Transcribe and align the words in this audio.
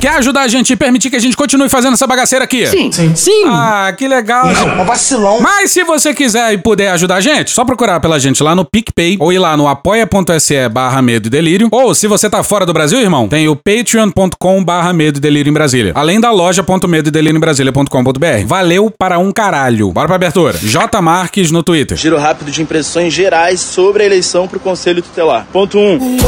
Quer 0.00 0.16
ajudar 0.16 0.42
a 0.42 0.48
gente 0.48 0.72
e 0.72 0.76
permitir 0.76 1.10
que 1.10 1.16
a 1.16 1.20
gente 1.20 1.36
continue 1.36 1.68
fazendo 1.68 1.94
essa 1.94 2.06
bagaceira 2.06 2.44
aqui? 2.44 2.66
Sim. 2.66 2.90
Sim. 2.90 3.14
Sim. 3.14 3.44
Ah, 3.46 3.94
que 3.96 4.08
legal. 4.08 4.46
Não, 4.52 4.84
vacilão. 4.84 5.40
Mas 5.40 5.70
se 5.70 5.84
você 5.84 6.12
quiser 6.12 6.52
e 6.52 6.58
puder 6.58 6.90
ajudar 6.90 7.16
a 7.16 7.20
gente, 7.20 7.52
só 7.52 7.64
procurar 7.64 8.00
pela 8.00 8.18
gente 8.18 8.42
lá 8.42 8.54
no 8.54 8.64
PicPay 8.64 9.16
ou 9.20 9.32
ir 9.32 9.38
lá 9.38 9.56
no 9.56 9.68
apoia.se 9.68 10.68
barra 10.68 11.00
medo 11.00 11.26
e 11.26 11.30
delírio. 11.30 11.68
Ou 11.70 11.94
se 11.94 12.08
você 12.08 12.28
tá 12.28 12.42
fora 12.42 12.66
do 12.66 12.72
Brasil, 12.72 13.00
irmão, 13.00 13.28
tem 13.28 13.48
o 13.48 13.54
patreon.com 13.54 14.64
barra 14.64 14.92
medo 14.92 15.18
e 15.18 15.20
delírio 15.20 15.50
em 15.50 15.54
Brasília. 15.54 15.92
Além 15.94 16.20
da 16.20 16.30
loja.medo 16.32 17.08
e 17.08 17.12
delírio 17.12 17.36
em 17.36 17.40
Brasília.com.br. 17.40 18.46
Valeu 18.46 18.90
para 18.90 19.18
um 19.18 19.30
caralho. 19.30 19.92
Bora 19.92 20.06
pra 20.06 20.16
abertura. 20.16 20.58
J 20.60 21.00
Marques 21.00 21.50
no 21.50 21.62
Twitter. 21.62 21.96
Giro 21.96 22.18
rápido 22.18 22.50
de 22.50 22.60
impressões 22.60 23.12
gerais 23.12 23.60
sobre 23.60 24.02
a 24.02 24.06
eleição 24.06 24.48
para 24.48 24.56
o 24.56 24.60
Conselho 24.60 25.00
Tutelar. 25.02 25.46
Ponto 25.52 25.78
1. 25.78 25.80
Um. 25.80 26.18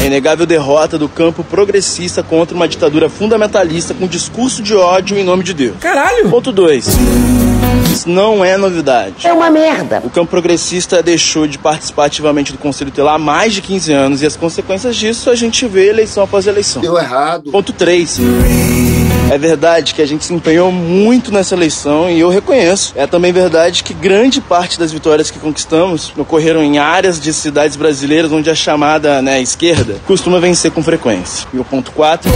A 0.00 0.06
inegável 0.06 0.44
derrota 0.44 0.98
do 0.98 1.08
campo 1.08 1.42
progressista 1.42 2.22
contra 2.22 2.53
uma 2.54 2.68
ditadura 2.68 3.08
fundamentalista 3.08 3.94
com 3.94 4.06
discurso 4.06 4.62
de 4.62 4.74
ódio 4.74 5.18
em 5.18 5.24
nome 5.24 5.42
de 5.42 5.54
Deus. 5.54 5.76
Caralho. 5.80 6.30
Ponto 6.30 6.52
2. 6.52 6.86
Isso 7.92 8.08
não 8.08 8.44
é 8.44 8.56
novidade. 8.56 9.26
É 9.26 9.32
uma 9.32 9.50
merda. 9.50 10.02
O 10.04 10.10
campo 10.10 10.30
progressista 10.30 11.02
deixou 11.02 11.46
de 11.46 11.58
participar 11.58 12.06
ativamente 12.06 12.52
do 12.52 12.58
Conselho 12.58 12.90
Tutelar 12.90 13.14
há 13.14 13.18
mais 13.18 13.52
de 13.54 13.62
15 13.62 13.92
anos 13.92 14.22
e 14.22 14.26
as 14.26 14.36
consequências 14.36 14.96
disso 14.96 15.30
a 15.30 15.34
gente 15.34 15.66
vê 15.66 15.88
eleição 15.88 16.24
após 16.24 16.46
eleição. 16.46 16.82
Deu 16.82 16.98
errado. 16.98 17.50
Ponto 17.50 17.72
3. 17.72 18.18
É 19.30 19.38
verdade 19.38 19.94
que 19.94 20.02
a 20.02 20.06
gente 20.06 20.24
se 20.24 20.32
empenhou 20.32 20.70
muito 20.70 21.32
nessa 21.32 21.54
eleição 21.54 22.10
e 22.10 22.20
eu 22.20 22.28
reconheço. 22.28 22.92
É 22.94 23.06
também 23.06 23.32
verdade 23.32 23.82
que 23.82 23.94
grande 23.94 24.40
parte 24.40 24.78
das 24.78 24.92
vitórias 24.92 25.30
que 25.30 25.38
conquistamos 25.38 26.12
ocorreram 26.16 26.62
em 26.62 26.78
áreas 26.78 27.18
de 27.18 27.32
cidades 27.32 27.76
brasileiras 27.76 28.30
onde 28.30 28.50
a 28.50 28.54
chamada 28.54 29.22
né, 29.22 29.40
esquerda 29.40 29.96
costuma 30.06 30.38
vencer 30.38 30.70
com 30.70 30.82
frequência. 30.82 31.48
E 31.52 31.58
o 31.58 31.64
ponto 31.64 31.90
4 31.92 32.30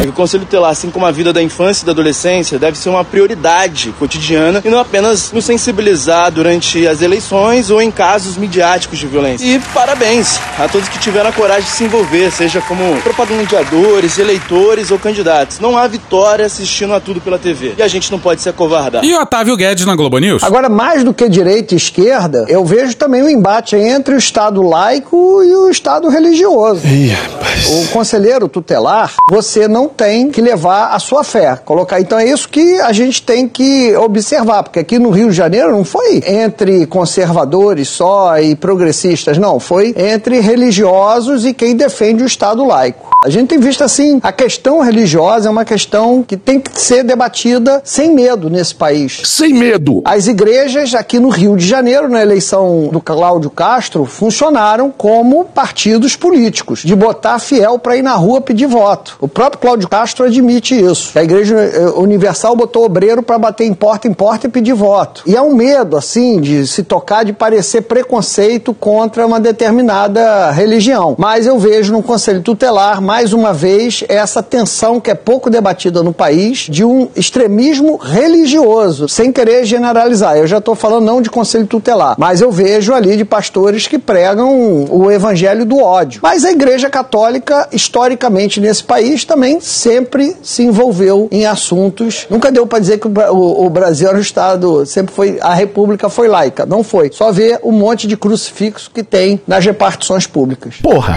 é 0.00 0.02
que 0.02 0.08
o 0.08 0.12
Conselho 0.12 0.44
Tutelar, 0.44 0.70
assim 0.70 0.90
como 0.90 1.04
a 1.04 1.10
vida 1.10 1.32
da 1.32 1.42
infância 1.42 1.82
e 1.82 1.86
da 1.86 1.92
adolescência, 1.92 2.58
deve 2.58 2.78
ser 2.78 2.88
uma 2.88 3.04
prioridade 3.04 3.92
cotidiana 3.98 4.62
e 4.64 4.68
não 4.68 4.78
apenas 4.78 5.30
nos 5.32 5.44
sensibilizar 5.44 6.30
durante 6.30 6.86
as 6.86 7.02
eleições 7.02 7.70
ou 7.70 7.82
em 7.82 7.90
casos 7.90 8.36
midiáticos 8.36 8.98
de 8.98 9.06
violência. 9.06 9.44
E 9.44 9.58
parabéns 9.74 10.40
a 10.58 10.68
todos 10.68 10.88
que 10.88 10.98
tiveram 10.98 11.30
a 11.30 11.32
coragem 11.32 11.64
de 11.64 11.70
se 11.70 11.84
envolver, 11.84 12.30
seja 12.30 12.60
como 12.62 13.00
propagandeadores, 13.02 14.18
eleitores 14.18 14.90
ou 14.90 14.98
candidatos. 14.98 15.58
Não 15.60 15.76
há 15.76 15.86
vitória 15.98 16.46
assistindo 16.46 16.94
a 16.94 17.00
tudo 17.00 17.20
pela 17.20 17.38
TV. 17.38 17.74
E 17.76 17.82
a 17.82 17.88
gente 17.88 18.10
não 18.10 18.18
pode 18.18 18.40
se 18.40 18.48
acovardar. 18.48 19.04
E 19.04 19.14
Otávio 19.14 19.56
Guedes 19.56 19.84
na 19.84 19.94
Globo 19.94 20.18
News. 20.18 20.42
Agora, 20.42 20.68
mais 20.68 21.04
do 21.04 21.12
que 21.12 21.28
direita 21.28 21.74
e 21.74 21.76
esquerda, 21.76 22.46
eu 22.48 22.64
vejo 22.64 22.96
também 22.96 23.22
o 23.22 23.28
embate 23.28 23.76
entre 23.76 24.14
o 24.14 24.18
Estado 24.18 24.62
laico 24.62 25.42
e 25.42 25.54
o 25.54 25.68
Estado 25.68 26.08
religioso. 26.08 26.86
Ih, 26.86 27.08
rapaz. 27.08 27.66
O 27.66 27.88
conselheiro 27.88 28.48
tutelar, 28.48 29.14
você 29.30 29.66
não 29.66 29.88
tem 29.88 30.30
que 30.30 30.40
levar 30.40 30.94
a 30.94 30.98
sua 30.98 31.24
fé. 31.24 31.56
Colocar. 31.64 32.00
Então 32.00 32.18
é 32.18 32.26
isso 32.26 32.48
que 32.48 32.80
a 32.80 32.92
gente 32.92 33.22
tem 33.22 33.48
que 33.48 33.94
observar, 33.96 34.62
porque 34.62 34.78
aqui 34.78 34.98
no 34.98 35.10
Rio 35.10 35.30
de 35.30 35.36
Janeiro 35.36 35.72
não 35.72 35.84
foi 35.84 36.22
entre 36.24 36.86
conservadores 36.86 37.88
só 37.88 38.38
e 38.38 38.54
progressistas, 38.54 39.36
não. 39.38 39.58
Foi 39.58 39.94
entre 39.96 40.40
religiosos 40.40 41.44
e 41.44 41.52
quem 41.52 41.76
defende 41.76 42.22
o 42.22 42.26
Estado 42.26 42.64
laico. 42.64 43.08
A 43.24 43.30
gente 43.30 43.48
tem 43.48 43.58
visto 43.58 43.82
assim, 43.82 44.20
a 44.22 44.30
questão 44.30 44.80
religiosa 44.80 45.48
é 45.48 45.50
uma 45.50 45.64
questão 45.64 45.87
que 46.26 46.36
tem 46.36 46.60
que 46.60 46.78
ser 46.80 47.02
debatida 47.02 47.80
sem 47.82 48.14
medo 48.14 48.50
nesse 48.50 48.74
país. 48.74 49.22
Sem 49.24 49.54
medo. 49.54 50.02
As 50.04 50.26
igrejas 50.26 50.94
aqui 50.94 51.18
no 51.18 51.30
Rio 51.30 51.56
de 51.56 51.66
Janeiro, 51.66 52.08
na 52.08 52.20
eleição 52.20 52.88
do 52.92 53.00
Cláudio 53.00 53.50
Castro, 53.50 54.04
funcionaram 54.04 54.92
como 54.96 55.46
partidos 55.46 56.14
políticos, 56.14 56.82
de 56.84 56.94
botar 56.94 57.38
fiel 57.38 57.78
para 57.78 57.96
ir 57.96 58.02
na 58.02 58.14
rua 58.14 58.40
pedir 58.40 58.66
voto. 58.66 59.16
O 59.20 59.28
próprio 59.28 59.60
Cláudio 59.60 59.88
Castro 59.88 60.26
admite 60.26 60.78
isso. 60.78 61.18
A 61.18 61.22
Igreja 61.22 61.56
eh, 61.56 61.90
Universal 61.96 62.54
botou 62.54 62.84
obreiro 62.84 63.22
para 63.22 63.38
bater 63.38 63.64
em 63.64 63.74
porta 63.74 64.06
em 64.06 64.12
porta 64.12 64.46
e 64.46 64.50
pedir 64.50 64.74
voto. 64.74 65.22
E 65.26 65.36
há 65.36 65.42
um 65.42 65.54
medo, 65.54 65.96
assim, 65.96 66.40
de 66.40 66.66
se 66.66 66.82
tocar, 66.82 67.24
de 67.24 67.32
parecer 67.32 67.82
preconceito 67.82 68.74
contra 68.74 69.26
uma 69.26 69.40
determinada 69.40 70.50
religião. 70.50 71.14
Mas 71.18 71.46
eu 71.46 71.58
vejo 71.58 71.92
no 71.92 72.02
Conselho 72.02 72.42
Tutelar, 72.42 73.00
mais 73.00 73.32
uma 73.32 73.52
vez, 73.52 74.04
essa 74.08 74.42
tensão 74.42 75.00
que 75.00 75.10
é 75.10 75.14
pouco 75.14 75.48
debatida 75.48 75.77
no 75.86 76.12
país 76.12 76.66
de 76.68 76.84
um 76.84 77.08
extremismo 77.14 77.96
religioso, 77.96 79.08
sem 79.08 79.30
querer 79.32 79.64
generalizar. 79.64 80.36
Eu 80.36 80.46
já 80.46 80.58
estou 80.58 80.74
falando 80.74 81.04
não 81.04 81.22
de 81.22 81.30
Conselho 81.30 81.66
Tutelar, 81.66 82.16
mas 82.18 82.40
eu 82.40 82.50
vejo 82.50 82.92
ali 82.92 83.16
de 83.16 83.24
pastores 83.24 83.86
que 83.86 83.98
pregam 83.98 84.84
o 84.90 85.10
evangelho 85.10 85.64
do 85.64 85.78
ódio. 85.78 86.20
Mas 86.22 86.44
a 86.44 86.50
Igreja 86.50 86.90
Católica, 86.90 87.68
historicamente 87.72 88.60
nesse 88.60 88.82
país, 88.84 89.24
também 89.24 89.60
sempre 89.60 90.36
se 90.42 90.62
envolveu 90.64 91.28
em 91.30 91.46
assuntos. 91.46 92.26
Nunca 92.28 92.50
deu 92.50 92.66
para 92.66 92.78
dizer 92.80 92.98
que 92.98 93.06
o, 93.06 93.10
Bra- 93.10 93.32
o- 93.32 93.66
o 93.66 93.70
Brasil 93.70 94.08
era 94.08 94.18
um 94.18 94.20
Estado, 94.20 94.84
sempre 94.86 95.14
foi, 95.14 95.38
a 95.40 95.54
República 95.54 96.08
foi 96.08 96.28
laica. 96.28 96.66
Não 96.66 96.82
foi. 96.82 97.10
Só 97.12 97.30
ver 97.32 97.58
o 97.62 97.70
monte 97.72 98.06
de 98.06 98.16
crucifixo 98.16 98.90
que 98.92 99.02
tem 99.02 99.40
nas 99.46 99.64
repartições 99.64 100.26
públicas. 100.26 100.74
Porra. 100.82 101.16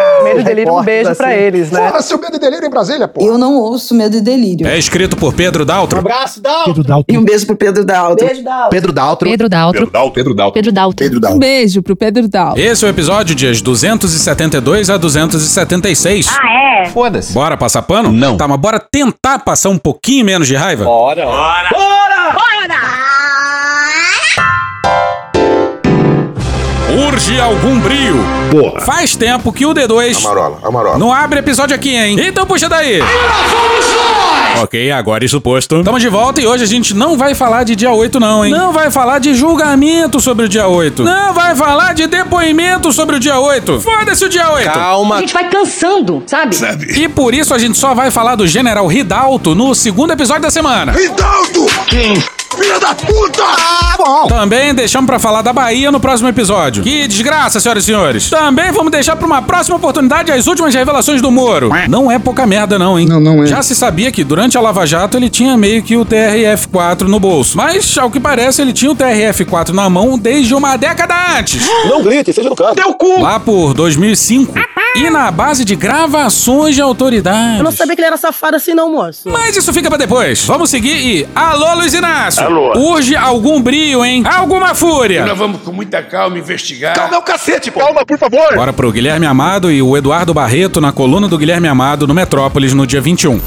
Medo 0.23 0.39
e 0.39 0.43
delírio, 0.43 0.73
um 0.73 0.83
beijo 0.83 1.15
pra 1.15 1.35
eles, 1.35 1.71
né? 1.71 1.87
Porra, 1.87 2.01
seu 2.01 2.19
medo 2.19 2.35
e 2.35 2.39
delírio 2.39 2.65
em 2.65 2.69
Brasília, 2.69 3.07
pô. 3.07 3.21
Eu 3.25 3.37
não 3.37 3.55
ouço 3.55 3.93
medo 3.93 4.15
e 4.15 4.21
delírio. 4.21 4.67
é 4.67 4.77
escrito 4.77 5.15
por 5.17 5.33
Pedro 5.33 5.65
Daltro. 5.65 5.99
Abraço, 5.99 6.41
Dal. 6.41 6.65
Pedro 6.65 7.05
E 7.07 7.17
um 7.17 7.23
beijo 7.23 7.45
pro 7.45 7.55
Pedro 7.55 7.85
Daltro. 7.85 8.25
Beijo, 8.25 8.43
Dalton. 8.43 8.69
Pedro 8.69 8.93
Daltro. 8.93 9.29
Pedro 9.29 9.49
Daltro. 9.49 9.79
Pedro 10.13 10.33
Dalto. 10.33 10.95
Pedro 10.95 11.19
Daltro. 11.19 11.35
Um 11.35 11.39
beijo 11.39 11.81
pro 11.81 11.95
Pedro 11.95 12.27
Dalton. 12.27 12.59
Esse 12.59 12.83
é 12.85 12.87
o 12.87 12.89
episódio 12.89 13.35
dias 13.35 13.61
272 13.61 14.89
a 14.89 14.97
276. 14.97 16.27
Ah, 16.27 16.83
é? 16.83 16.85
Foda-se. 16.89 17.33
Bora 17.33 17.57
passar 17.57 17.81
pano? 17.83 18.11
Não. 18.11 18.37
Tá, 18.37 18.47
mas 18.47 18.59
bora 18.59 18.79
tentar 18.79 19.39
passar 19.39 19.69
um 19.69 19.77
pouquinho 19.77 20.25
menos 20.25 20.47
de 20.47 20.55
raiva? 20.55 20.83
Bora! 20.85 21.25
Urge 26.91 27.39
algum 27.39 27.79
brio. 27.79 28.15
Porra. 28.51 28.81
Faz 28.81 29.15
tempo 29.15 29.51
que 29.53 29.65
o 29.65 29.73
D2 29.73 30.17
Amarola, 30.25 30.57
Amarola. 30.61 30.97
não 30.97 31.13
abre 31.13 31.39
episódio 31.39 31.73
aqui, 31.75 31.95
hein? 31.95 32.17
Então 32.19 32.45
puxa 32.45 32.67
daí. 32.67 32.99
Ok, 34.61 34.91
agora 34.91 35.23
isso 35.23 35.39
posto. 35.39 35.77
Estamos 35.79 36.01
de 36.01 36.09
volta 36.09 36.41
e 36.41 36.45
hoje 36.45 36.63
a 36.63 36.67
gente 36.67 36.93
não 36.93 37.17
vai 37.17 37.33
falar 37.33 37.63
de 37.63 37.75
dia 37.75 37.91
8 37.91 38.19
não, 38.19 38.45
hein? 38.45 38.51
Não 38.51 38.73
vai 38.73 38.91
falar 38.91 39.19
de 39.19 39.33
julgamento 39.33 40.19
sobre 40.19 40.45
o 40.45 40.49
dia 40.49 40.67
8. 40.67 41.03
Não 41.03 41.33
vai 41.33 41.55
falar 41.55 41.93
de 41.93 42.05
depoimento 42.07 42.91
sobre 42.91 43.15
o 43.15 43.19
dia 43.19 43.39
8. 43.39 43.79
Foda-se 43.79 44.25
o 44.25 44.29
dia 44.29 44.51
8. 44.51 44.69
A 44.69 44.71
Calma. 44.73 45.19
gente 45.19 45.33
vai 45.33 45.49
cansando, 45.49 46.21
sabe? 46.27 46.55
E 46.99 47.07
por 47.07 47.33
isso 47.33 47.53
a 47.53 47.57
gente 47.57 47.77
só 47.77 47.93
vai 47.93 48.11
falar 48.11 48.35
do 48.35 48.45
General 48.45 48.85
Ridalto 48.85 49.55
no 49.55 49.73
segundo 49.73 50.11
episódio 50.11 50.41
da 50.43 50.51
semana. 50.51 50.91
Ridaldo! 50.91 51.65
Quem? 51.87 52.21
Filha 52.61 52.79
da 52.79 52.93
puta! 52.93 53.43
Ah, 53.43 53.95
bom. 53.97 54.27
Também 54.27 54.73
deixamos 54.73 55.07
pra 55.07 55.17
falar 55.17 55.41
da 55.41 55.51
Bahia 55.51 55.91
no 55.91 55.99
próximo 55.99 56.29
episódio. 56.29 56.83
Que 56.83 57.07
desgraça, 57.07 57.59
senhoras 57.59 57.83
e 57.83 57.85
senhores. 57.87 58.29
Também 58.29 58.71
vamos 58.71 58.91
deixar 58.91 59.15
pra 59.15 59.25
uma 59.25 59.41
próxima 59.41 59.77
oportunidade 59.77 60.31
as 60.31 60.45
últimas 60.45 60.73
revelações 60.75 61.21
do 61.21 61.31
Moro. 61.31 61.71
Não 61.89 62.11
é 62.11 62.19
pouca 62.19 62.45
merda 62.45 62.77
não, 62.77 62.99
hein? 62.99 63.07
Não, 63.07 63.19
não 63.19 63.43
é. 63.43 63.47
Já 63.47 63.63
se 63.63 63.75
sabia 63.75 64.11
que 64.11 64.23
durante 64.23 64.57
a 64.57 64.61
Lava 64.61 64.85
Jato 64.85 65.17
ele 65.17 65.27
tinha 65.29 65.57
meio 65.57 65.81
que 65.81 65.97
o 65.97 66.05
TRF-4 66.05 67.01
no 67.07 67.19
bolso. 67.19 67.57
Mas, 67.57 67.97
ao 67.97 68.11
que 68.11 68.19
parece, 68.19 68.61
ele 68.61 68.73
tinha 68.73 68.91
o 68.91 68.95
TRF-4 68.95 69.69
na 69.69 69.89
mão 69.89 70.19
desde 70.19 70.53
uma 70.53 70.77
década 70.77 71.15
antes. 71.39 71.67
Não 71.85 72.03
grite, 72.03 72.31
seja 72.31 72.47
educado. 72.47 72.75
Deu 72.75 72.93
cu! 72.93 73.21
Lá 73.21 73.39
por 73.39 73.73
2005. 73.73 74.53
E 74.95 75.09
na 75.09 75.31
base 75.31 75.63
de 75.63 75.75
gravações 75.75 76.75
de 76.75 76.81
autoridades. 76.81 77.57
Eu 77.57 77.63
não 77.63 77.71
sabia 77.71 77.95
que 77.95 78.01
ele 78.01 78.07
era 78.07 78.17
safado 78.17 78.57
assim, 78.57 78.73
não, 78.73 78.91
moço. 78.91 79.21
Mas 79.25 79.55
isso 79.55 79.71
fica 79.73 79.87
pra 79.89 79.97
depois. 79.97 80.43
Vamos 80.45 80.69
seguir 80.69 80.95
e. 80.95 81.27
Alô, 81.33 81.75
Luiz 81.75 81.93
Inácio! 81.93 82.50
Alô. 82.51 82.73
Urge 82.77 83.15
algum 83.15 83.61
brio, 83.61 84.03
hein? 84.03 84.23
Alguma 84.25 84.75
fúria! 84.75 85.25
Nós 85.25 85.37
vamos 85.37 85.61
com 85.61 85.71
muita 85.71 86.03
calma 86.03 86.37
investigar. 86.37 86.93
Calma 86.93 87.15
é 87.15 87.17
o 87.17 87.21
cacete, 87.21 87.71
pô. 87.71 87.79
Calma, 87.79 88.05
por 88.05 88.17
favor. 88.17 88.55
Bora 88.55 88.73
pro 88.73 88.91
Guilherme 88.91 89.25
Amado 89.25 89.71
e 89.71 89.81
o 89.81 89.95
Eduardo 89.95 90.33
Barreto 90.33 90.81
na 90.81 90.91
coluna 90.91 91.27
do 91.27 91.37
Guilherme 91.37 91.67
Amado 91.67 92.05
no 92.05 92.13
Metrópolis 92.13 92.73
no 92.73 92.85
dia 92.85 92.99
21. 92.99 93.39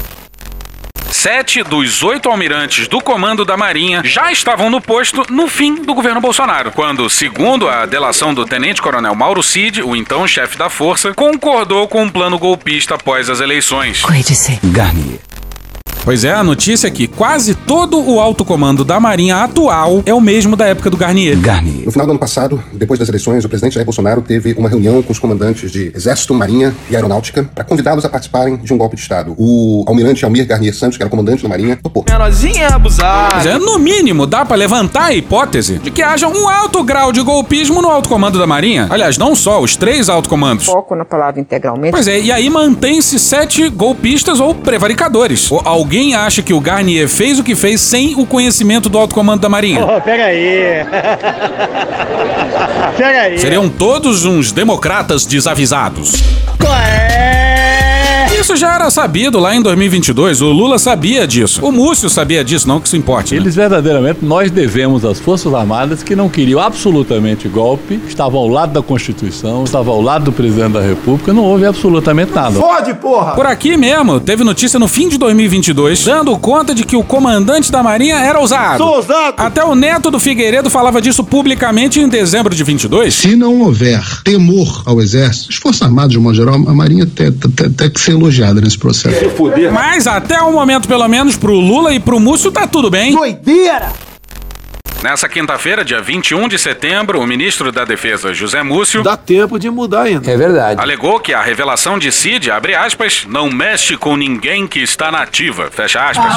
Sete 1.11 1.63
dos 1.63 2.03
oito 2.03 2.29
almirantes 2.29 2.87
do 2.87 3.01
comando 3.01 3.45
da 3.45 3.57
Marinha 3.57 4.01
já 4.03 4.31
estavam 4.31 4.69
no 4.69 4.79
posto 4.79 5.23
no 5.31 5.47
fim 5.47 5.75
do 5.75 5.93
governo 5.93 6.21
Bolsonaro, 6.21 6.71
quando, 6.71 7.09
segundo 7.09 7.67
a 7.67 7.85
delação 7.85 8.33
do 8.33 8.45
tenente-coronel 8.45 9.15
Mauro 9.15 9.41
Cid, 9.41 9.81
o 9.81 9.95
então 9.95 10.27
chefe 10.27 10.57
da 10.57 10.69
força, 10.69 11.13
concordou 11.13 11.87
com 11.87 12.03
um 12.03 12.09
plano 12.09 12.37
golpista 12.37 12.95
após 12.95 13.29
as 13.29 13.39
eleições. 13.39 14.03
Garnier. 14.65 15.19
Pois 16.05 16.23
é, 16.23 16.31
a 16.31 16.43
notícia 16.43 16.87
é 16.87 16.91
que 16.91 17.07
quase 17.07 17.55
todo 17.55 17.99
o 17.99 18.19
alto 18.19 18.45
comando 18.45 18.85
da 18.85 18.99
Marinha 18.99 19.37
atual 19.37 20.03
é 20.05 20.13
o 20.13 20.21
mesmo 20.21 20.55
da 20.55 20.67
época 20.67 20.87
do 20.87 20.95
Garnier. 20.95 21.35
Garnier. 21.39 21.83
No 21.83 21.91
final 21.91 22.05
do 22.05 22.11
ano 22.11 22.19
passado, 22.19 22.63
depois 22.71 22.99
das 22.99 23.09
eleições, 23.09 23.43
o 23.43 23.49
presidente 23.49 23.73
Jair 23.73 23.85
Bolsonaro 23.85 24.21
teve 24.21 24.53
uma 24.53 24.69
reunião 24.69 25.01
com 25.01 25.11
os 25.11 25.17
comandantes 25.17 25.71
de 25.71 25.91
Exército, 25.95 26.35
Marinha 26.35 26.75
e 26.91 26.95
Aeronáutica 26.95 27.49
para 27.55 27.63
convidá-los 27.63 28.05
a 28.05 28.09
participarem 28.09 28.55
de 28.57 28.71
um 28.71 28.77
golpe 28.77 28.95
de 28.95 29.01
Estado. 29.01 29.33
O 29.35 29.83
almirante 29.87 30.23
Almir 30.23 30.45
Garnier 30.45 30.75
Santos, 30.75 30.95
que 30.95 31.01
era 31.01 31.07
o 31.07 31.09
comandante 31.09 31.41
da 31.41 31.49
Marinha, 31.49 31.79
topou. 31.81 32.05
Menorzinha 32.07 32.67
abusada. 32.67 33.37
Mas 33.37 33.47
é, 33.47 33.57
no 33.57 33.79
mínimo, 33.79 34.27
dá 34.27 34.45
para 34.45 34.57
levantar 34.57 35.05
a 35.05 35.13
hipótese 35.15 35.79
de 35.79 35.89
que 35.89 36.03
haja 36.03 36.27
um 36.27 36.47
alto 36.47 36.83
grau 36.83 37.11
de 37.11 37.21
golpismo 37.23 37.81
no 37.81 37.89
alto 37.89 38.07
comando 38.07 38.37
da 38.37 38.45
Marinha. 38.45 38.85
Aliás, 38.91 39.17
não 39.17 39.35
só, 39.35 39.59
os 39.59 39.75
três 39.75 40.07
alto 40.07 40.29
comandos. 40.29 40.67
Foco 40.67 40.93
na 40.93 41.03
palavra 41.03 41.41
integralmente. 41.41 41.93
Pois 41.93 42.07
é, 42.07 42.19
e 42.19 42.31
aí 42.31 42.47
mantém-se 42.47 43.17
sete 43.17 43.67
golpistas 43.69 44.39
ou 44.39 44.53
prevaricadores. 44.53 45.51
Ou 45.51 45.63
alguém 45.65 45.94
acha 46.13 46.41
que 46.41 46.53
o 46.53 46.59
Garnier 46.59 47.07
fez 47.07 47.39
o 47.39 47.43
que 47.43 47.55
fez 47.55 47.79
sem 47.79 48.15
o 48.15 48.25
conhecimento 48.25 48.89
do 48.89 48.97
alto 48.97 49.15
comando 49.15 49.41
da 49.41 49.49
Marinha? 49.49 49.85
Oh, 49.85 50.01
pega 50.01 50.25
aí. 50.25 50.83
aí. 53.19 53.39
Seriam 53.39 53.69
todos 53.69 54.25
uns 54.25 54.51
democratas 54.51 55.25
desavisados. 55.25 56.21
Qual 56.59 56.73
é? 56.73 57.34
Isso 58.45 58.55
já 58.55 58.75
era 58.75 58.91
sabido 58.91 59.39
lá 59.39 59.55
em 59.55 59.61
2022. 59.63 60.39
O 60.43 60.51
Lula 60.51 60.77
sabia 60.77 61.25
disso. 61.25 61.65
O 61.65 61.71
Múcio 61.71 62.07
sabia 62.11 62.43
disso, 62.43 62.67
não 62.67 62.79
que 62.79 62.85
isso 62.85 62.95
importe. 62.95 63.33
Né? 63.33 63.41
Eles 63.41 63.55
verdadeiramente 63.55 64.19
nós 64.21 64.51
devemos 64.51 65.03
às 65.03 65.19
Forças 65.19 65.51
Armadas 65.51 66.03
que 66.03 66.15
não 66.15 66.29
queriam 66.29 66.59
absolutamente 66.59 67.47
golpe, 67.47 67.99
estavam 68.07 68.39
ao 68.39 68.47
lado 68.47 68.71
da 68.71 68.83
Constituição, 68.83 69.63
estavam 69.63 69.95
ao 69.95 69.99
lado 69.99 70.25
do 70.25 70.31
presidente 70.31 70.73
da 70.73 70.81
República, 70.81 71.33
não 71.33 71.41
houve 71.43 71.65
absolutamente 71.65 72.33
nada. 72.35 72.59
Fode, 72.59 72.93
porra! 72.93 73.31
Por 73.31 73.47
aqui 73.47 73.75
mesmo, 73.75 74.19
teve 74.19 74.43
notícia 74.43 74.77
no 74.77 74.87
fim 74.87 75.09
de 75.09 75.17
2022 75.17 76.05
dando 76.05 76.37
conta 76.37 76.75
de 76.75 76.83
que 76.83 76.95
o 76.95 77.03
comandante 77.03 77.71
da 77.71 77.81
Marinha 77.81 78.17
era 78.17 78.39
ousado. 78.39 78.77
Sou 78.77 78.97
ousado! 78.97 79.37
Até 79.37 79.65
o 79.65 79.73
neto 79.73 80.11
do 80.11 80.19
Figueiredo 80.19 80.69
falava 80.69 81.01
disso 81.01 81.23
publicamente 81.23 81.99
em 81.99 82.07
dezembro 82.07 82.53
de 82.53 82.63
22. 82.63 83.11
Se 83.11 83.35
não 83.35 83.61
houver 83.61 84.03
temor 84.23 84.83
ao 84.85 85.01
Exército, 85.01 85.47
as 85.49 85.55
Forças 85.55 85.81
Armadas, 85.81 86.11
de 86.11 86.19
modo 86.19 86.35
geral, 86.35 86.53
a 86.53 86.75
Marinha 86.75 87.07
tem 87.07 87.89
que 87.89 87.99
ser 87.99 88.11
elogiada 88.11 88.34
nesse 88.61 88.77
processo. 88.77 89.15
Mas 89.71 90.07
até 90.07 90.41
o 90.41 90.51
momento, 90.51 90.87
pelo 90.87 91.07
menos, 91.07 91.37
pro 91.37 91.53
Lula 91.53 91.93
e 91.93 91.99
pro 91.99 92.19
Múcio 92.19 92.51
tá 92.51 92.67
tudo 92.67 92.89
bem. 92.89 93.13
Doideira! 93.13 93.91
Nessa 95.05 95.29
quinta-feira, 95.29 95.85
dia 95.85 96.01
21 96.01 96.47
de 96.47 96.57
setembro, 96.57 97.21
o 97.21 97.27
ministro 97.27 97.71
da 97.71 97.85
Defesa, 97.85 98.33
José 98.33 98.63
Múcio, 98.63 99.03
Dá 99.03 99.15
tempo 99.15 99.59
de 99.59 99.69
mudar 99.69 100.01
ainda. 100.01 100.31
É 100.31 100.35
verdade. 100.35 100.81
alegou 100.81 101.19
que 101.19 101.31
a 101.31 101.43
revelação 101.43 101.99
de 101.99 102.11
Cid, 102.11 102.49
abre 102.49 102.73
aspas, 102.73 103.23
não 103.29 103.47
mexe 103.51 103.95
com 103.97 104.17
ninguém 104.17 104.65
que 104.65 104.79
está 104.79 105.11
na 105.11 105.19
ativa, 105.21 105.69
fecha 105.69 106.03
aspas. 106.03 106.33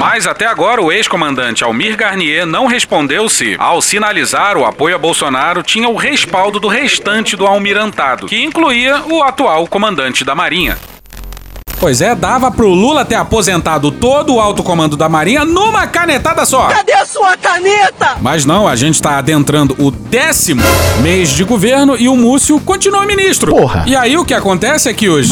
Mas 0.00 0.26
até 0.26 0.46
agora 0.46 0.80
o 0.80 0.90
ex-comandante 0.90 1.62
Almir 1.62 1.98
Garnier 1.98 2.46
não 2.46 2.66
respondeu 2.66 3.28
se, 3.28 3.56
ao 3.58 3.82
sinalizar 3.82 4.56
o 4.56 4.64
apoio 4.64 4.94
a 4.94 4.98
Bolsonaro, 4.98 5.62
tinha 5.62 5.90
o 5.90 5.96
respaldo 5.96 6.58
do 6.58 6.66
restante 6.66 7.36
do 7.36 7.46
almirantado, 7.46 8.26
que 8.26 8.42
incluía 8.42 9.02
o 9.04 9.22
atual 9.22 9.66
comandante 9.66 10.24
da 10.24 10.34
Marinha. 10.34 10.78
Pois 11.78 12.00
é, 12.00 12.14
dava 12.14 12.50
pro 12.50 12.68
Lula 12.68 13.04
ter 13.04 13.16
aposentado 13.16 13.90
todo 13.90 14.34
o 14.34 14.40
alto 14.40 14.62
comando 14.62 14.96
da 14.96 15.08
Marinha 15.08 15.44
numa 15.44 15.86
canetada 15.86 16.44
só. 16.46 16.68
Cadê 16.68 16.92
a 16.92 17.04
sua 17.04 17.36
caneta? 17.36 18.16
Mas 18.20 18.44
não, 18.44 18.66
a 18.66 18.74
gente 18.74 19.00
tá 19.00 19.18
adentrando 19.18 19.76
o 19.78 19.90
décimo 19.90 20.62
mês 21.02 21.30
de 21.30 21.44
governo 21.44 21.96
e 21.98 22.08
o 22.08 22.16
Múcio 22.16 22.58
continua 22.60 23.04
ministro. 23.04 23.52
Porra. 23.54 23.84
E 23.86 23.94
aí 23.94 24.16
o 24.16 24.24
que 24.24 24.34
acontece 24.34 24.88
é 24.88 24.94
que 24.94 25.08
os 25.08 25.30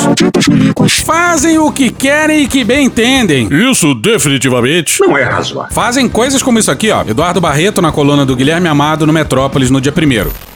fazem 1.05 1.59
o 1.59 1.73
que 1.73 1.91
querem 1.91 2.43
e 2.43 2.49
que 2.49 2.63
bem 2.63 2.87
entendem. 2.87 3.49
Isso 3.51 3.95
definitivamente 3.95 5.01
Não 5.01 5.17
é 5.17 5.25
razoável. 5.25 5.73
Fazem 5.75 6.09
coisas 6.09 6.43
como 6.43 6.59
isso 6.59 6.71
aqui, 6.71 6.91
ó. 6.91 7.03
Eduardo 7.03 7.41
Barreto 7.41 7.81
na 7.81 7.91
coluna 7.91 8.27
do 8.27 8.37
Guilherme 8.37 8.69
Amado 8.69 9.07
no 9.07 9.13
Metrópolis 9.13 9.71
no 9.71 9.81
dia 9.81 9.93
1 9.93 10.54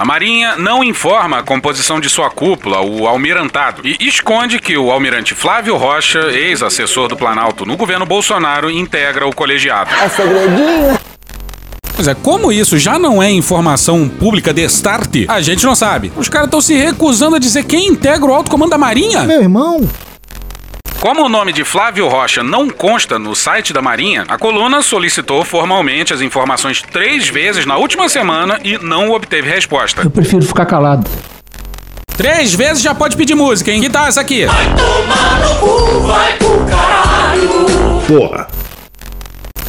a 0.00 0.04
Marinha 0.06 0.56
não 0.56 0.82
informa 0.82 1.40
a 1.40 1.42
composição 1.42 2.00
de 2.00 2.08
sua 2.08 2.30
cúpula, 2.30 2.80
o 2.80 3.06
almirantado, 3.06 3.82
e 3.84 3.98
esconde 4.00 4.58
que 4.58 4.74
o 4.74 4.90
almirante 4.90 5.34
Flávio 5.34 5.76
Rocha, 5.76 6.20
ex-assessor 6.30 7.06
do 7.06 7.18
Planalto 7.18 7.66
no 7.66 7.76
governo 7.76 8.06
Bolsonaro, 8.06 8.70
integra 8.70 9.28
o 9.28 9.34
colegiado. 9.34 9.90
É 10.02 10.08
segredinho. 10.08 10.98
Pois 11.94 12.08
é, 12.08 12.14
como 12.14 12.50
isso 12.50 12.78
já 12.78 12.98
não 12.98 13.22
é 13.22 13.30
informação 13.30 14.08
pública 14.08 14.54
de 14.54 14.64
start, 14.64 15.26
a 15.28 15.42
gente 15.42 15.66
não 15.66 15.74
sabe. 15.74 16.10
Os 16.16 16.30
caras 16.30 16.46
estão 16.46 16.62
se 16.62 16.72
recusando 16.72 17.36
a 17.36 17.38
dizer 17.38 17.64
quem 17.64 17.88
integra 17.88 18.24
o 18.24 18.32
alto 18.32 18.50
comando 18.50 18.70
da 18.70 18.78
Marinha. 18.78 19.24
Meu 19.24 19.42
irmão. 19.42 19.86
Como 21.00 21.24
o 21.24 21.28
nome 21.30 21.50
de 21.50 21.64
Flávio 21.64 22.06
Rocha 22.08 22.42
não 22.42 22.68
consta 22.68 23.18
no 23.18 23.34
site 23.34 23.72
da 23.72 23.80
Marinha, 23.80 24.26
a 24.28 24.36
coluna 24.36 24.82
solicitou 24.82 25.42
formalmente 25.46 26.12
as 26.12 26.20
informações 26.20 26.82
três 26.82 27.26
vezes 27.26 27.64
na 27.64 27.78
última 27.78 28.06
semana 28.06 28.60
e 28.62 28.76
não 28.76 29.10
obteve 29.10 29.48
resposta. 29.48 30.02
Eu 30.02 30.10
prefiro 30.10 30.42
ficar 30.42 30.66
calado. 30.66 31.08
Três 32.18 32.54
vezes 32.54 32.82
já 32.82 32.94
pode 32.94 33.16
pedir 33.16 33.34
música, 33.34 33.70
hein? 33.70 33.80
Que 33.80 33.88
tal 33.88 34.08
essa 34.08 34.20
aqui? 34.20 34.44
Porra. 38.06 38.46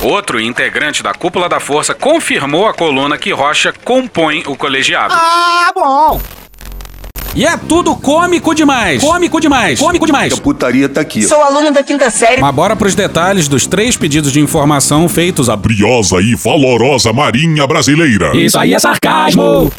Outro 0.01 0.37
integrante 0.37 1.01
da 1.01 1.13
cúpula 1.13 1.47
da 1.47 1.61
força 1.61 1.93
confirmou 1.93 2.67
à 2.67 2.73
coluna 2.73 3.17
que 3.17 3.31
Rocha 3.31 3.73
compõe 3.85 4.43
o 4.47 4.57
colegiado. 4.57 5.13
Ah, 5.15 5.71
bom! 5.73 6.19
E 7.33 7.45
é 7.45 7.55
tudo 7.55 7.95
cômico 7.95 8.53
demais. 8.53 9.01
Cômico 9.01 9.39
demais. 9.39 9.79
Cômico 9.79 10.05
demais. 10.05 10.37
Putaria 10.37 10.89
tá 10.89 10.99
aqui. 10.99 11.23
Sou 11.23 11.41
aluno 11.41 11.71
da 11.71 11.81
quinta 11.81 12.09
série. 12.09 12.41
Mas 12.41 12.53
bora 12.55 12.75
pros 12.75 12.93
detalhes 12.93 13.47
dos 13.47 13.65
três 13.65 13.95
pedidos 13.95 14.33
de 14.33 14.41
informação 14.41 15.07
feitos 15.07 15.49
a 15.49 15.55
Briosa 15.55 16.17
e 16.21 16.35
valorosa 16.35 17.13
Marinha 17.13 17.65
Brasileira. 17.65 18.35
Isso 18.35 18.59
aí 18.59 18.73
é 18.73 18.79
sarcasmo. 18.79 19.71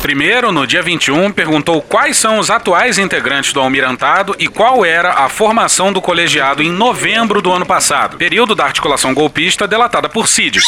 Primeiro, 0.00 0.50
no 0.52 0.66
dia 0.66 0.82
21, 0.82 1.30
perguntou 1.32 1.82
quais 1.82 2.16
são 2.16 2.38
os 2.38 2.48
atuais 2.48 2.96
integrantes 2.96 3.52
do 3.52 3.60
Almirantado 3.60 4.34
e 4.38 4.46
qual 4.46 4.84
era 4.84 5.12
a 5.12 5.28
formação 5.28 5.92
do 5.92 6.00
colegiado 6.00 6.62
em 6.62 6.70
novembro 6.70 7.42
do 7.42 7.52
ano 7.52 7.66
passado, 7.66 8.16
período 8.16 8.54
da 8.54 8.64
articulação 8.64 9.12
golpista 9.12 9.66
delatada 9.66 10.08
por 10.08 10.28
Cid. 10.28 10.60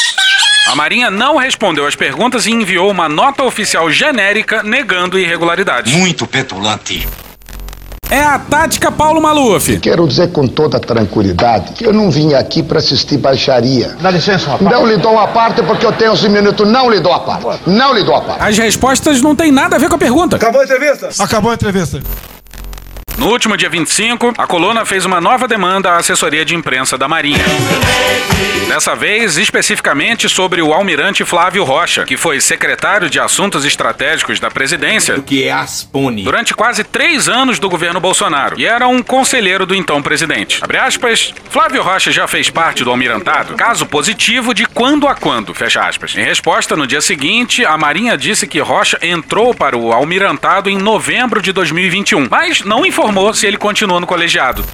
A 0.68 0.74
Marinha 0.74 1.10
não 1.10 1.38
respondeu 1.38 1.86
às 1.86 1.96
perguntas 1.96 2.44
e 2.44 2.50
enviou 2.50 2.90
uma 2.90 3.08
nota 3.08 3.42
oficial 3.42 3.90
genérica 3.90 4.62
negando 4.62 5.18
irregularidades. 5.18 5.94
Muito 5.94 6.26
petulante. 6.26 7.08
É 8.10 8.20
a 8.20 8.38
tática 8.38 8.92
Paulo 8.92 9.18
Maluf. 9.18 9.78
Quero 9.78 10.06
dizer 10.06 10.30
com 10.30 10.46
toda 10.46 10.78
tranquilidade 10.78 11.72
que 11.72 11.86
eu 11.86 11.92
não 11.92 12.10
vim 12.10 12.34
aqui 12.34 12.62
para 12.62 12.80
assistir 12.80 13.16
baixaria. 13.16 13.96
Dá 13.98 14.10
licença, 14.10 14.50
rapaz. 14.50 14.70
Não 14.70 14.86
lhe 14.86 14.98
dou 14.98 15.18
a 15.18 15.28
parte 15.28 15.62
porque 15.62 15.86
eu 15.86 15.92
tenho 15.92 16.12
11 16.12 16.28
minutos. 16.28 16.68
Não 16.70 16.90
lhe 16.90 17.00
dou 17.00 17.14
a 17.14 17.20
parte. 17.20 17.60
Não 17.66 17.94
lhe 17.94 18.04
dou 18.04 18.14
a 18.14 18.20
parte. 18.20 18.42
As 18.42 18.58
respostas 18.58 19.22
não 19.22 19.34
têm 19.34 19.50
nada 19.50 19.76
a 19.76 19.78
ver 19.78 19.88
com 19.88 19.94
a 19.96 19.98
pergunta. 19.98 20.36
Acabou 20.36 20.60
a 20.60 20.64
entrevista? 20.64 21.08
Acabou 21.18 21.50
a 21.50 21.54
entrevista. 21.54 22.02
No 23.18 23.26
último 23.30 23.56
dia 23.56 23.68
25, 23.68 24.34
a 24.38 24.46
coluna 24.46 24.84
fez 24.84 25.04
uma 25.04 25.20
nova 25.20 25.48
demanda 25.48 25.90
à 25.90 25.96
assessoria 25.96 26.44
de 26.44 26.54
imprensa 26.54 26.96
da 26.96 27.08
Marinha. 27.08 27.44
Dessa 28.68 28.94
vez, 28.94 29.36
especificamente 29.38 30.28
sobre 30.28 30.62
o 30.62 30.72
almirante 30.72 31.24
Flávio 31.24 31.64
Rocha, 31.64 32.04
que 32.04 32.16
foi 32.16 32.40
secretário 32.40 33.10
de 33.10 33.18
Assuntos 33.18 33.64
Estratégicos 33.64 34.38
da 34.38 34.50
presidência 34.50 35.16
O 35.16 35.22
que 35.22 35.42
é 35.44 35.50
Aspone? 35.50 36.22
durante 36.22 36.54
quase 36.54 36.84
três 36.84 37.28
anos 37.28 37.58
do 37.58 37.68
governo 37.68 37.98
Bolsonaro 37.98 38.60
e 38.60 38.66
era 38.66 38.86
um 38.86 39.02
conselheiro 39.02 39.66
do 39.66 39.74
então 39.74 40.00
presidente. 40.00 40.58
Abre 40.62 40.76
aspas, 40.76 41.34
Flávio 41.50 41.82
Rocha 41.82 42.12
já 42.12 42.28
fez 42.28 42.50
parte 42.50 42.84
do 42.84 42.90
almirantado, 42.90 43.54
caso 43.54 43.84
positivo 43.86 44.54
de 44.54 44.64
quando 44.64 45.08
a 45.08 45.14
quando, 45.14 45.52
fecha 45.54 45.80
aspas. 45.80 46.14
Em 46.16 46.22
resposta, 46.22 46.76
no 46.76 46.86
dia 46.86 47.00
seguinte, 47.00 47.64
a 47.64 47.76
Marinha 47.76 48.16
disse 48.16 48.46
que 48.46 48.60
Rocha 48.60 48.98
entrou 49.02 49.52
para 49.54 49.76
o 49.76 49.92
almirantado 49.92 50.70
em 50.70 50.78
novembro 50.78 51.42
de 51.42 51.50
2021, 51.52 52.28
mas 52.30 52.62
não 52.62 52.86
informou 52.86 53.07
se 53.34 53.46
ele 53.46 53.56
continua 53.56 54.00
no 54.00 54.06
colegiado. 54.06 54.64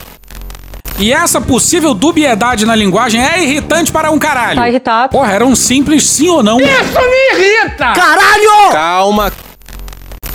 E 0.99 1.13
essa 1.13 1.41
possível 1.41 1.93
dubiedade 1.93 2.65
na 2.65 2.75
linguagem 2.77 3.21
é 3.25 3.43
irritante 3.43 3.91
para 3.91 4.11
um 4.11 4.19
caralho. 4.19 4.61
Tá 4.61 4.69
irritado. 4.69 5.11
Porra, 5.11 5.33
era 5.33 5.45
um 5.45 5.57
simples 5.57 6.07
sim 6.07 6.29
ou 6.29 6.43
não. 6.43 6.59
Isso 6.61 7.01
me 7.01 7.39
irrita! 7.39 7.93
Caralho! 7.93 8.73
Calma. 8.73 9.33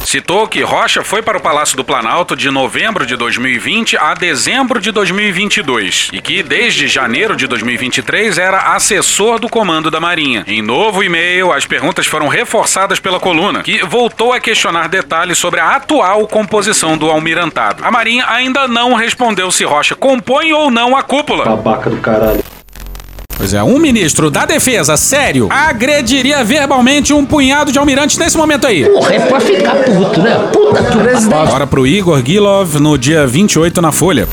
Citou 0.09 0.47
que 0.47 0.63
Rocha 0.63 1.03
foi 1.03 1.21
para 1.21 1.37
o 1.37 1.39
Palácio 1.39 1.77
do 1.77 1.83
Planalto 1.83 2.35
de 2.35 2.49
novembro 2.49 3.05
de 3.05 3.15
2020 3.15 3.95
a 3.95 4.15
dezembro 4.15 4.81
de 4.81 4.91
2022 4.91 6.09
e 6.11 6.19
que 6.19 6.41
desde 6.41 6.87
janeiro 6.87 7.35
de 7.35 7.45
2023 7.45 8.39
era 8.39 8.73
assessor 8.73 9.37
do 9.37 9.47
comando 9.47 9.91
da 9.91 9.99
Marinha. 9.99 10.43
Em 10.47 10.63
novo 10.63 11.03
e-mail, 11.03 11.53
as 11.53 11.67
perguntas 11.67 12.07
foram 12.07 12.27
reforçadas 12.27 12.99
pela 12.99 13.19
coluna, 13.19 13.61
que 13.61 13.85
voltou 13.85 14.33
a 14.33 14.39
questionar 14.39 14.87
detalhes 14.87 15.37
sobre 15.37 15.59
a 15.59 15.75
atual 15.75 16.27
composição 16.27 16.97
do 16.97 17.07
almirantado. 17.07 17.85
A 17.85 17.91
Marinha 17.91 18.25
ainda 18.27 18.67
não 18.67 18.95
respondeu 18.95 19.51
se 19.51 19.63
Rocha 19.63 19.93
compõe 19.93 20.51
ou 20.53 20.71
não 20.71 20.97
a 20.97 21.03
cúpula. 21.03 21.45
Babaca 21.45 21.87
do 21.87 21.97
caralho. 21.97 22.43
Pois 23.39 23.53
é, 23.53 23.63
um 23.63 23.79
ministro 23.79 24.29
da 24.29 24.45
defesa, 24.45 24.97
sério, 24.97 25.47
agrediria 25.49 26.43
verbalmente 26.43 27.13
um 27.13 27.25
punhado 27.25 27.71
de 27.71 27.79
almirantes 27.79 28.17
nesse 28.17 28.35
momento 28.35 28.67
aí. 28.67 28.83
Porra, 28.83 29.13
é 29.13 29.19
pra 29.21 29.39
ficar 29.39 29.75
puto, 29.77 30.21
né? 30.21 30.49
Puta 30.51 30.83
que 30.83 30.97
presidente. 30.97 31.49
Bora 31.49 31.65
pro 31.65 31.87
Igor 31.87 32.21
Gilov 32.21 32.75
no 32.81 32.97
dia 32.97 33.25
28 33.25 33.81
na 33.81 33.93
Folha. 33.93 34.27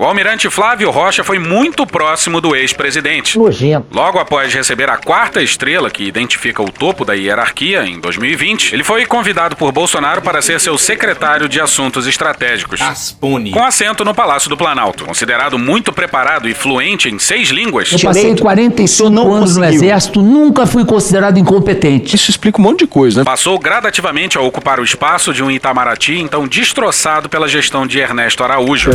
O 0.00 0.04
almirante 0.06 0.48
Flávio 0.48 0.90
Rocha 0.90 1.22
foi 1.22 1.38
muito 1.38 1.86
próximo 1.86 2.40
do 2.40 2.56
ex-presidente. 2.56 3.38
Logo 3.92 4.18
após 4.18 4.54
receber 4.54 4.88
a 4.88 4.96
quarta 4.96 5.42
estrela, 5.42 5.90
que 5.90 6.04
identifica 6.04 6.62
o 6.62 6.72
topo 6.72 7.04
da 7.04 7.12
hierarquia, 7.12 7.84
em 7.84 8.00
2020, 8.00 8.72
ele 8.72 8.82
foi 8.82 9.04
convidado 9.04 9.56
por 9.56 9.70
Bolsonaro 9.72 10.22
para 10.22 10.40
ser 10.40 10.58
seu 10.58 10.78
secretário 10.78 11.50
de 11.50 11.60
Assuntos 11.60 12.06
Estratégicos. 12.06 12.80
Aspone. 12.80 13.50
Com 13.50 13.62
assento 13.62 14.02
no 14.02 14.14
Palácio 14.14 14.48
do 14.48 14.56
Planalto. 14.56 15.04
Considerado 15.04 15.58
muito 15.58 15.92
preparado 15.92 16.48
e 16.48 16.54
fluente 16.54 17.10
em 17.10 17.18
seis 17.18 17.50
línguas. 17.50 17.92
Eu 17.92 18.00
passei 18.00 18.34
45 18.34 19.34
anos 19.34 19.58
no 19.58 19.64
exército, 19.66 20.22
nunca 20.22 20.64
fui 20.64 20.86
considerado 20.86 21.36
incompetente. 21.36 22.16
Isso 22.16 22.30
explica 22.30 22.58
um 22.58 22.64
monte 22.64 22.78
de 22.78 22.86
coisa, 22.86 23.20
né? 23.20 23.24
Passou 23.26 23.58
gradativamente 23.58 24.38
a 24.38 24.40
ocupar 24.40 24.80
o 24.80 24.82
espaço 24.82 25.34
de 25.34 25.42
um 25.42 25.50
Itamaraty, 25.50 26.18
então 26.20 26.48
destroçado 26.48 27.28
pela 27.28 27.46
gestão 27.46 27.86
de 27.86 27.98
Ernesto 27.98 28.42
Araújo. 28.42 28.90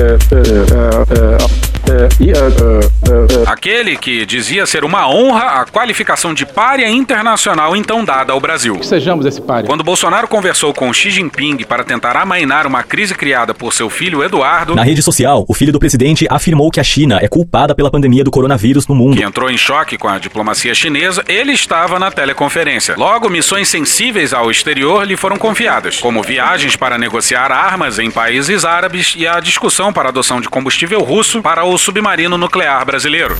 Aquele 3.45 3.95
que 3.95 4.25
dizia 4.25 4.65
ser 4.65 4.83
uma 4.83 5.07
honra 5.07 5.61
a 5.61 5.65
qualificação 5.65 6.33
de 6.33 6.45
párea 6.45 6.89
internacional 6.89 7.75
então 7.75 8.03
dada 8.03 8.33
ao 8.33 8.39
Brasil. 8.39 8.81
Sejamos 8.83 9.25
esse 9.25 9.41
párea. 9.41 9.67
Quando 9.67 9.83
Bolsonaro 9.83 10.27
conversou 10.27 10.73
com 10.73 10.91
Xi 10.91 11.11
Jinping 11.11 11.57
para 11.57 11.83
tentar 11.83 12.17
amainar 12.17 12.65
uma 12.65 12.81
crise 12.83 13.13
criada 13.13 13.53
por 13.53 13.73
seu 13.73 13.89
filho 13.89 14.23
Eduardo, 14.23 14.75
Na 14.75 14.83
rede 14.83 15.01
social, 15.01 15.45
o 15.47 15.53
filho 15.53 15.71
do 15.71 15.79
presidente 15.79 16.25
afirmou 16.29 16.71
que 16.71 16.79
a 16.79 16.83
China 16.83 17.19
é 17.21 17.27
culpada 17.27 17.75
pela 17.75 17.91
pandemia 17.91 18.23
do 18.23 18.31
coronavírus 18.31 18.87
no 18.87 18.95
mundo. 18.95 19.15
que 19.17 19.23
entrou 19.23 19.49
em 19.49 19.57
choque 19.57 19.97
com 19.97 20.07
a 20.07 20.17
diplomacia 20.17 20.73
chinesa, 20.73 21.23
ele 21.27 21.53
estava 21.53 21.99
na 21.99 22.09
teleconferência. 22.09 22.95
Logo, 22.97 23.29
missões 23.29 23.67
sensíveis 23.67 24.33
ao 24.33 24.49
exterior 24.49 25.05
lhe 25.05 25.15
foram 25.15 25.37
confiadas, 25.37 25.99
como 25.99 26.23
viagens 26.23 26.75
para 26.75 26.97
negociar 26.97 27.51
armas 27.51 27.99
em 27.99 28.09
países 28.09 28.65
árabes 28.65 29.13
e 29.17 29.27
a 29.27 29.39
discussão 29.39 29.93
para 29.93 30.09
a 30.09 30.11
adoção 30.11 30.41
de 30.41 30.49
combustível 30.49 30.84
russo 30.93 31.41
para 31.41 31.63
o 31.63 31.77
submarino 31.77 32.37
nuclear 32.37 32.85
brasileiro. 32.85 33.35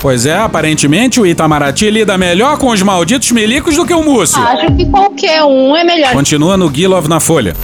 Pois 0.00 0.26
é, 0.26 0.38
aparentemente 0.38 1.20
o 1.20 1.26
Itamaraty 1.26 1.90
lida 1.90 2.16
melhor 2.16 2.56
com 2.58 2.68
os 2.68 2.80
malditos 2.82 3.32
milicos 3.32 3.74
do 3.74 3.84
que 3.84 3.92
o 3.92 4.02
Múcio. 4.02 4.40
Acho 4.40 4.76
que 4.76 4.86
qualquer 4.86 5.42
um 5.42 5.74
é 5.74 5.82
melhor. 5.82 6.12
Continua 6.12 6.56
no 6.56 6.72
Gilov 6.72 7.08
na 7.08 7.18
Folha. 7.18 7.56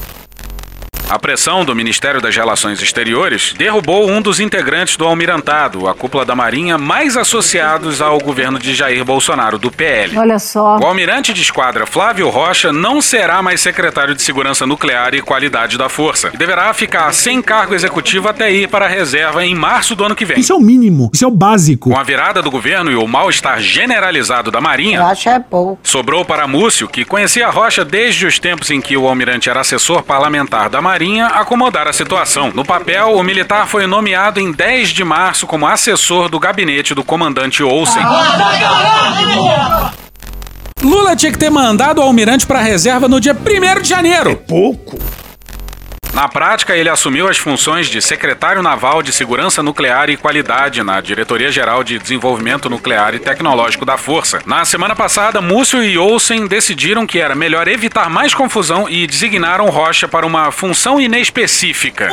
A 1.15 1.19
pressão 1.21 1.65
do 1.65 1.77
Ministério 1.77 2.21
das 2.21 2.35
Relações 2.35 2.83
Exteriores 2.83 3.55
derrubou 3.57 4.11
um 4.11 4.21
dos 4.21 4.41
integrantes 4.41 4.97
do 4.97 5.05
Almirantado, 5.05 5.87
a 5.87 5.95
cúpula 5.95 6.25
da 6.25 6.35
Marinha, 6.35 6.77
mais 6.77 7.17
associados 7.17 8.03
ao 8.03 8.19
governo 8.19 8.59
de 8.59 8.75
Jair 8.75 9.05
Bolsonaro, 9.05 9.57
do 9.57 9.71
PL. 9.71 10.19
Olha 10.19 10.41
só. 10.41 10.77
O 10.77 10.85
almirante 10.85 11.33
de 11.33 11.41
esquadra 11.41 11.87
Flávio 11.87 12.29
Rocha 12.31 12.73
não 12.73 13.01
será 13.01 13.41
mais 13.41 13.61
secretário 13.61 14.13
de 14.13 14.23
Segurança 14.23 14.67
Nuclear 14.67 15.15
e 15.15 15.23
Qualidade 15.23 15.79
da 15.79 15.89
Força 15.89 16.33
e 16.35 16.37
deverá 16.37 16.75
ficar 16.75 17.15
sem 17.15 17.41
cargo 17.41 17.77
executivo 17.77 18.29
até 18.29 18.51
ir 18.51 18.69
para 18.69 18.87
a 18.87 18.89
reserva 18.89 19.47
em 19.47 19.55
março 19.55 19.95
do 19.95 20.03
ano 20.03 20.17
que 20.17 20.25
vem. 20.25 20.41
Isso 20.41 20.53
é 20.53 20.57
o 20.57 20.61
mínimo, 20.61 21.11
isso 21.15 21.25
é 21.25 21.29
o 21.29 21.31
básico. 21.31 21.91
Com 21.91 21.97
a 21.97 22.03
virada 22.03 22.43
do 22.43 22.51
governo 22.51 22.91
e 22.91 22.97
o 22.97 23.07
mal-estar 23.07 23.61
generalizado 23.61 24.51
da 24.51 24.61
Marinha, 24.61 25.01
Rocha 25.01 25.31
é 25.31 25.39
pouco. 25.39 25.79
Sobrou 25.85 26.25
para 26.25 26.49
Múcio, 26.49 26.89
que 26.89 27.05
conhecia 27.05 27.47
a 27.47 27.51
Rocha 27.51 27.85
desde 27.85 28.27
os 28.27 28.41
tempos 28.41 28.69
em 28.73 28.81
que 28.81 28.97
o 28.97 29.07
almirante 29.07 29.49
era 29.49 29.61
assessor 29.61 30.03
parlamentar 30.03 30.69
da 30.69 30.83
Marinha, 30.83 31.04
acomodar 31.23 31.87
a 31.87 31.93
situação. 31.93 32.51
No 32.55 32.65
papel, 32.65 33.15
o 33.15 33.23
militar 33.23 33.67
foi 33.67 33.87
nomeado 33.87 34.41
em 34.41 34.53
10 34.53 34.91
de 34.91 35.05
março 35.05 35.47
como 35.47 35.67
assessor 35.67 36.29
do 36.29 36.39
gabinete 36.39 36.95
do 36.95 37.05
comandante 37.05 37.63
Olsen. 37.63 38.03
Lula 40.83 41.17
tinha 41.17 41.33
que 41.33 41.39
ter 41.39 41.51
mandado 41.51 41.99
o 41.99 42.03
almirante 42.03 42.47
para 42.47 42.59
a 42.59 42.63
reserva 42.63 43.09
no 43.09 43.21
dia 43.21 43.35
1 43.35 43.83
de 43.83 43.89
janeiro. 43.89 44.31
É 44.31 44.35
pouco. 44.35 44.99
Na 46.15 46.29
prática, 46.29 46.77
ele 46.77 46.89
assumiu 46.89 47.29
as 47.29 47.39
funções 47.39 47.89
de 47.89 48.01
secretário 48.01 48.63
naval 48.63 49.03
de 49.03 49.13
Segurança 49.13 49.65
Nuclear 49.65 50.09
e 50.09 50.17
Qualidade 50.17 50.81
na 50.81 51.01
Diretoria-Geral 51.01 51.83
de 51.83 51.99
Desenvolvimento 51.99 52.71
Nuclear 52.71 53.17
e 53.17 53.19
Tecnológico 53.19 53.85
da 53.85 53.99
Força. 53.99 54.41
Na 54.47 54.65
semana 54.65 54.95
passada, 54.95 55.41
Múcio 55.41 55.83
e 55.83 55.99
Olsen 55.99 56.47
decidiram 56.47 57.05
que 57.05 57.19
era 57.19 57.35
melhor 57.35 57.67
evitar 57.67 58.09
mais 58.09 58.33
confusão 58.33 58.89
e 58.89 59.09
designaram 59.09 59.69
Rocha 59.71 60.07
para 60.07 60.25
uma 60.25 60.53
função 60.53 61.01
inespecífica. 61.01 62.09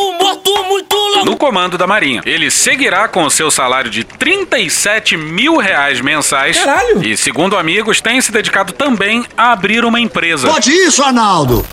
No 1.24 1.38
comando 1.38 1.77
da 1.77 1.86
Marinha. 1.86 2.24
Ele 2.25 2.50
seguirá 2.50 3.08
com 3.08 3.24
o 3.24 3.29
seu 3.29 3.51
salário 3.51 3.91
de 3.91 4.03
37 4.03 5.15
mil 5.15 5.58
reais 5.58 6.01
mensais. 6.01 6.58
Caralho! 6.58 7.03
E, 7.05 7.15
segundo 7.15 7.55
amigos, 7.55 8.01
tem 8.01 8.20
se 8.20 8.31
dedicado 8.31 8.74
também 8.74 9.24
a 9.38 9.51
abrir 9.51 9.86
uma 9.86 10.00
empresa. 10.00 10.48
Pode 10.48 10.72
isso, 10.72 11.03
Arnaldo! 11.03 11.63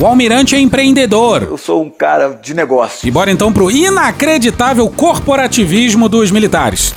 O 0.00 0.06
almirante 0.06 0.56
é 0.56 0.58
empreendedor. 0.58 1.42
Eu 1.42 1.58
sou 1.58 1.82
um 1.82 1.90
cara 1.90 2.30
de 2.30 2.54
negócio. 2.54 3.06
E 3.06 3.10
bora 3.10 3.30
então 3.30 3.52
pro 3.52 3.70
inacreditável 3.70 4.88
corporativismo 4.88 6.08
dos 6.08 6.30
militares. 6.30 6.94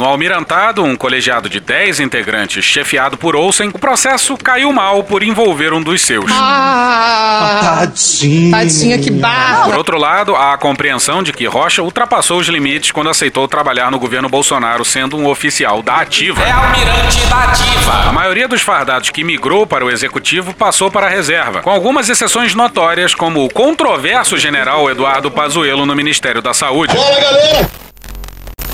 No 0.00 0.06
Almirantado, 0.06 0.82
um 0.82 0.96
colegiado 0.96 1.46
de 1.46 1.60
10 1.60 2.00
integrantes 2.00 2.64
chefiado 2.64 3.18
por 3.18 3.36
Olsen, 3.36 3.68
o 3.68 3.78
processo 3.78 4.34
caiu 4.38 4.72
mal 4.72 5.04
por 5.04 5.22
envolver 5.22 5.74
um 5.74 5.82
dos 5.82 6.00
seus. 6.00 6.32
Ah, 6.32 7.80
tadinha. 7.80 8.50
Tadinha, 8.50 8.98
que 8.98 9.10
barra. 9.10 9.64
Por 9.66 9.74
outro 9.76 9.98
lado, 9.98 10.34
há 10.34 10.54
a 10.54 10.56
compreensão 10.56 11.22
de 11.22 11.34
que 11.34 11.44
Rocha 11.44 11.82
ultrapassou 11.82 12.38
os 12.38 12.48
limites 12.48 12.90
quando 12.90 13.10
aceitou 13.10 13.46
trabalhar 13.46 13.90
no 13.90 13.98
governo 13.98 14.26
Bolsonaro 14.26 14.86
sendo 14.86 15.18
um 15.18 15.28
oficial 15.28 15.82
da 15.82 15.96
Ativa. 15.96 16.42
É 16.44 16.50
almirante 16.50 17.20
da 17.26 17.36
Ativa! 17.44 18.08
A 18.08 18.10
maioria 18.10 18.48
dos 18.48 18.62
fardados 18.62 19.10
que 19.10 19.22
migrou 19.22 19.66
para 19.66 19.84
o 19.84 19.90
executivo 19.90 20.54
passou 20.54 20.90
para 20.90 21.08
a 21.08 21.10
reserva, 21.10 21.60
com 21.60 21.68
algumas 21.68 22.08
exceções 22.08 22.54
notórias, 22.54 23.14
como 23.14 23.44
o 23.44 23.52
controverso 23.52 24.38
general 24.38 24.88
Eduardo 24.88 25.30
Pazuello 25.30 25.84
no 25.84 25.94
Ministério 25.94 26.40
da 26.40 26.54
Saúde. 26.54 26.96
Bora, 26.96 27.20
galera! 27.20 27.89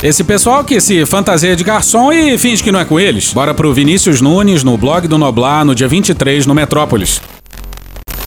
Esse 0.03 0.23
pessoal 0.23 0.62
que 0.62 0.81
se 0.81 1.05
fantasia 1.07 1.57
de 1.57 1.65
garçom 1.65 2.12
e 2.12 2.37
finge 2.38 2.62
que 2.62 2.71
não 2.71 2.81
é 2.81 2.85
com 2.85 3.00
eles. 3.00 3.33
Bora 3.33 3.55
pro 3.55 3.73
Vinícius 3.73 4.21
Nunes 4.21 4.62
no 4.62 4.76
blog 4.76 5.09
do 5.09 5.17
Noblar 5.19 5.65
no 5.65 5.75
dia 5.75 5.88
23 5.88 6.47
no 6.47 6.55
Metrópolis. 6.55 7.21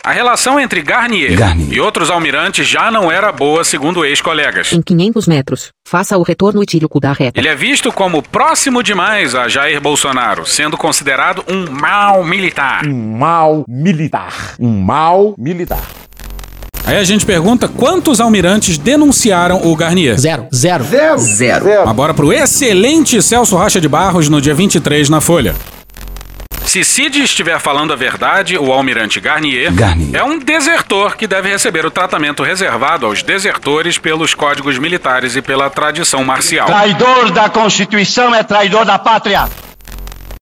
A 0.04 0.12
relação 0.12 0.60
entre 0.60 0.82
Garnier, 0.82 1.38
Garnier. 1.38 1.72
e 1.72 1.80
outros 1.80 2.10
almirantes 2.10 2.66
já 2.68 2.90
não 2.90 3.12
era 3.12 3.32
boa, 3.32 3.64
segundo 3.64 4.04
ex-colegas. 4.04 4.74
Em 4.74 4.82
500 4.82 5.28
metros, 5.28 5.70
faça 5.88 6.18
o 6.18 6.24
retorno 6.24 6.64
etílico 6.64 7.00
da 7.00 7.12
reta. 7.14 7.40
Ele 7.40 7.48
é 7.48 7.56
visto 7.56 7.92
como 7.92 8.24
próximo 8.24 8.82
demais 8.82 9.36
a 9.36 9.48
Jair 9.48 9.80
Bolsonaro, 9.80 10.48
sendo 10.48 10.76
considerado 10.76 11.44
um 11.48 11.70
mau 11.70 12.24
militar. 12.24 12.88
Um 12.88 13.18
mal 13.18 13.64
militar. 13.68 14.56
Um 14.60 14.82
mal 14.82 15.36
militar. 15.38 15.84
Aí 16.90 16.98
a 16.98 17.04
gente 17.04 17.24
pergunta 17.24 17.68
quantos 17.68 18.20
almirantes 18.20 18.76
denunciaram 18.76 19.62
o 19.64 19.76
Garnier. 19.76 20.18
Zero, 20.18 20.48
zero. 20.52 20.84
Zero. 20.84 21.20
Zero. 21.20 21.86
Mas 21.86 21.96
bora 21.96 22.16
pro 22.16 22.34
excelente 22.34 23.22
Celso 23.22 23.56
Rocha 23.56 23.80
de 23.80 23.88
Barros 23.88 24.28
no 24.28 24.42
dia 24.42 24.56
23 24.56 25.08
na 25.08 25.22
Folha. 25.22 25.54
Se 26.66 26.84
Cid 26.84 27.22
estiver 27.22 27.60
falando 27.60 27.94
a 27.94 27.96
verdade, 27.96 28.58
o 28.58 28.74
almirante 28.74 29.20
Garnier, 29.20 29.72
Garnier. 29.72 30.16
é 30.16 30.24
um 30.24 30.40
desertor 30.40 31.16
que 31.16 31.28
deve 31.28 31.50
receber 31.50 31.86
o 31.86 31.92
tratamento 31.92 32.42
reservado 32.42 33.06
aos 33.06 33.22
desertores 33.22 34.00
pelos 34.00 34.34
códigos 34.34 34.80
militares 34.80 35.36
e 35.36 35.44
pela 35.44 35.70
tradição 35.70 36.24
marcial. 36.24 36.66
Traidor 36.66 37.30
da 37.30 37.50
Constituição 37.50 38.34
é 38.34 38.42
traidor 38.42 38.84
da 38.84 38.98
pátria. 38.98 39.48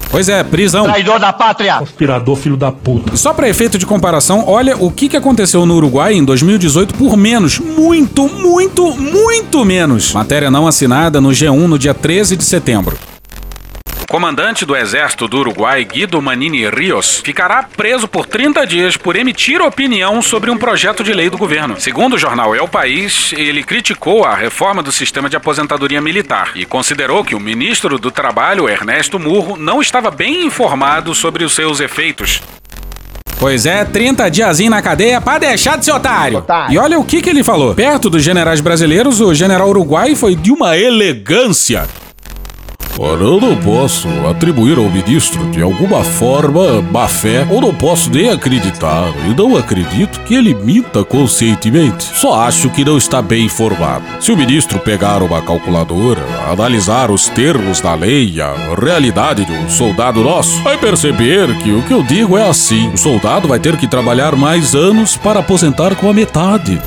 Pois 0.09 0.29
é, 0.29 0.43
prisão. 0.43 0.85
Traidor 0.85 1.19
da 1.19 1.33
pátria. 1.33 1.77
Conspirador, 1.77 2.35
filho 2.35 2.57
da 2.57 2.71
puta. 2.71 3.15
Só 3.15 3.33
para 3.33 3.49
efeito 3.49 3.77
de 3.77 3.85
comparação, 3.85 4.43
olha 4.47 4.77
o 4.77 4.91
que, 4.91 5.09
que 5.09 5.17
aconteceu 5.17 5.65
no 5.65 5.75
Uruguai 5.75 6.13
em 6.13 6.23
2018 6.23 6.93
por 6.95 7.17
menos. 7.17 7.59
Muito, 7.59 8.27
muito, 8.27 8.95
muito 8.95 9.65
menos. 9.65 10.13
Matéria 10.13 10.49
não 10.49 10.67
assinada 10.67 11.19
no 11.19 11.29
G1 11.29 11.67
no 11.67 11.77
dia 11.77 11.93
13 11.93 12.35
de 12.35 12.43
setembro. 12.43 12.97
Comandante 14.09 14.65
do 14.65 14.73
exército 14.73 15.27
do 15.27 15.39
Uruguai, 15.39 15.83
Guido 15.83 16.21
Manini 16.21 16.69
Rios, 16.69 17.21
ficará 17.21 17.61
preso 17.63 18.07
por 18.07 18.25
30 18.25 18.65
dias 18.65 18.95
por 18.95 19.17
emitir 19.17 19.61
opinião 19.61 20.21
sobre 20.21 20.49
um 20.49 20.57
projeto 20.57 21.03
de 21.03 21.11
lei 21.11 21.29
do 21.29 21.37
governo. 21.37 21.77
Segundo 21.77 22.13
o 22.13 22.17
jornal 22.17 22.55
El 22.55 22.69
País, 22.69 23.33
ele 23.33 23.61
criticou 23.61 24.23
a 24.23 24.33
reforma 24.33 24.81
do 24.81 24.93
sistema 24.93 25.29
de 25.29 25.35
aposentadoria 25.35 25.99
militar 25.99 26.51
e 26.55 26.65
considerou 26.65 27.21
que 27.21 27.35
o 27.35 27.39
ministro 27.39 27.99
do 27.99 28.09
Trabalho, 28.09 28.69
Ernesto 28.69 29.19
Murro, 29.19 29.57
não 29.57 29.81
estava 29.81 30.09
bem 30.09 30.45
informado 30.45 31.13
sobre 31.13 31.43
os 31.43 31.53
seus 31.53 31.81
efeitos. 31.81 32.41
Pois 33.37 33.65
é, 33.65 33.83
30 33.83 34.31
diazinho 34.31 34.71
na 34.71 34.81
cadeia 34.81 35.19
pra 35.19 35.37
deixar 35.37 35.77
de 35.77 35.83
ser 35.83 35.91
otário. 35.91 36.37
Otário. 36.37 36.73
E 36.73 36.77
olha 36.77 36.97
o 36.97 37.03
que, 37.03 37.21
que 37.21 37.29
ele 37.29 37.43
falou. 37.43 37.75
Perto 37.75 38.09
dos 38.09 38.23
generais 38.23 38.61
brasileiros, 38.61 39.19
o 39.19 39.33
general 39.33 39.67
uruguai 39.67 40.15
foi 40.15 40.33
de 40.33 40.49
uma 40.49 40.77
elegância. 40.77 41.85
Ora, 42.99 43.23
eu 43.23 43.39
não 43.39 43.55
posso 43.55 44.07
atribuir 44.27 44.79
ao 44.79 44.89
ministro, 44.89 45.51
de 45.51 45.61
alguma 45.61 46.03
forma, 46.03 46.81
má 46.81 47.07
fé, 47.07 47.45
ou 47.47 47.61
não 47.61 47.73
posso 47.73 48.09
nem 48.09 48.29
acreditar, 48.29 49.13
e 49.29 49.35
não 49.35 49.55
acredito 49.55 50.19
que 50.21 50.33
ele 50.33 50.55
minta 50.55 51.03
conscientemente. 51.03 52.03
Só 52.03 52.41
acho 52.41 52.71
que 52.71 52.83
não 52.83 52.97
está 52.97 53.21
bem 53.21 53.45
informado. 53.45 54.03
Se 54.19 54.31
o 54.31 54.37
ministro 54.37 54.79
pegar 54.79 55.21
uma 55.21 55.41
calculadora, 55.43 56.25
analisar 56.51 57.11
os 57.11 57.29
termos 57.29 57.79
da 57.79 57.93
lei 57.93 58.31
e 58.33 58.41
a 58.41 58.53
realidade 58.75 59.45
de 59.45 59.51
um 59.51 59.69
soldado 59.69 60.23
nosso, 60.23 60.61
vai 60.63 60.77
perceber 60.77 61.55
que 61.59 61.71
o 61.71 61.83
que 61.83 61.93
eu 61.93 62.01
digo 62.01 62.35
é 62.35 62.49
assim: 62.49 62.89
o 62.89 62.97
soldado 62.97 63.47
vai 63.47 63.59
ter 63.59 63.77
que 63.77 63.87
trabalhar 63.87 64.35
mais 64.35 64.73
anos 64.73 65.15
para 65.15 65.39
aposentar 65.39 65.95
com 65.95 66.09
a 66.09 66.13
metade. 66.13 66.81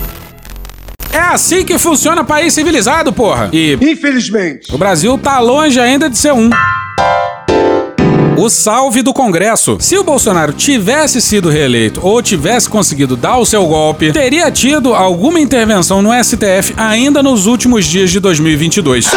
É 1.13 1.19
assim 1.19 1.65
que 1.65 1.77
funciona 1.79 2.23
país 2.23 2.53
civilizado, 2.55 3.13
porra. 3.13 3.51
E 3.53 3.77
Infelizmente. 3.81 4.73
o 4.75 4.79
Brasil 4.79 5.19
tá 5.19 5.39
longe 5.41 5.79
ainda 5.81 6.09
de 6.09 6.17
ser 6.17 6.33
um. 6.33 6.49
O 8.41 8.49
salve 8.49 9.03
do 9.03 9.13
Congresso. 9.13 9.77
Se 9.81 9.99
o 9.99 10.03
Bolsonaro 10.03 10.55
tivesse 10.55 11.21
sido 11.21 11.51
reeleito 11.51 12.01
ou 12.03 12.23
tivesse 12.23 12.71
conseguido 12.71 13.15
dar 13.15 13.37
o 13.37 13.45
seu 13.45 13.67
golpe, 13.67 14.13
teria 14.15 14.51
tido 14.51 14.95
alguma 14.95 15.39
intervenção 15.39 16.01
no 16.01 16.09
STF 16.11 16.73
ainda 16.75 17.23
nos 17.23 17.45
últimos 17.45 17.85
dias 17.85 18.11
de 18.11 18.19
2022. 18.19 19.11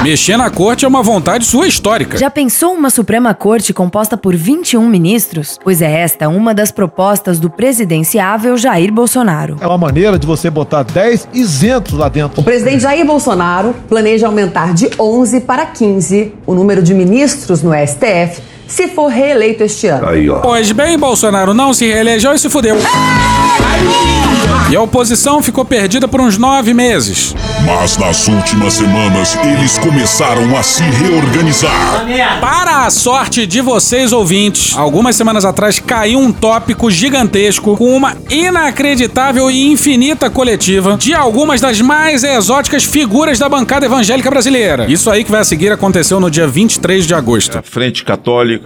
Mexer 0.00 0.36
na 0.36 0.48
corte 0.48 0.84
é 0.84 0.88
uma 0.88 1.02
vontade 1.02 1.44
sua 1.44 1.66
histórica. 1.66 2.16
Já 2.18 2.30
pensou 2.30 2.72
uma 2.72 2.88
Suprema 2.88 3.34
Corte 3.34 3.72
composta 3.74 4.16
por 4.16 4.36
21 4.36 4.88
ministros? 4.88 5.58
Pois 5.60 5.82
é 5.82 5.90
esta 5.90 6.28
uma 6.28 6.54
das 6.54 6.70
propostas 6.70 7.40
do 7.40 7.50
presidenciável 7.50 8.56
Jair 8.56 8.92
Bolsonaro. 8.92 9.56
É 9.60 9.66
uma 9.66 9.76
maneira 9.76 10.16
de 10.16 10.24
você 10.24 10.48
botar 10.50 10.84
10 10.84 11.30
isentos 11.34 11.94
lá 11.94 12.08
dentro. 12.08 12.40
O 12.40 12.44
presidente 12.44 12.84
Jair 12.84 13.04
Bolsonaro 13.04 13.74
planeja 13.88 14.28
aumentar 14.28 14.72
de 14.72 14.88
11 14.96 15.40
para 15.40 15.66
15 15.66 16.32
o 16.46 16.54
número 16.54 16.80
de 16.80 16.94
ministros 16.94 17.60
no 17.60 17.72
STF 17.72 18.56
se 18.68 18.88
for 18.88 19.08
reeleito 19.08 19.64
este 19.64 19.88
ano. 19.88 20.08
Aí, 20.08 20.28
ó. 20.28 20.40
Pois 20.40 20.70
bem, 20.70 20.98
Bolsonaro 20.98 21.54
não 21.54 21.74
se 21.74 21.86
reelegeu 21.86 22.34
e 22.34 22.38
se 22.38 22.48
fudeu. 22.48 22.76
E 24.70 24.76
a 24.76 24.82
oposição 24.82 25.42
ficou 25.42 25.64
perdida 25.64 26.06
por 26.06 26.20
uns 26.20 26.36
nove 26.36 26.74
meses. 26.74 27.34
Mas 27.64 27.96
nas 27.96 28.28
últimas 28.28 28.74
semanas 28.74 29.36
eles 29.42 29.78
começaram 29.78 30.54
a 30.56 30.62
se 30.62 30.82
reorganizar. 30.82 32.06
Para 32.38 32.84
a 32.84 32.90
sorte 32.90 33.46
de 33.46 33.62
vocês 33.62 34.12
ouvintes, 34.12 34.76
algumas 34.76 35.16
semanas 35.16 35.46
atrás 35.46 35.80
caiu 35.80 36.18
um 36.18 36.30
tópico 36.30 36.90
gigantesco 36.90 37.78
com 37.78 37.96
uma 37.96 38.14
inacreditável 38.30 39.50
e 39.50 39.70
infinita 39.72 40.28
coletiva 40.28 40.96
de 40.98 41.14
algumas 41.14 41.62
das 41.62 41.80
mais 41.80 42.22
exóticas 42.22 42.84
figuras 42.84 43.38
da 43.38 43.48
bancada 43.48 43.86
evangélica 43.86 44.30
brasileira. 44.30 44.84
Isso 44.86 45.10
aí 45.10 45.24
que 45.24 45.30
vai 45.30 45.40
a 45.40 45.44
seguir 45.44 45.72
aconteceu 45.72 46.20
no 46.20 46.30
dia 46.30 46.46
23 46.46 47.06
de 47.06 47.14
agosto. 47.14 47.58
A 47.58 47.62
Frente 47.62 48.04
Católica, 48.04 48.57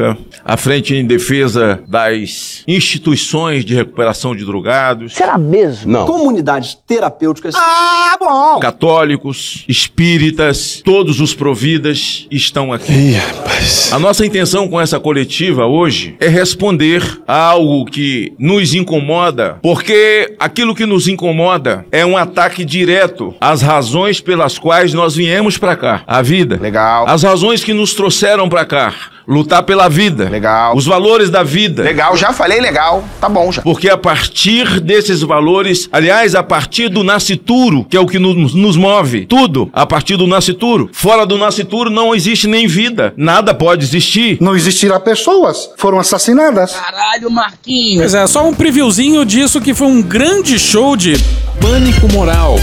a 0.45 0.57
Frente 0.57 0.95
em 0.95 1.05
Defesa 1.05 1.83
das 1.87 2.63
Instituições 2.67 3.65
de 3.65 3.75
Recuperação 3.75 4.35
de 4.35 4.45
Drogados, 4.45 5.15
Será 5.15 5.37
mesmo? 5.39 5.91
Não. 5.91 6.07
Comunidades 6.07 6.77
terapêuticas. 6.87 7.55
Ah, 7.57 8.17
bom. 8.19 8.61
católicos, 8.61 9.65
espíritas, 9.69 10.83
todos 10.85 11.21
os 11.21 11.35
providas 11.35 12.27
estão 12.31 12.73
aqui. 12.73 12.93
Ih, 12.93 13.13
rapaz. 13.13 13.93
A 13.93 13.99
nossa 13.99 14.25
intenção 14.27 14.69
com 14.69 14.81
essa 14.81 14.99
coletiva 14.99 15.67
hoje 15.67 16.17
é 16.21 16.29
responder 16.29 17.21
a 17.27 17.37
algo 17.51 17.85
que 17.85 18.33
nos 18.39 18.75
incomoda, 18.75 19.59
porque 19.63 20.35
aquilo 20.39 20.75
que 20.75 20.87
nos 20.87 21.09
incomoda 21.09 21.85
é 21.93 22.05
um 22.05 22.17
ataque 22.17 22.65
direto 22.65 23.35
às 23.41 23.63
razões 23.63 24.21
pelas 24.21 24.59
quais 24.59 24.93
nós 24.95 25.15
viemos 25.15 25.59
pra 25.59 25.77
cá, 25.77 26.03
a 26.07 26.23
vida. 26.23 26.59
Legal. 26.61 27.05
As 27.09 27.23
razões 27.23 27.63
que 27.63 27.73
nos 27.73 27.95
trouxeram 27.95 28.49
pra 28.49 28.65
cá, 28.65 28.95
lutar 29.27 29.63
pela 29.63 29.82
vida. 29.89 30.29
Legal. 30.29 30.77
Os 30.77 30.87
valores 30.87 31.31
da 31.31 31.43
vida. 31.43 31.83
Legal, 31.83 32.17
já 32.17 32.33
falei 32.33 32.61
legal. 32.61 33.05
Tá 33.21 33.29
bom 33.29 33.51
já. 33.51 33.63
Porque 33.63 33.89
a 33.89 33.97
partir 33.97 34.81
desses 34.81 35.23
valores, 35.23 35.89
aliás, 35.93 36.35
a 36.35 36.43
partir 36.43 36.89
do 36.89 37.05
nascituro, 37.05 37.85
que 37.85 37.97
é 37.97 38.01
o 38.01 38.07
que 38.07 38.19
nos, 38.19 38.55
nos 38.55 38.77
move, 38.77 39.27
tudo 39.27 39.71
a 39.73 39.87
partir 39.87 40.17
do 40.17 40.27
nascituro. 40.27 40.91
Fora 40.93 41.25
do 41.27 41.39
nascituro 41.39 41.91
não 41.91 42.15
existe 42.15 42.47
nem 42.47 42.67
vida, 42.67 43.13
nada 43.17 43.55
pode 43.55 43.85
existir. 43.85 44.39
Não 44.41 44.55
existirá 44.55 44.99
pessoas, 45.01 45.71
foram 45.77 45.99
assassinadas. 45.99 46.73
Caralho, 46.73 47.31
Marquinhos. 47.31 48.03
Pois 48.03 48.15
é, 48.15 48.27
só 48.27 48.47
um 48.47 48.55
previewzinho 48.55 49.25
disso 49.25 49.61
que 49.61 49.75
foi 49.75 49.87
um 49.87 50.03
grande 50.03 50.59
show 50.59 50.97
de 50.97 51.15
Pânico 51.61 52.09
moral. 52.13 52.57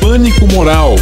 Pânico 0.00 0.46
moral. 0.52 0.96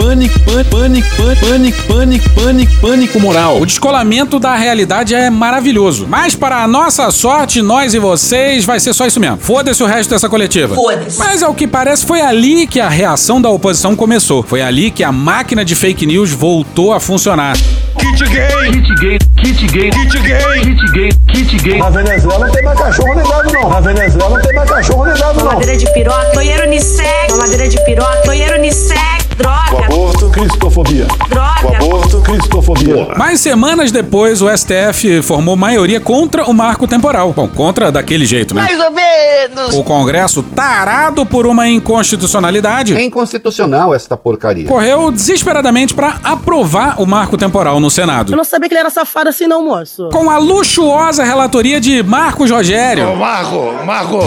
Pânico, 0.00 0.40
pânico, 0.40 0.70
pânico, 0.70 1.40
pânico, 1.40 1.82
pânico, 1.86 2.30
pânico, 2.30 2.72
pânico 2.80 3.20
moral. 3.20 3.60
O 3.60 3.66
descolamento 3.66 4.38
da 4.38 4.56
realidade 4.56 5.14
é 5.14 5.28
maravilhoso. 5.28 6.06
Mas 6.08 6.34
para 6.34 6.62
a 6.62 6.66
nossa 6.66 7.10
sorte, 7.10 7.60
nós 7.60 7.92
e 7.92 7.98
vocês, 7.98 8.64
vai 8.64 8.80
ser 8.80 8.94
só 8.94 9.06
isso 9.06 9.20
mesmo. 9.20 9.36
Foda-se 9.36 9.82
o 9.82 9.86
resto 9.86 10.08
dessa 10.08 10.26
coletiva. 10.26 10.74
Foda-se. 10.74 11.18
Mas 11.18 11.42
ao 11.42 11.52
que 11.52 11.66
parece, 11.66 12.06
foi 12.06 12.22
ali 12.22 12.66
que 12.66 12.80
a 12.80 12.88
reação 12.88 13.42
da 13.42 13.50
oposição 13.50 13.94
começou. 13.94 14.42
Foi 14.42 14.62
ali 14.62 14.90
que 14.90 15.04
a 15.04 15.12
máquina 15.12 15.66
de 15.66 15.74
fake 15.74 16.06
news 16.06 16.30
voltou 16.30 16.94
a 16.94 16.98
funcionar. 16.98 17.54
Kit 17.98 18.24
gay. 18.30 18.72
Kit 18.72 18.94
gay. 19.00 19.18
Kit 19.36 19.66
gay. 19.66 19.90
Kit 19.90 20.18
gay. 20.22 20.60
Kit 20.62 20.92
gay. 20.92 21.10
Kit 21.28 21.56
gay. 21.58 21.78
Na 21.78 21.90
Venezuela 21.90 22.46
não 22.46 22.52
tem 22.52 22.64
mais 22.64 22.78
cachorro 22.80 23.14
ligado, 23.14 23.52
não. 23.52 23.68
Na 23.68 23.80
Venezuela 23.80 24.30
não 24.30 24.42
tem 24.42 24.54
mais 24.54 24.70
cachorro 24.70 25.04
ligado, 25.04 25.36
não. 25.36 25.44
Mamadeira 25.44 25.76
de 25.76 25.92
piroca, 25.92 26.32
banheiro 26.34 26.66
unissex. 26.66 27.32
Mamadeira 27.32 27.68
de 27.68 27.84
piroca, 27.84 28.22
banheiro 28.24 28.56
unissex. 28.56 29.29
Droga, 29.40 29.86
Aborto, 29.86 30.28
cristofobia. 30.30 31.06
droga. 31.28 31.76
Aborto, 31.78 32.20
cristofobia. 32.20 33.08
Mas 33.16 33.40
semanas 33.40 33.90
depois, 33.90 34.42
o 34.42 34.48
STF 34.54 35.22
formou 35.22 35.56
maioria 35.56 35.98
contra 35.98 36.44
o 36.44 36.52
marco 36.52 36.86
temporal. 36.86 37.32
Bom, 37.32 37.48
contra 37.48 37.90
daquele 37.90 38.26
jeito, 38.26 38.54
né? 38.54 38.62
Mais 38.62 38.78
ou 38.78 38.90
menos. 38.90 39.74
O 39.76 39.82
Congresso, 39.82 40.42
tarado 40.42 41.24
por 41.24 41.46
uma 41.46 41.66
inconstitucionalidade, 41.68 42.94
É 42.94 43.02
inconstitucional 43.02 43.94
esta 43.94 44.14
porcaria. 44.14 44.66
correu 44.68 45.10
desesperadamente 45.10 45.94
para 45.94 46.16
aprovar 46.22 47.00
o 47.00 47.06
marco 47.06 47.38
temporal 47.38 47.80
no 47.80 47.90
Senado. 47.90 48.32
Eu 48.32 48.36
não 48.36 48.44
sabia 48.44 48.68
que 48.68 48.74
ele 48.74 48.80
era 48.80 48.90
safado 48.90 49.30
assim, 49.30 49.46
não, 49.46 49.64
moço. 49.64 50.10
Com 50.12 50.28
a 50.30 50.36
luxuosa 50.36 51.24
relatoria 51.24 51.80
de 51.80 52.02
Marcos 52.02 52.50
Rogério. 52.50 53.16
Marco, 53.16 53.72
Marco. 53.86 54.18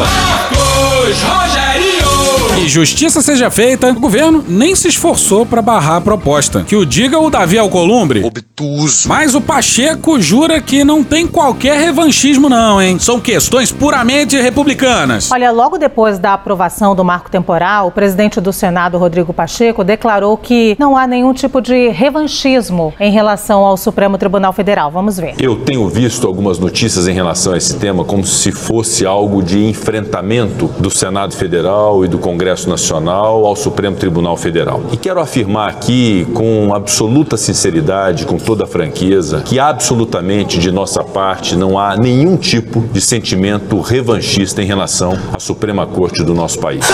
E 2.56 2.70
justiça 2.70 3.20
seja 3.20 3.50
feita, 3.50 3.90
o 3.90 4.00
governo 4.00 4.46
nem 4.48 4.76
se 4.76 4.88
esforçou 4.88 5.44
para 5.44 5.60
barrar 5.60 5.98
a 5.98 6.02
proposta. 6.02 6.62
Que 6.62 6.76
o 6.76 6.86
diga 6.86 7.20
o 7.20 7.30
Davi 7.30 7.58
Alcolumbre. 7.58 8.24
Obtuso. 8.24 9.10
Mas 9.10 9.34
o 9.34 9.42
Pacheco 9.42 10.22
jura 10.22 10.62
que 10.62 10.84
não 10.84 11.04
tem 11.04 11.26
qualquer 11.26 11.80
revanchismo, 11.80 12.48
não, 12.48 12.80
hein? 12.80 13.00
São 13.00 13.20
questões 13.20 13.72
puramente 13.72 14.40
republicanas. 14.40 15.32
Olha, 15.32 15.52
logo 15.52 15.80
depois 15.80 16.20
da 16.20 16.34
aprovação 16.34 16.96
do 16.96 17.04
marco 17.04 17.30
temporal, 17.30 17.88
o 17.88 17.92
presidente 17.92 18.40
do 18.40 18.54
Senado, 18.54 19.00
Rodrigo 19.00 19.34
Pacheco, 19.34 19.84
declarou 19.84 20.38
que 20.38 20.76
não 20.80 20.96
há 20.96 21.08
nenhum 21.08 21.34
tipo 21.34 21.60
de 21.60 21.90
revanchismo 21.90 22.94
em 23.00 23.12
relação 23.12 23.66
ao 23.66 23.76
Supremo 23.76 24.16
Tribunal 24.18 24.54
Federal. 24.54 24.92
Vamos 24.92 25.18
ver. 25.18 25.34
Eu 25.40 25.56
tenho 25.58 25.90
visto 25.90 26.28
algumas 26.28 26.60
notícias 26.60 27.08
em 27.08 27.14
relação 27.14 27.54
a 27.54 27.58
esse 27.58 27.78
tema 27.78 28.06
como 28.06 28.24
se 28.24 28.52
fosse 28.52 29.08
algo 29.08 29.42
de 29.42 29.66
enfrentamento 29.66 30.68
do 30.78 30.92
Senado 30.92 31.36
Federal 31.36 32.06
e 32.06 32.08
do 32.08 32.20
Congresso 32.20 32.43
Nacional 32.68 33.46
ao 33.46 33.56
Supremo 33.56 33.96
Tribunal 33.96 34.36
Federal. 34.36 34.84
E 34.92 34.98
quero 34.98 35.20
afirmar 35.20 35.70
aqui 35.70 36.28
com 36.34 36.74
absoluta 36.74 37.38
sinceridade, 37.38 38.26
com 38.26 38.38
toda 38.38 38.66
a 38.66 38.68
franqueza, 38.68 39.42
que 39.42 39.60
absolutamente 39.60 40.60
de 40.60 40.72
nossa 40.72 41.04
parte 41.04 41.56
não 41.56 41.80
há 41.80 41.96
nenhum 41.96 42.36
tipo 42.38 42.82
de 42.92 43.00
sentimento 43.02 43.80
revanchista 43.80 44.62
em 44.62 44.66
relação 44.66 45.18
à 45.34 45.40
Suprema 45.40 45.86
Corte 45.86 46.24
do 46.24 46.34
nosso 46.34 46.60
país. 46.60 46.86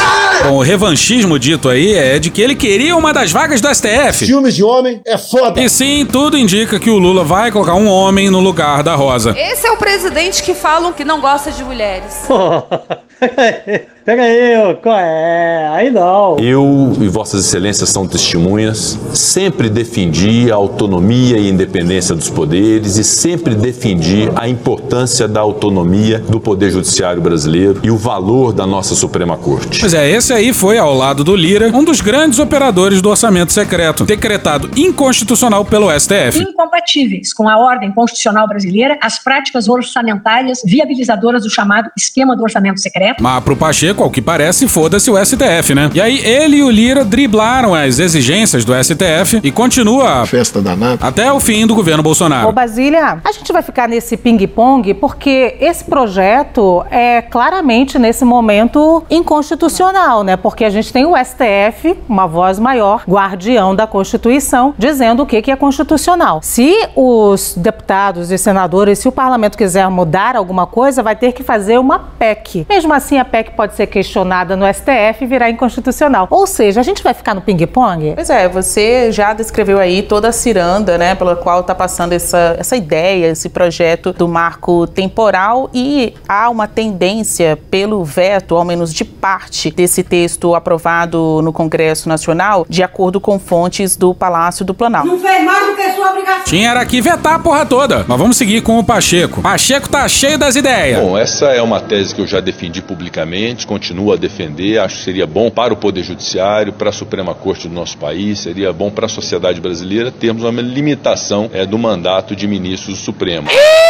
Bom, 0.43 0.57
o 0.57 0.61
revanchismo 0.61 1.37
dito 1.37 1.67
aí 1.67 1.93
é 1.93 2.19
de 2.19 2.29
que 2.29 2.41
ele 2.41 2.55
queria 2.55 2.95
uma 2.95 3.11
das 3.11 3.31
vagas 3.31 3.59
do 3.59 3.73
STF. 3.73 4.25
Filmes 4.25 4.55
de 4.55 4.63
homem 4.63 5.01
é 5.05 5.17
foda. 5.17 5.59
E 5.61 5.69
sim, 5.69 6.05
tudo 6.05 6.37
indica 6.37 6.79
que 6.79 6.89
o 6.89 6.97
Lula 6.97 7.23
vai 7.23 7.51
colocar 7.51 7.75
um 7.75 7.87
homem 7.87 8.29
no 8.29 8.39
lugar 8.39 8.83
da 8.83 8.95
Rosa. 8.95 9.35
Esse 9.37 9.67
é 9.67 9.71
o 9.71 9.77
presidente 9.77 10.43
que 10.43 10.53
falam 10.53 10.93
que 10.93 11.03
não 11.03 11.19
gosta 11.19 11.51
de 11.51 11.63
mulheres. 11.63 12.23
Pega 14.05 14.23
aí, 14.23 14.57
ô, 14.57 14.75
qual 14.75 14.97
é? 14.97 15.67
Aí 15.73 15.91
não. 15.91 16.37
Eu 16.39 16.93
e 16.99 17.07
Vossas 17.07 17.45
Excelências 17.45 17.89
são 17.89 18.07
testemunhas. 18.07 18.97
Sempre 19.13 19.69
defendi 19.69 20.51
a 20.51 20.55
autonomia 20.55 21.37
e 21.37 21.49
independência 21.49 22.15
dos 22.15 22.29
poderes 22.29 22.97
e 22.97 23.03
sempre 23.03 23.55
defendi 23.55 24.29
a 24.35 24.47
importância 24.47 25.27
da 25.27 25.41
autonomia 25.41 26.19
do 26.19 26.39
Poder 26.39 26.71
Judiciário 26.71 27.21
brasileiro 27.21 27.79
e 27.83 27.91
o 27.91 27.97
valor 27.97 28.53
da 28.53 28.65
nossa 28.65 28.95
Suprema 28.95 29.37
Corte. 29.37 29.79
Pois 29.79 29.93
é, 29.93 30.09
esse 30.09 30.33
aí 30.33 30.53
foi, 30.53 30.77
ao 30.77 30.93
lado 30.93 31.23
do 31.23 31.35
Lira, 31.35 31.69
um 31.73 31.83
dos 31.83 32.01
grandes 32.01 32.39
operadores 32.39 33.01
do 33.01 33.09
orçamento 33.09 33.51
secreto, 33.51 34.05
decretado 34.05 34.69
inconstitucional 34.77 35.65
pelo 35.65 35.87
STF. 35.99 36.39
Incompatíveis 36.39 37.33
com 37.33 37.47
a 37.47 37.57
ordem 37.57 37.91
constitucional 37.91 38.47
brasileira, 38.47 38.97
as 39.01 39.19
práticas 39.19 39.67
orçamentárias 39.67 40.61
viabilizadoras 40.65 41.43
do 41.43 41.49
chamado 41.49 41.89
esquema 41.97 42.35
do 42.35 42.43
orçamento 42.43 42.79
secreto. 42.79 43.21
Mas 43.21 43.43
pro 43.43 43.55
Pacheco, 43.55 43.88
ao 43.97 44.09
que 44.09 44.21
parece, 44.21 44.67
foda-se 44.67 45.09
o 45.09 45.17
STF, 45.23 45.73
né? 45.73 45.89
E 45.93 46.01
aí 46.01 46.19
ele 46.19 46.57
e 46.57 46.63
o 46.63 46.69
Lira 46.69 47.03
driblaram 47.03 47.73
as 47.73 47.99
exigências 47.99 48.63
do 48.63 48.73
STF 48.73 49.39
e 49.43 49.51
continua 49.51 50.25
Festa 50.25 50.61
danada. 50.61 51.05
até 51.05 51.31
o 51.31 51.39
fim 51.39 51.65
do 51.65 51.75
governo 51.75 52.01
Ô 52.01 52.03
Bolsonaro. 52.03 52.51
Basília, 52.51 53.19
a 53.23 53.31
gente 53.31 53.51
vai 53.51 53.61
ficar 53.61 53.87
nesse 53.87 54.15
ping-pong 54.17 54.93
porque 54.93 55.55
esse 55.59 55.83
projeto 55.83 56.83
é 56.91 57.21
claramente, 57.21 57.97
nesse 57.97 58.23
momento, 58.25 59.03
inconstitucional, 59.09 60.23
né? 60.23 60.37
Porque 60.37 60.63
a 60.63 60.69
gente 60.69 60.91
tem 60.93 61.05
o 61.05 61.13
STF, 61.17 61.97
uma 62.07 62.27
voz 62.27 62.59
maior, 62.59 63.03
guardião 63.07 63.75
da 63.75 63.87
Constituição, 63.87 64.73
dizendo 64.77 65.23
o 65.23 65.25
que, 65.25 65.41
que 65.41 65.51
é 65.51 65.55
constitucional. 65.55 66.39
Se 66.43 66.73
os 66.95 67.55
deputados 67.57 68.31
e 68.31 68.37
senadores, 68.37 68.99
se 68.99 69.07
o 69.07 69.11
parlamento 69.11 69.57
quiser 69.57 69.87
mudar 69.89 70.35
alguma 70.35 70.67
coisa, 70.67 71.01
vai 71.01 71.15
ter 71.15 71.31
que 71.31 71.43
fazer 71.43 71.79
uma 71.79 71.99
PEC. 71.99 72.65
Mesmo 72.69 72.93
assim, 72.93 73.17
a 73.17 73.25
PEC 73.25 73.51
pode 73.51 73.75
ser 73.75 73.78
questionada 73.85 74.55
no 74.55 74.65
STF 74.65 75.23
e 75.23 75.25
virar 75.25 75.49
inconstitucional. 75.49 76.27
Ou 76.29 76.47
seja, 76.47 76.79
a 76.79 76.83
gente 76.83 77.03
vai 77.03 77.13
ficar 77.13 77.33
no 77.33 77.41
ping-pong? 77.41 78.13
Pois 78.15 78.29
é, 78.29 78.47
você 78.47 79.11
já 79.11 79.33
descreveu 79.33 79.79
aí 79.79 80.01
toda 80.01 80.29
a 80.29 80.31
ciranda, 80.31 80.97
né, 80.97 81.15
pela 81.15 81.35
qual 81.35 81.61
está 81.61 81.75
passando 81.75 82.13
essa, 82.13 82.55
essa 82.57 82.75
ideia, 82.75 83.27
esse 83.27 83.49
projeto 83.49 84.13
do 84.13 84.27
marco 84.27 84.87
temporal 84.87 85.69
e 85.73 86.13
há 86.27 86.49
uma 86.49 86.67
tendência 86.67 87.57
pelo 87.69 88.03
veto, 88.03 88.55
ao 88.55 88.63
menos 88.63 88.93
de 88.93 89.03
parte 89.03 89.69
desse 89.69 90.03
texto 90.03 90.55
aprovado 90.55 91.41
no 91.43 91.51
Congresso 91.51 92.07
Nacional, 92.07 92.65
de 92.69 92.81
acordo 92.83 93.19
com 93.19 93.37
fontes 93.37 93.95
do 93.95 94.13
Palácio 94.13 94.63
do 94.65 94.73
Planalto. 94.73 95.07
Não 95.07 95.19
fez 95.19 95.43
mais 95.43 95.67
do 95.67 95.75
que 95.75 95.91
sua 95.91 96.11
obrigação. 96.11 96.43
Tinha 96.45 96.69
era 96.69 96.85
que 96.85 97.01
vetar 97.01 97.35
a 97.35 97.39
porra 97.39 97.65
toda. 97.65 98.05
Mas 98.07 98.17
vamos 98.17 98.37
seguir 98.37 98.61
com 98.61 98.77
o 98.77 98.83
Pacheco. 98.83 99.41
Pacheco 99.41 99.89
tá 99.89 100.07
cheio 100.07 100.37
das 100.37 100.55
ideias. 100.55 100.99
Bom, 100.99 101.17
essa 101.17 101.45
é 101.47 101.61
uma 101.61 101.81
tese 101.81 102.13
que 102.13 102.21
eu 102.21 102.27
já 102.27 102.39
defendi 102.39 102.81
publicamente, 102.81 103.65
continuo 103.69 104.11
a 104.11 104.15
defender. 104.15 104.79
Acho 104.79 104.97
que 104.97 105.03
seria 105.03 105.27
bom 105.27 105.51
para 105.51 105.71
o 105.71 105.77
Poder 105.77 106.01
Judiciário, 106.01 106.73
para 106.73 106.89
a 106.89 106.91
Suprema 106.91 107.35
Corte 107.35 107.67
do 107.67 107.73
nosso 107.75 107.99
país, 107.99 108.39
seria 108.39 108.73
bom 108.73 108.89
para 108.89 109.05
a 109.05 109.09
sociedade 109.09 109.61
brasileira 109.61 110.11
termos 110.11 110.43
uma 110.43 110.59
limitação 110.59 111.51
é, 111.53 111.67
do 111.67 111.77
mandato 111.77 112.35
de 112.35 112.47
ministros 112.47 112.97
do 112.97 113.03
Supremo. 113.05 113.47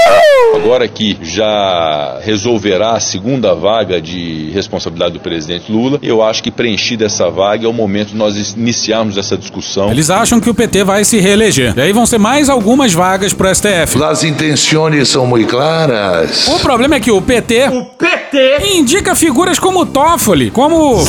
Agora 0.56 0.88
que 0.88 1.17
já 1.22 2.19
resolverá 2.22 2.91
a 2.91 3.00
segunda 3.00 3.54
vaga 3.54 4.02
de 4.02 4.50
responsabilidade 4.52 5.13
do 5.13 5.19
presidente 5.19 5.72
Lula, 5.72 6.00
eu 6.02 6.22
acho 6.22 6.43
que 6.43 6.52
preenchida 6.52 7.06
essa 7.06 7.30
vaga 7.30 7.65
é 7.65 7.69
o 7.69 7.74
momento 7.74 8.10
de 8.10 8.15
nós 8.15 8.54
iniciarmos 8.54 9.17
essa 9.17 9.38
discussão. 9.38 9.89
Eles 9.91 10.10
acham 10.10 10.39
que 10.39 10.50
o 10.50 10.54
PT 10.54 10.84
vai 10.84 11.06
se 11.06 11.19
reeleger. 11.19 11.74
E 11.78 11.82
aí 11.82 11.93
vão 11.93 12.06
ser 12.06 12.17
mais 12.17 12.50
algumas 12.50 12.93
vagas 12.93 13.34
pro 13.34 13.54
STF. 13.54 14.02
As 14.04 14.24
intenções 14.24 15.08
são 15.08 15.26
muito 15.26 15.48
claras. 15.48 16.48
O 16.48 16.60
problema 16.60 16.95
é 16.95 17.00
que 17.00 17.12
o 17.12 17.22
PT. 17.22 17.69
O 17.69 17.86
PT 17.86 18.58
indica 18.76 19.15
figuras 19.15 19.60
como 19.60 19.86
Toffoli, 19.86 20.50
como. 20.52 21.04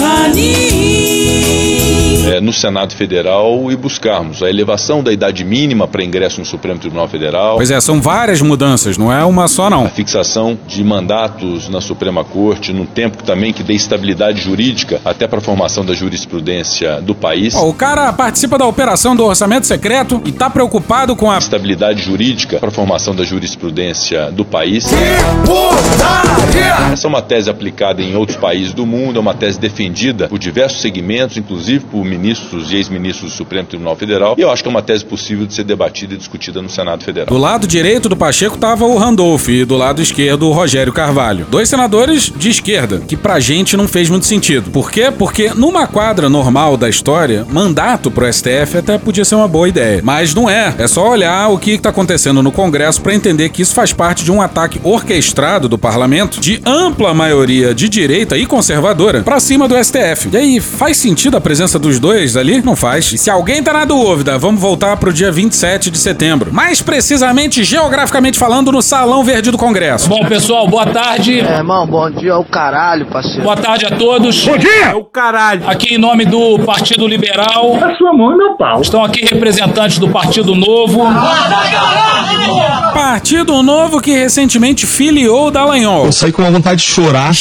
É, 2.26 2.40
no 2.40 2.52
Senado 2.52 2.94
Federal 2.94 3.70
e 3.70 3.76
buscarmos 3.76 4.42
a 4.42 4.48
elevação 4.48 5.02
da 5.02 5.12
idade 5.12 5.44
mínima 5.44 5.88
para 5.88 6.04
ingresso 6.04 6.40
no 6.40 6.46
Supremo 6.46 6.78
Tribunal 6.78 7.08
Federal. 7.08 7.56
Pois 7.56 7.70
é, 7.70 7.80
são 7.80 8.00
várias 8.00 8.40
mudanças, 8.40 8.98
não 8.98 9.12
é 9.12 9.24
uma 9.24 9.48
só 9.48 9.70
não. 9.70 9.86
A 9.86 9.88
fixação 9.88 10.58
de 10.66 10.82
mandatos 10.84 11.68
na 11.68 11.80
Suprema 11.80 12.24
Corte 12.24 12.72
num 12.72 12.86
tempo 12.86 13.22
também 13.22 13.52
que 13.52 13.62
dê 13.62 13.74
estabilidade 13.74 14.40
jurídica 14.42 15.00
até 15.04 15.26
para 15.26 15.38
a 15.38 15.42
formação 15.42 15.84
da 15.84 15.94
jurisprudência 15.94 17.00
do 17.00 17.14
país. 17.14 17.54
Ó, 17.54 17.68
o 17.68 17.74
cara 17.74 18.12
participa 18.12 18.58
da 18.58 18.66
operação 18.66 19.16
do 19.16 19.24
orçamento 19.24 19.66
secreto 19.66 20.20
e 20.24 20.32
tá 20.32 20.50
preocupado 20.50 21.16
com 21.16 21.30
a 21.30 21.38
estabilidade 21.38 22.02
jurídica 22.02 22.58
para 22.58 22.68
a 22.68 22.72
formação 22.72 23.14
da 23.14 23.24
jurisprudência 23.24 24.30
do 24.30 24.44
país. 24.44 24.86
Essa 26.92 27.06
é 27.06 27.08
uma 27.08 27.22
tese 27.22 27.48
aplicada 27.48 28.02
em 28.02 28.14
outros 28.16 28.36
países 28.36 28.72
do 28.72 28.84
mundo, 28.84 29.18
é 29.18 29.20
uma 29.20 29.34
tese 29.34 29.58
defendida 29.58 30.28
por 30.28 30.38
diversos 30.38 30.80
segmentos, 30.80 31.36
inclusive 31.36 31.84
por 31.86 32.04
ministros 32.10 32.72
e 32.72 32.76
ex-ministros 32.76 33.30
do 33.30 33.36
Supremo 33.36 33.66
Tribunal 33.66 33.94
Federal, 33.94 34.34
e 34.36 34.42
eu 34.42 34.50
acho 34.50 34.62
que 34.62 34.68
é 34.68 34.70
uma 34.70 34.82
tese 34.82 35.04
possível 35.04 35.46
de 35.46 35.54
ser 35.54 35.64
debatida 35.64 36.14
e 36.14 36.16
discutida 36.16 36.60
no 36.60 36.68
Senado 36.68 37.04
Federal. 37.04 37.28
Do 37.28 37.38
lado 37.38 37.66
direito 37.66 38.08
do 38.08 38.16
Pacheco 38.16 38.58
tava 38.58 38.84
o 38.84 38.98
Randolph 38.98 39.48
e 39.48 39.64
do 39.64 39.76
lado 39.76 40.02
esquerdo 40.02 40.48
o 40.48 40.52
Rogério 40.52 40.92
Carvalho. 40.92 41.46
Dois 41.50 41.68
senadores 41.68 42.32
de 42.36 42.50
esquerda, 42.50 43.00
que 43.00 43.16
pra 43.16 43.38
gente 43.38 43.76
não 43.76 43.86
fez 43.86 44.10
muito 44.10 44.26
sentido. 44.26 44.70
Por 44.70 44.90
quê? 44.90 45.12
Porque 45.16 45.50
numa 45.54 45.86
quadra 45.86 46.28
normal 46.28 46.76
da 46.76 46.88
história, 46.88 47.46
mandato 47.48 48.10
pro 48.10 48.30
STF 48.30 48.78
até 48.78 48.98
podia 48.98 49.24
ser 49.24 49.36
uma 49.36 49.48
boa 49.48 49.68
ideia. 49.68 50.00
Mas 50.02 50.34
não 50.34 50.50
é. 50.50 50.74
É 50.78 50.88
só 50.88 51.08
olhar 51.08 51.48
o 51.48 51.58
que 51.58 51.78
tá 51.78 51.90
acontecendo 51.90 52.42
no 52.42 52.50
Congresso 52.50 53.00
para 53.00 53.14
entender 53.14 53.48
que 53.50 53.62
isso 53.62 53.74
faz 53.74 53.92
parte 53.92 54.24
de 54.24 54.32
um 54.32 54.42
ataque 54.42 54.80
orquestrado 54.82 55.68
do 55.68 55.78
parlamento 55.78 56.40
de 56.40 56.60
ampla 56.66 57.14
maioria 57.14 57.74
de 57.74 57.88
direita 57.88 58.36
e 58.36 58.46
conservadora 58.46 59.22
pra 59.22 59.38
cima 59.38 59.68
do 59.68 59.76
STF. 59.82 60.28
E 60.32 60.36
aí, 60.36 60.60
faz 60.60 60.96
sentido 60.96 61.36
a 61.36 61.40
presença 61.40 61.78
dos 61.78 61.99
dois 62.00 62.36
ali? 62.36 62.60
Não 62.62 62.74
faz. 62.74 63.12
E 63.12 63.18
se 63.18 63.30
alguém 63.30 63.62
tá 63.62 63.72
na 63.72 63.84
dúvida, 63.84 64.38
vamos 64.38 64.60
voltar 64.60 64.96
pro 64.96 65.12
dia 65.12 65.30
27 65.30 65.90
de 65.90 65.98
setembro. 65.98 66.52
Mais 66.52 66.80
precisamente, 66.82 67.62
geograficamente 67.62 68.38
falando, 68.38 68.72
no 68.72 68.82
Salão 68.82 69.22
Verde 69.22 69.50
do 69.50 69.58
Congresso. 69.58 70.08
Bom, 70.08 70.24
pessoal, 70.24 70.66
boa 70.66 70.86
tarde. 70.86 71.40
É, 71.40 71.58
irmão, 71.58 71.86
bom 71.86 72.10
dia 72.10 72.32
ao 72.32 72.44
caralho, 72.44 73.06
parceiro. 73.06 73.42
Boa 73.42 73.56
tarde 73.56 73.86
a 73.86 73.90
todos. 73.90 74.44
Bom 74.44 74.56
dia! 74.56 74.86
É 74.86 74.94
o 74.94 75.04
caralho. 75.04 75.68
Aqui 75.68 75.94
em 75.94 75.98
nome 75.98 76.24
do 76.24 76.58
Partido 76.60 77.06
Liberal. 77.06 77.76
A 77.82 77.94
sua 77.96 78.12
mão 78.12 78.32
e 78.32 78.36
meu 78.36 78.54
pau. 78.56 78.80
Estão 78.80 79.04
aqui 79.04 79.24
representantes 79.26 79.98
do 79.98 80.08
Partido 80.08 80.54
Novo. 80.54 81.04
Partido 82.94 83.62
Novo 83.62 84.00
que 84.00 84.12
recentemente 84.12 84.86
filiou 84.86 85.48
o 85.48 85.50
Dallagnol. 85.50 86.06
Eu 86.06 86.12
saí 86.12 86.32
com 86.32 86.42
uma 86.42 86.50
vontade 86.50 86.80
de 86.80 86.86
chorar. 86.86 87.32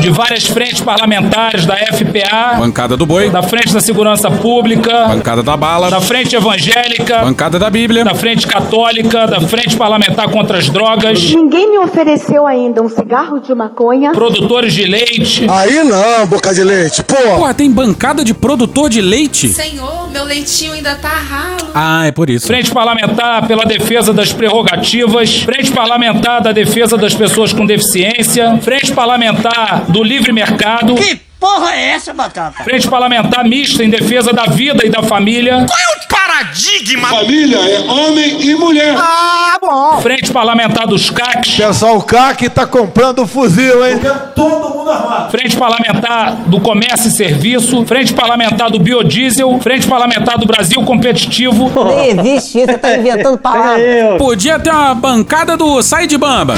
De 0.00 0.10
várias 0.10 0.44
frentes 0.46 0.80
parlamentares 0.80 1.64
da 1.64 1.76
FPA. 1.76 2.58
Bancada 2.58 2.96
do 2.96 3.06
Boi. 3.12 3.28
Da 3.28 3.42
Frente 3.42 3.74
da 3.74 3.80
Segurança 3.80 4.30
Pública. 4.30 5.08
Bancada 5.08 5.42
da 5.42 5.54
Bala. 5.54 5.90
Da 5.90 6.00
Frente 6.00 6.34
Evangélica. 6.34 7.18
Bancada 7.18 7.58
da 7.58 7.68
Bíblia. 7.68 8.02
Da 8.02 8.14
Frente 8.14 8.46
Católica. 8.46 9.26
Da 9.26 9.38
Frente 9.38 9.76
Parlamentar 9.76 10.30
contra 10.30 10.56
as 10.56 10.70
Drogas. 10.70 11.20
Ninguém 11.34 11.72
me 11.72 11.78
ofereceu 11.80 12.46
ainda 12.46 12.80
um 12.80 12.88
cigarro 12.88 13.38
de 13.38 13.54
maconha. 13.54 14.12
Produtores 14.12 14.72
de 14.72 14.86
leite. 14.86 15.46
Aí 15.50 15.84
não, 15.84 16.26
boca 16.26 16.54
de 16.54 16.64
leite, 16.64 17.02
pô. 17.02 17.14
Porra, 17.36 17.52
tem 17.52 17.70
bancada 17.70 18.24
de 18.24 18.32
produtor 18.32 18.88
de 18.88 19.02
leite? 19.02 19.48
Senhor, 19.48 20.10
meu 20.10 20.24
leitinho 20.24 20.72
ainda 20.72 20.94
tá 20.94 21.10
ralo. 21.10 21.70
Ah, 21.74 22.06
é 22.06 22.12
por 22.12 22.30
isso. 22.30 22.46
Frente 22.46 22.70
Parlamentar 22.70 23.46
pela 23.46 23.66
defesa 23.66 24.14
das 24.14 24.32
prerrogativas. 24.32 25.42
Frente 25.42 25.70
Parlamentar 25.70 26.40
da 26.40 26.52
defesa 26.52 26.96
das 26.96 27.12
pessoas 27.12 27.52
com 27.52 27.66
deficiência. 27.66 28.58
Frente 28.62 28.90
Parlamentar 28.92 29.84
do 29.90 30.02
livre 30.02 30.32
mercado. 30.32 30.94
Que 30.94 31.20
porra 31.42 31.74
é 31.74 31.88
essa, 31.94 32.14
Batata? 32.14 32.62
Frente 32.62 32.86
Parlamentar 32.88 33.44
mista 33.44 33.82
em 33.82 33.90
defesa 33.90 34.32
da 34.32 34.44
vida 34.44 34.86
e 34.86 34.88
da 34.88 35.02
família. 35.02 35.66
Qual 35.66 35.78
é 35.80 35.96
o 35.96 36.08
paradigma? 36.08 37.08
Família 37.08 37.56
é 37.58 37.80
homem 37.80 38.40
e 38.40 38.54
mulher. 38.54 38.94
Ah, 38.96 39.58
bom. 39.60 40.00
Frente 40.00 40.30
Parlamentar 40.32 40.86
dos 40.86 41.10
CACs. 41.10 41.56
Pessoal, 41.56 41.96
o 41.98 42.02
CAC 42.02 42.48
tá 42.48 42.64
comprando 42.64 43.26
fuzil, 43.26 43.84
hein? 43.84 43.98
Todo 44.36 44.70
mundo 44.70 44.88
armado. 44.88 45.32
Frente 45.32 45.56
Parlamentar 45.56 46.36
do 46.46 46.60
Comércio 46.60 47.08
e 47.08 47.10
Serviço. 47.10 47.84
Frente 47.86 48.12
Parlamentar 48.14 48.70
do 48.70 48.78
Biodiesel. 48.78 49.58
Frente 49.60 49.88
Parlamentar 49.88 50.38
do 50.38 50.46
Brasil 50.46 50.80
Competitivo. 50.84 51.72
Nem 51.88 52.10
existe 52.10 52.58
isso, 52.58 52.66
você 52.66 52.78
tá 52.78 52.96
inventando 52.96 53.36
palavras. 53.42 54.16
Podia 54.16 54.60
ter 54.60 54.70
uma 54.70 54.94
bancada 54.94 55.56
do 55.56 55.82
Sai 55.82 56.06
de 56.06 56.16
Bamba. 56.16 56.54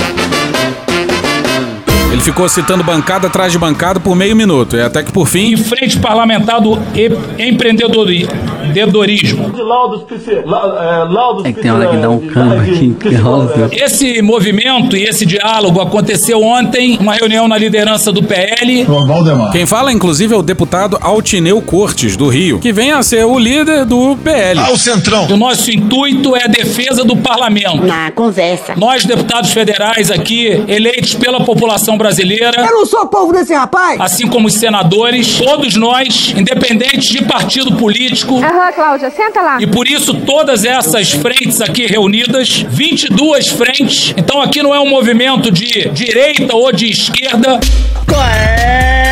Ficou 2.25 2.49
citando 2.49 2.83
bancada 2.83 3.27
atrás 3.27 3.53
de 3.53 3.59
bancada 3.59 4.01
por 4.01 4.17
meio 4.17 4.35
minuto. 4.35 4.79
E 4.79 4.81
até 4.81 5.03
que 5.03 5.13
por 5.13 5.27
fim. 5.27 5.53
E 5.53 5.59
frente 5.59 5.99
parlamentar 5.99 6.59
do 6.59 6.79
empreendedorismo. 7.39 8.33
Empreendedorismo. 8.75 9.53
É 11.45 11.53
que 11.53 11.61
tem 11.61 11.71
hora 11.71 11.89
que 11.89 11.97
dá 11.97 12.11
um 12.11 12.27
câmbio 12.27 12.61
aqui. 12.61 12.97
Esse 13.73 14.21
movimento 14.23 14.97
e 14.97 15.05
esse 15.05 15.25
diálogo 15.25 15.81
aconteceu 15.81 16.43
ontem, 16.43 16.99
uma 17.01 17.15
reunião 17.15 17.47
na 17.47 17.57
liderança 17.57 18.13
do 18.13 18.23
PL. 18.23 18.87
Quem 19.53 19.67
fala, 19.67 19.93
inclusive, 19.93 20.35
é 20.35 20.37
o 20.37 20.43
deputado 20.43 20.99
Altineu 21.01 21.61
Cortes, 21.63 22.17
do 22.17 22.29
Rio, 22.29 22.59
que 22.59 22.73
vem 22.73 22.93
a 22.93 23.03
ser 23.03 23.25
o 23.25 23.39
líder 23.39 23.85
do 23.85 24.17
PL. 24.17 24.61
Ah, 24.61 24.73
o 24.73 24.77
Centrão. 24.77 25.27
O 25.31 25.37
nosso 25.37 25.71
intuito 25.71 26.35
é 26.37 26.45
a 26.45 26.49
defesa 26.49 27.05
do 27.05 27.17
parlamento. 27.17 27.85
Na 27.85 28.11
conversa. 28.11 28.75
Nós, 28.77 29.05
deputados 29.05 29.53
federais 29.53 30.11
aqui, 30.11 30.65
eleitos 30.69 31.15
pela 31.15 31.45
população 31.45 31.97
brasileira. 31.97 32.53
Eu 32.59 32.73
não 32.73 32.87
sou 32.87 33.07
povo 33.07 33.33
desse 33.33 33.55
rapaz. 33.55 34.01
Assim 34.01 34.27
como 34.27 34.49
os 34.49 34.55
senadores, 34.55 35.39
todos 35.39 35.77
nós, 35.77 36.35
independentes 36.37 37.09
de 37.09 37.25
partido 37.25 37.77
político. 37.77 38.39
Aham, 38.39 38.64
Cláudia, 38.73 39.11
senta 39.11 39.41
lá. 39.41 39.59
E 39.61 39.67
por 39.67 39.89
isso 39.89 40.15
todas 40.21 40.65
essas 40.65 41.11
frentes 41.11 41.61
aqui 41.61 41.87
reunidas, 41.87 42.65
22 42.69 43.49
frentes. 43.49 44.15
Então 44.17 44.41
aqui 44.41 44.63
não 44.63 44.75
é 44.75 44.81
um 44.81 44.89
movimento 44.89 45.51
de 45.51 45.89
direita 45.91 46.55
ou 46.55 46.73
de 46.73 46.91
esquerda. 46.91 47.61
É 48.37 49.01
um 49.01 49.04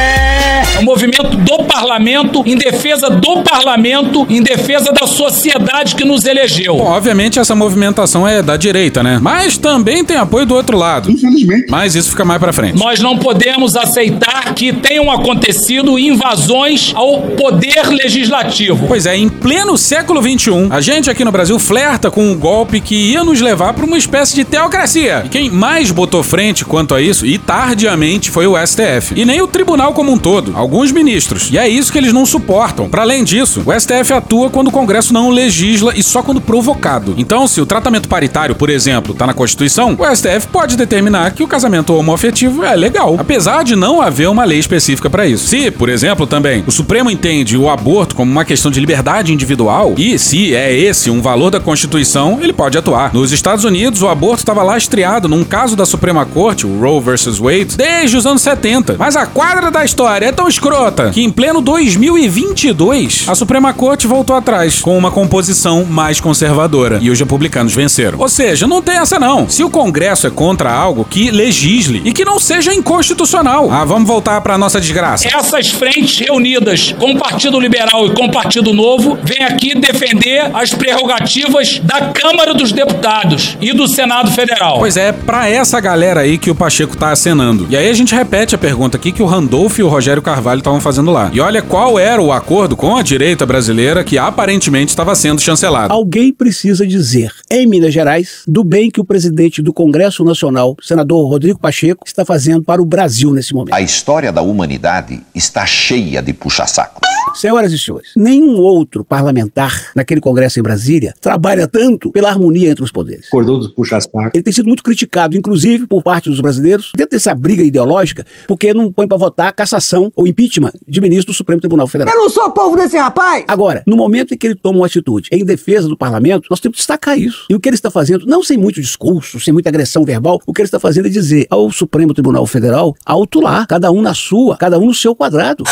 movimento 0.83 1.37
do 1.37 1.65
parlamento, 1.65 2.43
em 2.47 2.57
defesa 2.57 3.09
do 3.09 3.43
parlamento, 3.43 4.27
em 4.29 4.43
defesa 4.43 4.93
da 4.93 5.07
sociedade 5.07 5.95
que 5.95 6.05
nos 6.05 6.25
elegeu. 6.25 6.77
Bom, 6.77 6.87
obviamente 6.87 7.39
essa 7.39 7.55
movimentação 7.55 8.27
é 8.27 8.43
da 8.43 8.57
direita, 8.57 9.03
né? 9.03 9.19
Mas 9.21 9.57
também 9.57 10.05
tem 10.05 10.17
apoio 10.17 10.47
do 10.47 10.55
outro 10.55 10.77
lado. 10.77 11.11
Infelizmente. 11.11 11.67
Mas 11.71 11.95
isso 11.95 12.11
fica 12.11 12.25
mais 12.25 12.41
pra 12.41 12.53
frente. 12.53 12.79
Nós 12.79 13.01
não 13.01 13.17
podemos 13.17 13.77
aceitar 13.77 14.55
que 14.55 14.73
tenham 14.73 15.11
acontecido 15.11 15.99
invasões 15.99 16.93
ao 16.95 17.23
poder 17.23 17.89
legislativo. 17.89 18.87
Pois 18.87 19.07
é, 19.07 19.17
em 19.17 19.29
pleno 19.29 19.77
século 19.77 20.21
XXI, 20.23 20.69
a 20.71 20.81
gente 20.81 21.11
aqui 21.11 21.25
no 21.25 21.33
Brasil 21.33 21.59
flerta 21.59 22.11
com 22.11 22.25
um 22.25 22.37
golpe 22.37 22.81
que 22.81 22.95
ia 22.95 23.25
nos 23.25 23.41
levar 23.41 23.73
para 23.73 23.85
uma 23.85 23.99
espécie 23.99 24.35
de 24.35 24.45
teocracia. 24.45 25.23
E 25.25 25.29
quem 25.29 25.51
mais 25.51 25.91
botou 25.91 26.23
frente 26.23 26.65
quanto 26.65 26.95
a 26.95 27.01
isso, 27.01 27.27
e 27.27 27.39
tardiamente, 27.39 28.31
foi 28.31 28.47
o 28.47 28.55
STF. 28.67 29.15
E 29.15 29.25
nem 29.25 29.41
o 29.41 29.47
tribunal 29.47 29.93
como 29.93 30.13
um 30.13 30.19
todo, 30.19 30.53
alguns 30.57 30.72
ministros. 30.93 31.51
E 31.51 31.59
é 31.59 31.69
isso 31.69 31.93
que 31.93 31.99
eles 31.99 32.13
não 32.13 32.25
suportam. 32.25 32.89
Para 32.89 33.03
além 33.03 33.25
disso, 33.25 33.63
o 33.67 33.79
STF 33.79 34.13
atua 34.13 34.49
quando 34.49 34.69
o 34.69 34.73
Congresso 34.73 35.13
não 35.13 35.31
legisla 35.31 35.93
e 35.97 36.03
só 36.03 36.23
quando 36.23 36.41
provocado. 36.41 37.15
Então, 37.19 37.47
se 37.47 37.61
o 37.61 37.67
tratamento 37.67 38.09
paritário, 38.09 38.55
por 38.55 38.71
exemplo, 38.71 39.15
tá 39.15 39.27
na 39.27 39.35
Constituição, 39.35 39.97
o 39.99 40.17
STF 40.17 40.49
pode 40.49 40.77
determinar 40.77 41.31
que 41.33 41.43
o 41.43 41.49
casamento 41.49 41.95
homoafetivo 41.95 42.65
é 42.65 42.75
legal, 42.75 43.17
apesar 43.19 43.63
de 43.65 43.77
não 43.77 44.01
haver 44.01 44.29
uma 44.29 44.45
lei 44.45 44.59
específica 44.59 45.11
para 45.11 45.27
isso. 45.27 45.47
Se, 45.47 45.71
por 45.71 45.89
exemplo, 45.89 46.27
também 46.27 46.65
o 46.67 46.73
Supremo 46.73 47.11
entende 47.11 47.57
o 47.57 47.69
aborto 47.69 48.15
como 48.15 48.31
uma 48.31 48.45
questão 48.45 48.71
de 48.71 48.81
liberdade 48.81 49.33
individual 49.33 49.95
e 49.97 50.19
se 50.19 50.55
é 50.55 50.75
esse 50.75 51.11
um 51.11 51.21
valor 51.21 51.51
da 51.51 51.61
Constituição, 51.61 52.39
ele 52.41 52.53
pode 52.53 52.79
atuar. 52.79 53.13
Nos 53.13 53.33
Estados 53.33 53.65
Unidos, 53.65 54.03
o 54.03 54.09
aborto 54.09 54.39
estava 54.39 54.63
lastreado 54.63 55.29
num 55.29 55.45
caso 55.45 55.77
da 55.77 55.85
Suprema 55.85 56.25
Corte, 56.25 56.67
o 56.67 56.81
Roe 56.81 57.01
vs. 57.01 57.39
Wade, 57.39 57.77
desde 57.77 58.17
os 58.17 58.27
anos 58.27 58.43
70. 58.43 58.97
Mas 58.99 59.17
a 59.17 59.27
quadra 59.27 59.71
da 59.71 59.85
história 59.85 60.27
é 60.27 60.33
tão 60.33 60.49
escrota 60.63 61.11
que 61.11 61.25
em 61.25 61.31
pleno 61.31 61.61
2022, 61.61 63.25
a 63.27 63.35
Suprema 63.35 63.73
Corte 63.73 64.07
voltou 64.07 64.37
atrás 64.37 64.81
com 64.81 64.97
uma 64.97 65.11
composição 65.11 65.85
mais 65.85 66.21
conservadora 66.21 67.01
e 67.03 67.11
os 67.11 67.19
republicanos 67.19 67.75
venceram. 67.75 68.21
Ou 68.21 68.29
seja, 68.29 68.65
não 68.69 68.81
tem 68.81 68.97
essa 68.97 69.19
não. 69.19 69.49
Se 69.49 69.65
o 69.65 69.71
Congresso 69.71 70.29
é 70.29 70.31
contra 70.31 70.73
algo, 70.73 71.05
que 71.05 71.33
legisle 71.33 72.03
e 72.05 72.13
que 72.13 72.25
não 72.25 72.39
seja 72.39 72.73
inconstitucional. 72.73 73.69
Ah, 73.73 73.85
vamos 73.85 74.07
voltar 74.07 74.41
para 74.41 74.57
nossa 74.57 74.81
desgraça. 74.81 75.27
Essas 75.27 75.69
frentes 75.71 76.17
reunidas 76.21 76.95
com 76.97 77.11
o 77.11 77.19
Partido 77.19 77.59
Liberal 77.59 78.07
e 78.07 78.15
com 78.15 78.27
o 78.27 78.31
Partido 78.31 78.73
Novo 78.73 79.19
vêm 79.25 79.43
aqui 79.43 79.75
defender 79.75 80.49
as 80.55 80.73
prerrogativas 80.73 81.81
da 81.81 82.13
Câmara 82.13 82.55
dos 82.55 82.71
Deputados 82.71 83.57
e 83.61 83.73
do 83.73 83.89
Senado 83.89 84.31
Federal. 84.31 84.79
Pois 84.79 84.97
é, 84.97 85.11
pra 85.11 85.49
essa 85.49 85.81
galera 85.81 86.21
aí 86.21 86.39
que 86.39 86.51
o 86.51 86.55
Pacheco 86.55 86.97
tá 86.97 87.11
acenando. 87.11 87.67
E 87.69 87.77
aí 87.77 87.91
a 87.91 87.95
gente 87.95 88.15
repete 88.15 88.55
a 88.55 88.59
pergunta 88.59 88.97
aqui 88.97 89.11
que 89.11 89.23
o 89.23 89.27
Randolph 89.27 89.81
e 89.81 89.83
o 89.83 89.89
Rogério 89.89 90.23
Carvalho 90.23 90.42
estavam 90.61 90.81
fazendo 90.81 91.11
lá. 91.11 91.31
E 91.33 91.41
olha 91.41 91.63
qual 91.63 91.99
era 91.99 92.21
o 92.21 92.33
acordo 92.33 92.77
com 92.77 92.97
a 92.97 93.03
direita 93.03 93.47
brasileira 93.47 94.05
que 94.05 94.19
aparentemente 94.19 94.91
estava 94.91 95.15
sendo 95.15 95.41
chancelado. 95.41 95.93
Alguém 95.93 96.33
precisa 96.33 96.87
dizer, 96.87 97.33
em 97.51 97.67
Minas 97.67 97.95
Gerais, 97.95 98.43
do 98.47 98.65
bem 98.65 98.91
que 98.91 99.01
o 99.01 99.05
presidente 99.05 99.63
do 99.63 99.73
Congresso 99.73 100.25
Nacional, 100.25 100.77
senador 100.83 101.29
Rodrigo 101.29 101.59
Pacheco, 101.59 102.05
está 102.07 102.25
fazendo 102.25 102.63
para 102.63 102.83
o 102.83 102.87
Brasil 102.87 103.33
nesse 103.33 103.55
momento. 103.55 103.75
A 103.75 103.81
história 103.81 104.33
da 104.33 104.43
humanidade 104.43 105.23
está 105.35 105.65
cheia 105.65 106.23
de 106.23 106.33
puxa-saco. 106.33 107.01
Senhoras 107.35 107.73
e 107.73 107.79
senhores, 107.79 108.11
nenhum 108.17 108.57
outro 108.59 109.05
parlamentar 109.05 109.91
naquele 109.95 110.21
Congresso 110.21 110.61
em 110.61 110.63
Brasília 110.63 111.15
trabalha 111.21 111.67
tanto 111.67 112.11
pela 112.11 112.29
harmonia 112.29 112.71
entre 112.71 112.85
os 112.85 112.93
poderes. 112.93 113.27
Acordou 113.29 113.59
dos 113.59 113.69
puxa-saco. 113.69 114.31
Ele 114.35 114.43
tem 114.43 114.53
sido 114.53 114.67
muito 114.67 114.83
criticado, 114.83 115.37
inclusive 115.37 115.87
por 115.87 116.03
parte 116.03 116.29
dos 116.29 116.41
brasileiros, 116.41 116.93
dentro 116.97 117.17
dessa 117.17 117.35
briga 117.35 117.63
ideológica, 117.63 118.27
porque 118.47 118.73
não 118.75 118.93
põe 118.93 119.07
para 119.09 119.17
votar 119.17 119.49
a 119.49 119.53
cassação 119.53 120.13
ou 120.15 120.27
impeachment 120.27 120.73
de 120.87 121.01
ministro 121.01 121.33
do 121.33 121.37
Supremo 121.37 121.61
Tribunal 121.61 121.87
Federal. 121.87 122.15
Eu 122.15 122.21
não 122.21 122.31
sou 122.31 122.51
povo 122.51 122.77
desse 122.77 122.97
rapaz. 122.97 123.45
Agora, 123.49 123.83
no 123.87 123.97
momento 123.97 124.35
em 124.35 124.37
que 124.37 124.47
ele 124.47 124.55
toma 124.55 124.79
uma 124.79 124.87
atitude 124.87 125.29
em 125.33 125.45
defesa 125.45 125.89
do 125.89 125.97
parlamento, 125.97 126.47
nós 126.51 126.61
temos 126.61 126.77
que 126.77 126.83
destacar 126.83 127.19
isso. 127.19 127.47
E 127.49 127.55
o 127.55 127.61
que 127.61 127.69
ele 127.69 127.77
está 127.77 127.91
fazendo, 127.91 128.27
não 128.27 128.43
sem 128.43 128.57
muito 128.57 128.81
discurso, 128.81 129.41
sem 129.41 129.53
muita 129.53 129.69
agressão 129.69 130.05
verbal, 130.05 130.41
o 130.47 130.53
que 130.53 130.61
ele 130.61 130.67
está 130.67 130.79
fazendo 130.79 131.07
é 131.07 131.11
dizer 131.11 131.47
ao 131.51 131.71
Supremo 131.71 132.15
Tribunal 132.15 132.47
Federal, 132.47 132.95
alto 133.05 133.41
lá, 133.41 133.67
cada 133.67 133.91
um 133.91 134.03
na 134.03 134.15
sua, 134.15 134.57
cada 134.57 134.79
um 134.79 134.87
no 134.87 134.95
seu 134.95 135.15
quadrado. 135.15 135.65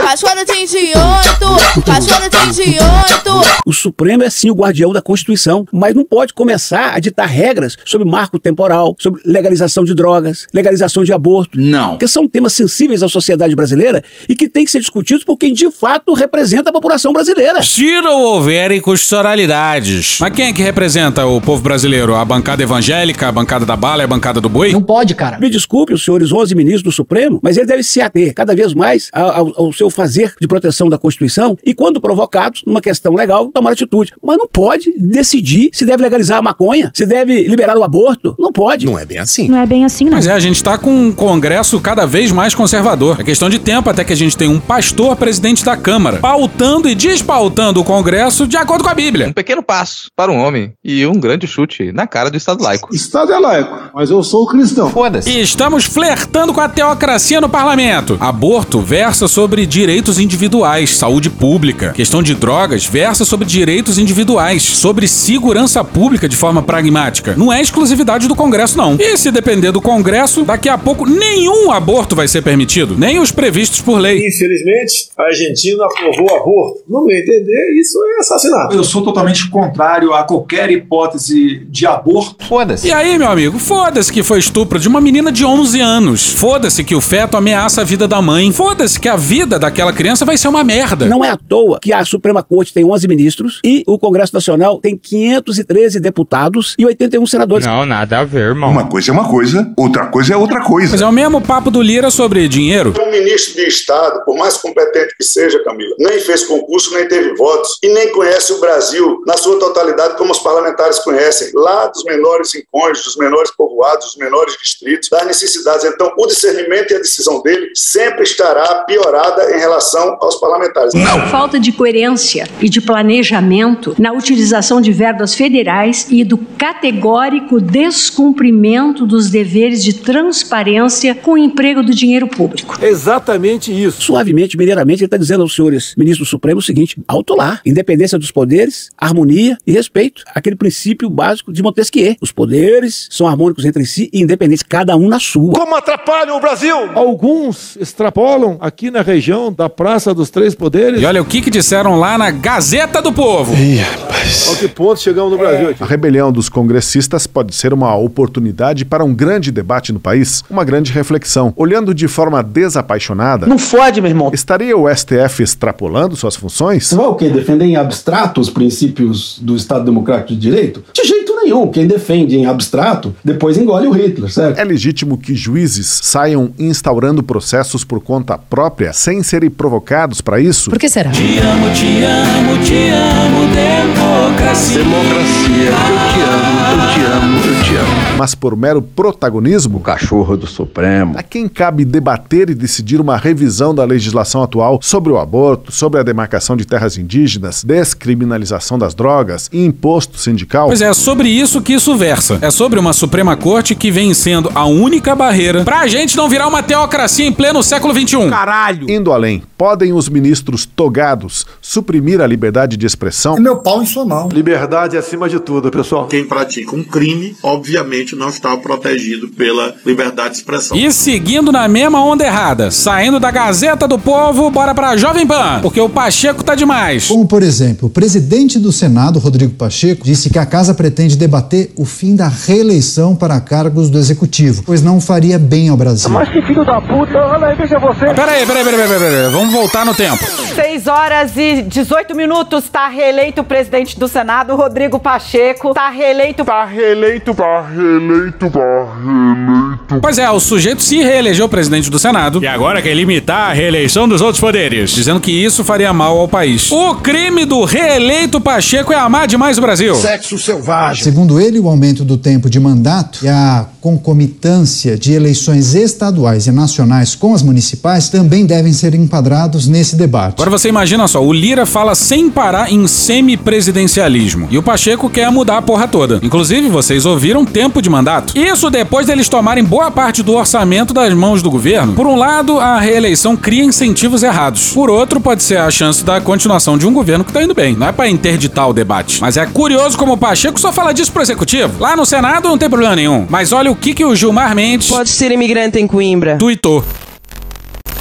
Cachorro 0.00 0.44
tem 0.46 0.66
de 0.66 0.76
oito, 0.76 1.82
cachorro 1.84 2.30
tem 2.30 2.50
de 2.50 2.62
oito. 2.62 3.62
O 3.66 3.72
Supremo 3.72 4.22
é 4.22 4.30
sim 4.30 4.50
o 4.50 4.54
guardião 4.54 4.92
da 4.92 5.00
Constituição, 5.00 5.66
mas 5.72 5.94
não 5.94 6.04
pode 6.04 6.32
começar 6.32 6.94
a 6.94 6.98
ditar 6.98 7.26
regras 7.26 7.76
sobre 7.84 8.08
marco 8.08 8.38
temporal, 8.38 8.96
sobre 8.98 9.22
legalização 9.24 9.84
de 9.84 9.94
drogas, 9.94 10.46
legalização 10.52 11.04
de 11.04 11.12
aborto. 11.12 11.58
Não. 11.58 11.90
Porque 11.90 12.08
são 12.08 12.28
temas 12.28 12.52
sensíveis 12.52 13.02
à 13.02 13.08
sociedade 13.08 13.54
brasileira 13.54 14.02
e 14.28 14.34
que 14.34 14.48
têm 14.48 14.64
que 14.64 14.70
ser 14.70 14.80
discutidos 14.80 15.24
por 15.24 15.36
quem 15.36 15.52
de 15.52 15.70
fato 15.70 16.12
representa 16.14 16.70
a 16.70 16.72
população 16.72 17.12
brasileira. 17.12 17.62
Se 17.62 18.00
não 18.00 18.22
houver 18.22 18.72
inconstitucionalidades. 18.72 20.18
Mas 20.20 20.32
quem 20.32 20.46
é 20.46 20.52
que 20.52 20.62
representa 20.62 21.26
o 21.26 21.40
povo 21.40 21.62
brasileiro? 21.62 22.14
A 22.14 22.24
bancada 22.24 22.62
evangélica, 22.62 23.28
a 23.28 23.32
bancada 23.32 23.64
da 23.64 23.76
bala 23.76 24.02
e 24.02 24.04
a 24.04 24.08
bancada 24.08 24.40
do 24.40 24.48
boi? 24.48 24.72
Não 24.72 24.82
pode, 24.82 25.14
cara. 25.14 25.38
Me 25.38 25.48
desculpe 25.48 25.92
os 25.92 26.04
senhores 26.04 26.32
11 26.32 26.54
ministros 26.54 26.82
do 26.82 26.92
Supremo, 26.92 27.40
mas 27.42 27.56
ele 27.56 27.66
deve 27.66 27.82
se 27.82 28.00
ater 28.00 28.34
cada 28.34 28.54
vez 28.54 28.74
mais 28.74 29.08
ao, 29.12 29.52
ao 29.56 29.72
seu 29.82 29.90
fazer 29.90 30.34
de 30.40 30.46
proteção 30.46 30.88
da 30.88 30.96
Constituição 30.96 31.56
e, 31.64 31.74
quando 31.74 32.00
provocados, 32.00 32.62
numa 32.64 32.80
questão 32.80 33.14
legal, 33.14 33.48
tomar 33.48 33.72
atitude. 33.72 34.12
Mas 34.22 34.38
não 34.38 34.46
pode 34.46 34.92
decidir 34.96 35.70
se 35.72 35.84
deve 35.84 36.02
legalizar 36.02 36.38
a 36.38 36.42
maconha, 36.42 36.92
se 36.94 37.04
deve 37.04 37.48
liberar 37.48 37.76
o 37.76 37.82
aborto. 37.82 38.36
Não 38.38 38.52
pode. 38.52 38.86
Não 38.86 38.98
é 38.98 39.04
bem 39.04 39.18
assim. 39.18 39.48
Não 39.48 39.58
é 39.58 39.66
bem 39.66 39.84
assim, 39.84 40.04
não. 40.04 40.12
Mas 40.12 40.26
é, 40.26 40.32
a 40.32 40.38
gente 40.38 40.62
tá 40.62 40.78
com 40.78 40.90
um 40.90 41.12
congresso 41.12 41.80
cada 41.80 42.06
vez 42.06 42.30
mais 42.30 42.54
conservador. 42.54 43.20
É 43.20 43.24
questão 43.24 43.50
de 43.50 43.58
tempo 43.58 43.90
até 43.90 44.04
que 44.04 44.12
a 44.12 44.16
gente 44.16 44.36
tenha 44.36 44.50
um 44.50 44.60
pastor 44.60 45.16
presidente 45.16 45.64
da 45.64 45.76
Câmara, 45.76 46.18
pautando 46.18 46.88
e 46.88 46.94
despautando 46.94 47.80
o 47.80 47.84
congresso 47.84 48.46
de 48.46 48.56
acordo 48.56 48.84
com 48.84 48.90
a 48.90 48.94
Bíblia. 48.94 49.28
Um 49.28 49.32
pequeno 49.32 49.62
passo 49.62 50.06
para 50.14 50.30
um 50.30 50.36
homem 50.36 50.74
e 50.84 51.04
um 51.06 51.18
grande 51.18 51.46
chute 51.46 51.90
na 51.92 52.06
cara 52.06 52.30
do 52.30 52.36
Estado 52.36 52.62
laico. 52.62 52.94
Estado 52.94 53.32
é 53.32 53.38
laico, 53.38 53.90
mas 53.94 54.10
eu 54.10 54.22
sou 54.22 54.46
cristão. 54.46 54.90
Foda-se. 54.90 55.28
E 55.28 55.40
estamos 55.40 55.86
flertando 55.86 56.52
com 56.52 56.60
a 56.60 56.68
teocracia 56.68 57.40
no 57.40 57.48
parlamento. 57.48 58.16
Aborto 58.20 58.80
versa 58.80 59.26
sobre 59.26 59.66
direitos 59.72 60.18
individuais, 60.18 60.96
saúde 60.96 61.30
pública. 61.30 61.92
Questão 61.92 62.22
de 62.22 62.34
drogas 62.34 62.84
versa 62.84 63.24
sobre 63.24 63.46
direitos 63.46 63.98
individuais, 63.98 64.62
sobre 64.62 65.08
segurança 65.08 65.82
pública 65.82 66.28
de 66.28 66.36
forma 66.36 66.62
pragmática. 66.62 67.34
Não 67.36 67.50
é 67.50 67.60
exclusividade 67.60 68.28
do 68.28 68.36
Congresso, 68.36 68.76
não. 68.76 68.96
E 69.00 69.16
se 69.16 69.30
depender 69.30 69.72
do 69.72 69.80
Congresso, 69.80 70.44
daqui 70.44 70.68
a 70.68 70.76
pouco 70.76 71.06
nenhum 71.06 71.72
aborto 71.72 72.14
vai 72.14 72.28
ser 72.28 72.42
permitido, 72.42 72.96
nem 72.98 73.18
os 73.18 73.32
previstos 73.32 73.80
por 73.80 73.98
lei. 73.98 74.18
Infelizmente, 74.18 75.08
a 75.16 75.22
Argentina 75.22 75.84
aprovou 75.86 76.26
o 76.30 76.36
aborto. 76.36 76.82
No 76.86 77.06
meu 77.06 77.16
entender, 77.16 77.80
isso 77.80 77.98
é 78.16 78.20
assassinato. 78.20 78.74
Eu 78.74 78.84
sou 78.84 79.02
totalmente 79.02 79.48
contrário 79.48 80.12
a 80.12 80.24
qualquer 80.24 80.70
hipótese 80.70 81.64
de 81.70 81.86
aborto. 81.86 82.44
Foda-se. 82.46 82.88
E 82.88 82.92
aí, 82.92 83.16
meu 83.16 83.28
amigo, 83.28 83.58
foda-se 83.58 84.12
que 84.12 84.22
foi 84.22 84.38
estupro 84.38 84.78
de 84.78 84.88
uma 84.88 85.00
menina 85.00 85.32
de 85.32 85.44
11 85.46 85.80
anos. 85.80 86.28
Foda-se 86.28 86.84
que 86.84 86.94
o 86.94 87.00
feto 87.00 87.36
ameaça 87.36 87.80
a 87.80 87.84
vida 87.84 88.06
da 88.06 88.20
mãe. 88.20 88.52
Foda-se 88.52 89.00
que 89.00 89.08
a 89.08 89.16
vida 89.16 89.58
daquela 89.62 89.92
criança 89.92 90.24
vai 90.24 90.36
ser 90.36 90.48
uma 90.48 90.64
merda. 90.64 91.06
Não 91.06 91.24
é 91.24 91.30
à 91.30 91.36
toa 91.36 91.78
que 91.80 91.92
a 91.92 92.04
Suprema 92.04 92.42
Corte 92.42 92.74
tem 92.74 92.84
11 92.84 93.06
ministros 93.06 93.60
e 93.64 93.84
o 93.86 93.98
Congresso 93.98 94.34
Nacional 94.34 94.80
tem 94.80 94.96
513 94.96 96.00
deputados 96.00 96.74
e 96.78 96.84
81 96.84 97.26
senadores. 97.26 97.66
Não, 97.66 97.86
nada 97.86 98.18
a 98.18 98.24
ver, 98.24 98.48
irmão. 98.48 98.70
Uma 98.70 98.88
coisa 98.88 99.10
é 99.10 99.12
uma 99.12 99.28
coisa, 99.28 99.72
outra 99.76 100.06
coisa 100.06 100.34
é 100.34 100.36
outra 100.36 100.62
coisa. 100.62 100.90
Mas 100.92 101.00
é 101.00 101.06
o 101.06 101.12
mesmo 101.12 101.40
papo 101.40 101.70
do 101.70 101.80
Lira 101.80 102.10
sobre 102.10 102.48
dinheiro. 102.48 102.92
Um 103.00 103.10
ministro 103.10 103.54
de 103.54 103.68
Estado, 103.68 104.24
por 104.24 104.36
mais 104.36 104.56
competente 104.56 105.14
que 105.16 105.24
seja, 105.24 105.62
Camila, 105.62 105.94
nem 105.98 106.18
fez 106.20 106.44
concurso, 106.44 106.92
nem 106.94 107.06
teve 107.06 107.34
votos 107.34 107.78
e 107.82 107.88
nem 107.88 108.10
conhece 108.12 108.52
o 108.52 108.60
Brasil 108.60 109.22
na 109.26 109.36
sua 109.36 109.58
totalidade 109.58 110.16
como 110.16 110.32
os 110.32 110.38
parlamentares 110.38 110.98
conhecem, 111.00 111.50
lá 111.54 111.86
dos 111.86 112.04
menores 112.04 112.52
rincões, 112.54 113.02
dos 113.04 113.16
menores 113.16 113.50
povoados 113.56 113.72
povoados, 113.72 114.06
os 114.06 114.16
menores 114.16 114.56
distritos, 114.58 115.08
das 115.08 115.26
necessidades. 115.26 115.84
Então, 115.84 116.12
o 116.16 116.26
discernimento 116.26 116.92
e 116.92 116.96
a 116.96 116.98
decisão 116.98 117.42
dele 117.42 117.70
sempre 117.74 118.22
estará 118.22 118.84
piorada 118.84 119.51
em 119.52 119.58
relação 119.58 120.16
aos 120.20 120.36
parlamentares. 120.36 120.94
Não. 120.94 121.20
Falta 121.28 121.58
de 121.58 121.72
coerência 121.72 122.48
e 122.60 122.68
de 122.68 122.80
planejamento 122.80 123.94
na 123.98 124.12
utilização 124.12 124.80
de 124.80 124.92
verbas 124.92 125.34
federais 125.34 126.06
e 126.10 126.24
do 126.24 126.38
categórico 126.38 127.60
descumprimento 127.60 129.06
dos 129.06 129.30
deveres 129.30 129.82
de 129.82 129.94
transparência 129.94 131.14
com 131.14 131.32
o 131.32 131.38
emprego 131.38 131.82
do 131.82 131.94
dinheiro 131.94 132.26
público. 132.26 132.76
Exatamente 132.82 133.72
isso. 133.72 134.02
Suavemente, 134.02 134.56
mineiramente, 134.56 135.00
ele 135.00 135.06
está 135.06 135.16
dizendo 135.16 135.42
aos 135.42 135.54
senhores 135.54 135.94
ministros 135.96 136.28
do 136.28 136.30
Supremo 136.30 136.58
o 136.58 136.62
seguinte: 136.62 137.00
alto 137.06 137.34
lá, 137.34 137.60
independência 137.64 138.18
dos 138.18 138.30
poderes, 138.30 138.90
harmonia 138.96 139.56
e 139.66 139.72
respeito. 139.72 140.22
Aquele 140.34 140.56
princípio 140.56 141.08
básico 141.08 141.52
de 141.52 141.62
Montesquieu. 141.62 142.16
Os 142.20 142.32
poderes 142.32 143.08
são 143.10 143.26
harmônicos 143.26 143.64
entre 143.64 143.84
si 143.84 144.08
e 144.12 144.20
independentes, 144.20 144.62
cada 144.62 144.96
um 144.96 145.08
na 145.08 145.20
sua. 145.20 145.52
Como 145.52 145.74
atrapalham 145.74 146.36
o 146.36 146.40
Brasil? 146.40 146.76
Alguns 146.94 147.76
extrapolam 147.76 148.56
aqui 148.60 148.90
na 148.90 149.02
região 149.02 149.41
da 149.50 149.68
Praça 149.68 150.12
dos 150.14 150.30
Três 150.30 150.54
Poderes. 150.54 151.00
E 151.00 151.04
olha 151.06 151.20
o 151.20 151.24
que, 151.24 151.40
que 151.40 151.50
disseram 151.50 151.98
lá 151.98 152.16
na 152.18 152.30
Gazeta 152.30 153.00
do 153.02 153.12
Povo. 153.12 153.54
Ih, 153.54 153.76
rapaz. 153.76 154.46
Ao 154.48 154.56
que 154.56 154.68
ponto 154.68 155.00
chegamos 155.00 155.32
no 155.32 155.38
Brasil 155.38 155.70
aqui? 155.70 155.82
A 155.82 155.86
rebelião 155.86 156.30
dos 156.30 156.48
congressistas 156.48 157.26
pode 157.26 157.54
ser 157.54 157.72
uma 157.72 157.94
oportunidade 157.96 158.84
para 158.84 159.04
um 159.04 159.14
grande 159.14 159.50
debate 159.50 159.92
no 159.92 159.98
país, 160.00 160.44
uma 160.48 160.64
grande 160.64 160.92
reflexão. 160.92 161.52
Olhando 161.56 161.94
de 161.94 162.06
forma 162.08 162.42
desapaixonada, 162.42 163.46
Não 163.46 163.58
fode, 163.58 164.00
meu 164.00 164.10
irmão. 164.10 164.30
estaria 164.32 164.76
o 164.76 164.88
STF 164.94 165.42
extrapolando 165.42 166.16
suas 166.16 166.36
funções? 166.36 166.86
Você 166.86 166.94
vai 166.96 167.06
o 167.06 167.14
quê? 167.14 167.28
Defender 167.28 167.64
em 167.64 167.76
abstrato 167.76 168.40
os 168.40 168.50
princípios 168.50 169.38
do 169.40 169.56
Estado 169.56 169.84
Democrático 169.84 170.28
de 170.34 170.36
Direito? 170.38 170.82
De 170.92 171.04
jeito 171.06 171.34
nenhum. 171.36 171.68
Quem 171.68 171.86
defende 171.86 172.36
em 172.36 172.46
abstrato, 172.46 173.14
depois 173.24 173.56
engole 173.56 173.86
o 173.86 173.90
Hitler, 173.92 174.30
certo? 174.30 174.58
É 174.58 174.64
legítimo 174.64 175.18
que 175.18 175.34
juízes 175.34 176.00
saiam 176.02 176.52
instaurando 176.58 177.22
processos 177.22 177.84
por 177.84 178.00
conta 178.00 178.36
própria 178.38 178.92
sem 178.92 179.22
serem 179.32 179.48
provocados 179.48 180.20
para 180.20 180.38
isso? 180.38 180.68
Por 180.68 180.78
que 180.78 180.90
será? 180.90 181.10
Te 181.10 181.38
amo, 181.38 181.70
te 181.72 182.04
amo, 182.04 182.58
te 182.62 182.90
amo, 182.90 183.46
democracia. 183.46 184.78
Democracia, 184.82 185.70
eu 185.70 186.12
te 186.12 186.20
amo, 186.20 186.62
eu 186.68 186.92
te 186.92 187.00
amo, 187.00 187.38
eu 187.38 187.64
te 187.64 187.76
amo. 187.76 188.02
Mas 188.18 188.34
por 188.34 188.54
mero 188.54 188.82
protagonismo? 188.82 189.80
Cachorro 189.80 190.36
do 190.36 190.46
Supremo. 190.46 191.14
A 191.16 191.22
quem 191.22 191.48
cabe 191.48 191.82
debater 191.82 192.50
e 192.50 192.54
decidir 192.54 193.00
uma 193.00 193.16
revisão 193.16 193.74
da 193.74 193.84
legislação 193.84 194.42
atual 194.42 194.78
sobre 194.82 195.10
o 195.10 195.18
aborto, 195.18 195.72
sobre 195.72 195.98
a 195.98 196.02
demarcação 196.02 196.54
de 196.54 196.66
terras 196.66 196.98
indígenas, 196.98 197.64
descriminalização 197.64 198.78
das 198.78 198.94
drogas 198.94 199.48
e 199.50 199.64
imposto 199.64 200.18
sindical? 200.18 200.66
Pois 200.66 200.82
é, 200.82 200.92
sobre 200.92 201.30
isso 201.30 201.62
que 201.62 201.72
isso 201.72 201.96
versa. 201.96 202.38
É 202.42 202.50
sobre 202.50 202.78
uma 202.78 202.92
Suprema 202.92 203.34
Corte 203.34 203.74
que 203.74 203.90
vem 203.90 204.12
sendo 204.12 204.52
a 204.54 204.66
única 204.66 205.16
barreira 205.16 205.64
pra 205.64 205.86
gente 205.86 206.18
não 206.18 206.28
virar 206.28 206.48
uma 206.48 206.62
teocracia 206.62 207.26
em 207.26 207.32
pleno 207.32 207.62
século 207.62 207.94
XXI. 207.94 208.28
Caralho! 208.28 208.90
Indo 208.90 209.10
além, 209.10 209.21
podem 209.56 209.92
os 209.92 210.08
ministros 210.08 210.66
togados 210.66 211.46
suprimir 211.60 212.20
a 212.20 212.26
liberdade 212.26 212.76
de 212.76 212.86
expressão? 212.86 213.36
meu 213.38 213.56
pau 213.56 213.82
em 213.82 213.86
sua 213.86 214.04
mão. 214.04 214.28
Liberdade 214.32 214.96
acima 214.96 215.28
de 215.28 215.38
tudo, 215.40 215.70
pessoal. 215.70 216.06
Quem 216.06 216.24
pratica 216.24 216.74
um 216.74 216.82
crime, 216.82 217.36
obviamente, 217.42 218.16
não 218.16 218.28
está 218.28 218.56
protegido 218.56 219.28
pela 219.28 219.74
liberdade 219.84 220.30
de 220.30 220.36
expressão. 220.38 220.76
E 220.76 220.90
seguindo 220.92 221.52
na 221.52 221.68
mesma 221.68 222.04
onda 222.04 222.24
errada, 222.24 222.70
saindo 222.70 223.20
da 223.20 223.30
Gazeta 223.30 223.86
do 223.86 223.98
Povo, 223.98 224.50
bora 224.50 224.74
pra 224.74 224.96
Jovem 224.96 225.26
Pan, 225.26 225.60
porque 225.60 225.80
o 225.80 225.88
Pacheco 225.88 226.42
tá 226.42 226.54
demais. 226.54 227.08
Como, 227.08 227.26
por 227.26 227.42
exemplo, 227.42 227.88
o 227.88 227.90
presidente 227.90 228.58
do 228.58 228.72
Senado, 228.72 229.18
Rodrigo 229.18 229.52
Pacheco, 229.54 230.04
disse 230.04 230.30
que 230.30 230.38
a 230.38 230.46
casa 230.46 230.74
pretende 230.74 231.16
debater 231.16 231.72
o 231.76 231.84
fim 231.84 232.16
da 232.16 232.28
reeleição 232.28 233.14
para 233.14 233.40
cargos 233.40 233.90
do 233.90 233.98
executivo, 233.98 234.62
pois 234.64 234.82
não 234.82 235.00
faria 235.00 235.38
bem 235.38 235.68
ao 235.68 235.76
Brasil. 235.76 236.10
Mas 236.10 236.28
que 236.28 236.40
filho 236.42 236.64
da 236.64 236.80
puta, 236.80 237.18
olha 237.18 237.48
aí, 237.48 237.56
veja 237.56 237.78
você. 237.78 238.06
Peraí, 238.14 238.46
peraí, 238.46 238.64
peraí, 238.64 238.64
peraí, 238.64 238.88
peraí, 238.88 238.98
vamos 239.30 239.52
voltar 239.52 239.84
no 239.84 239.94
tempo. 239.94 240.24
6 240.54 240.86
horas 240.86 241.36
e 241.36 241.62
18 241.62 242.14
minutos, 242.14 242.64
está 242.64 242.88
reeleito 242.88 243.40
o 243.40 243.44
presidente 243.44 243.98
do 243.98 244.06
Senado, 244.06 244.54
Rodrigo 244.54 244.98
Pacheco. 244.98 245.70
Está 245.70 245.88
reeleito. 245.88 246.44
Tá 246.44 246.64
reeleito, 246.64 247.34
tá 247.34 247.62
reeleito, 247.62 248.50
tá 248.50 248.86
reeleito. 249.02 250.00
Pois 250.00 250.18
é, 250.18 250.30
o 250.30 250.38
sujeito 250.38 250.82
se 250.82 250.98
reelegeu 250.98 251.48
presidente 251.48 251.90
do 251.90 251.98
Senado 251.98 252.42
e 252.42 252.46
agora 252.46 252.82
quer 252.82 252.94
limitar 252.94 253.50
a 253.50 253.52
reeleição 253.52 254.06
dos 254.06 254.20
outros 254.20 254.40
poderes, 254.40 254.90
dizendo 254.90 255.20
que 255.20 255.32
isso 255.32 255.64
faria 255.64 255.92
mal 255.92 256.18
ao 256.18 256.28
país. 256.28 256.70
O 256.70 256.96
crime 256.96 257.44
do 257.44 257.64
reeleito 257.64 258.40
Pacheco 258.40 258.92
é 258.92 258.96
amar 258.96 259.26
demais 259.26 259.58
o 259.58 259.60
Brasil. 259.60 259.94
Sexo 259.94 260.38
selvagem. 260.38 261.02
Segundo 261.02 261.40
ele, 261.40 261.58
o 261.58 261.68
aumento 261.68 262.04
do 262.04 262.16
tempo 262.16 262.48
de 262.48 262.60
mandato 262.60 263.20
e 263.24 263.28
a 263.28 263.66
concomitância 263.80 264.96
de 264.96 265.12
eleições 265.12 265.74
estaduais 265.74 266.46
e 266.46 266.52
nacionais 266.52 267.14
com 267.14 267.34
as 267.34 267.42
municipais 267.42 268.08
também 268.08 268.46
devem 268.46 268.72
ser 268.72 268.91
enquadrados 268.96 269.66
nesse 269.68 269.96
debate. 269.96 270.34
Agora 270.34 270.50
você 270.50 270.68
imagina 270.68 271.06
só, 271.08 271.22
o 271.22 271.32
Lira 271.32 271.66
fala 271.66 271.94
sem 271.94 272.30
parar 272.30 272.72
em 272.72 272.86
semipresidencialismo 272.86 274.48
e 274.50 274.58
o 274.58 274.62
Pacheco 274.62 275.08
quer 275.10 275.30
mudar 275.30 275.58
a 275.58 275.62
porra 275.62 275.86
toda. 275.88 276.20
Inclusive, 276.22 276.68
vocês 276.68 277.06
ouviram 277.06 277.44
tempo 277.44 277.80
de 277.82 277.90
mandato. 277.90 278.36
Isso 278.36 278.70
depois 278.70 279.06
deles 279.06 279.28
tomarem 279.28 279.64
boa 279.64 279.90
parte 279.90 280.22
do 280.22 280.34
orçamento 280.34 280.94
das 280.94 281.12
mãos 281.14 281.42
do 281.42 281.50
governo. 281.50 281.92
Por 281.92 282.06
um 282.06 282.16
lado, 282.16 282.58
a 282.58 282.78
reeleição 282.78 283.36
cria 283.36 283.64
incentivos 283.64 284.22
errados. 284.22 284.70
Por 284.72 284.90
outro, 284.90 285.20
pode 285.20 285.42
ser 285.42 285.58
a 285.58 285.70
chance 285.70 286.04
da 286.04 286.20
continuação 286.20 286.76
de 286.78 286.86
um 286.86 286.92
governo 286.92 287.24
que 287.24 287.32
tá 287.32 287.42
indo 287.42 287.54
bem. 287.54 287.76
Não 287.76 287.86
é 287.86 287.92
pra 287.92 288.08
interditar 288.08 288.68
o 288.68 288.72
debate. 288.72 289.20
Mas 289.20 289.36
é 289.36 289.46
curioso 289.46 289.96
como 289.96 290.12
o 290.12 290.18
Pacheco 290.18 290.60
só 290.60 290.72
fala 290.72 290.92
disso 290.92 291.12
pro 291.12 291.22
executivo. 291.22 291.80
Lá 291.80 291.96
no 291.96 292.06
Senado 292.06 292.48
não 292.48 292.58
tem 292.58 292.68
problema 292.68 292.96
nenhum. 292.96 293.26
Mas 293.28 293.52
olha 293.52 293.70
o 293.70 293.76
que, 293.76 293.94
que 293.94 294.04
o 294.04 294.14
Gilmar 294.14 294.54
Mendes. 294.54 294.88
Pode 294.88 295.10
ser 295.10 295.30
imigrante 295.30 295.78
em 295.78 295.86
Coimbra. 295.86 296.36
Tuitou. 296.36 296.84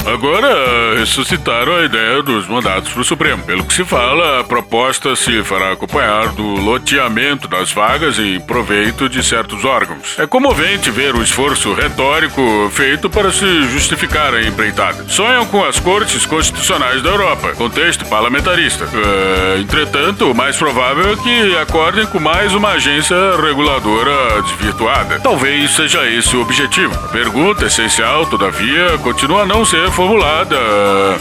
Agora, 0.05 0.95
ressuscitaram 0.97 1.75
a 1.75 1.85
ideia 1.85 2.23
dos 2.23 2.47
mandatos 2.47 2.91
para 2.91 3.01
o 3.01 3.05
Supremo. 3.05 3.43
Pelo 3.43 3.63
que 3.63 3.73
se 3.73 3.85
fala, 3.85 4.39
a 4.39 4.43
proposta 4.43 5.15
se 5.15 5.43
fará 5.43 5.71
acompanhar 5.71 6.29
do 6.29 6.43
loteamento 6.43 7.47
das 7.47 7.71
vagas 7.71 8.17
em 8.17 8.39
proveito 8.39 9.07
de 9.07 9.23
certos 9.23 9.63
órgãos. 9.63 10.17
É 10.17 10.25
comovente 10.25 10.89
ver 10.89 11.15
o 11.15 11.21
esforço 11.21 11.73
retórico 11.73 12.41
feito 12.73 13.09
para 13.09 13.31
se 13.31 13.63
justificar 13.69 14.33
a 14.33 14.41
empreitada. 14.41 15.07
Sonham 15.07 15.45
com 15.45 15.63
as 15.63 15.79
cortes 15.79 16.25
constitucionais 16.25 17.01
da 17.03 17.09
Europa, 17.09 17.53
contexto 17.53 18.05
parlamentarista. 18.05 18.85
É, 18.85 19.59
entretanto, 19.59 20.31
o 20.31 20.35
mais 20.35 20.57
provável 20.57 21.13
é 21.13 21.15
que 21.17 21.57
acordem 21.57 22.07
com 22.07 22.19
mais 22.19 22.55
uma 22.55 22.69
agência 22.69 23.15
reguladora 23.39 24.41
desvirtuada. 24.41 25.19
Talvez 25.19 25.71
seja 25.71 26.05
esse 26.09 26.35
o 26.35 26.41
objetivo. 26.41 26.93
A 27.05 27.09
pergunta 27.09 27.65
essencial, 27.65 28.25
todavia, 28.25 28.97
continua 29.03 29.43
a 29.43 29.45
não 29.45 29.63
ser 29.63 29.90
formulada. 29.91 30.57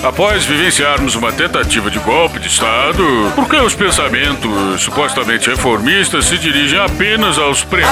Após 0.02 0.44
vivenciarmos 0.44 1.14
uma 1.14 1.32
tentativa 1.32 1.90
de 1.90 1.98
golpe 1.98 2.38
de 2.38 2.48
Estado, 2.48 3.04
por 3.34 3.48
que 3.48 3.56
os 3.56 3.74
pensamentos 3.74 4.80
supostamente 4.80 5.50
reformistas 5.50 6.26
se 6.26 6.38
dirigem 6.38 6.78
apenas 6.78 7.38
aos 7.38 7.64
presos? 7.64 7.90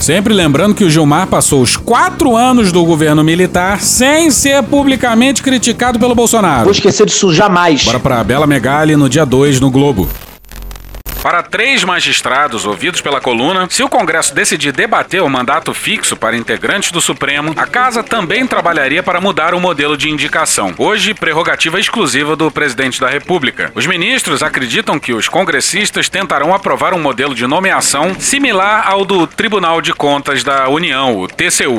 Sempre 0.00 0.32
lembrando 0.32 0.74
que 0.74 0.82
o 0.82 0.90
Gilmar 0.90 1.26
passou 1.26 1.60
os 1.60 1.76
quatro 1.76 2.34
anos 2.34 2.72
do 2.72 2.82
governo 2.84 3.22
militar 3.22 3.80
sem 3.80 4.30
ser 4.30 4.62
publicamente 4.62 5.42
criticado 5.42 5.98
pelo 5.98 6.14
Bolsonaro. 6.14 6.64
Vou 6.64 6.72
esquecer 6.72 7.04
disso 7.04 7.32
jamais. 7.34 7.84
Bora 7.84 8.00
pra 8.00 8.24
Bela 8.24 8.46
Megali 8.46 8.96
no 8.96 9.08
dia 9.08 9.26
2 9.26 9.60
no 9.60 9.70
Globo. 9.70 10.08
Para 11.22 11.42
três 11.42 11.84
magistrados 11.84 12.64
ouvidos 12.64 13.02
pela 13.02 13.20
coluna, 13.20 13.66
se 13.68 13.82
o 13.82 13.88
Congresso 13.90 14.34
decidir 14.34 14.72
debater 14.72 15.22
o 15.22 15.28
mandato 15.28 15.74
fixo 15.74 16.16
para 16.16 16.34
integrantes 16.34 16.90
do 16.90 17.00
Supremo, 17.00 17.52
a 17.56 17.66
Casa 17.66 18.02
também 18.02 18.46
trabalharia 18.46 19.02
para 19.02 19.20
mudar 19.20 19.52
o 19.52 19.60
modelo 19.60 19.98
de 19.98 20.08
indicação, 20.08 20.74
hoje 20.78 21.12
prerrogativa 21.12 21.78
exclusiva 21.78 22.34
do 22.34 22.50
presidente 22.50 22.98
da 22.98 23.10
República. 23.10 23.70
Os 23.74 23.86
ministros 23.86 24.42
acreditam 24.42 24.98
que 24.98 25.12
os 25.12 25.28
congressistas 25.28 26.08
tentarão 26.08 26.54
aprovar 26.54 26.94
um 26.94 27.00
modelo 27.00 27.34
de 27.34 27.46
nomeação 27.46 28.18
similar 28.18 28.88
ao 28.88 29.04
do 29.04 29.26
Tribunal 29.26 29.82
de 29.82 29.92
Contas 29.92 30.42
da 30.42 30.70
União, 30.70 31.18
o 31.18 31.28
TCU. 31.28 31.76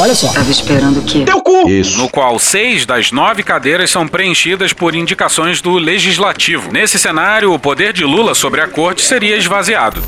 Olha 0.00 0.14
só. 0.14 0.32
Tava 0.32 0.50
esperando 0.50 1.00
o 1.00 1.04
quê? 1.04 1.24
Teu 1.24 1.40
cu! 1.40 1.68
Isso. 1.68 1.98
No 1.98 2.08
qual 2.08 2.38
seis 2.38 2.86
das 2.86 3.10
nove 3.10 3.42
cadeiras 3.42 3.90
são 3.90 4.06
preenchidas 4.06 4.72
por 4.72 4.94
indicações 4.94 5.60
do 5.60 5.72
Legislativo. 5.72 6.70
Nesse 6.72 6.98
cenário, 6.98 7.52
o 7.52 7.58
poder 7.58 7.92
de 7.92 8.04
Lula 8.08 8.34
sobre 8.34 8.62
a 8.62 8.68
corte 8.68 9.02
seria 9.02 9.36
esvaziado. 9.36 10.00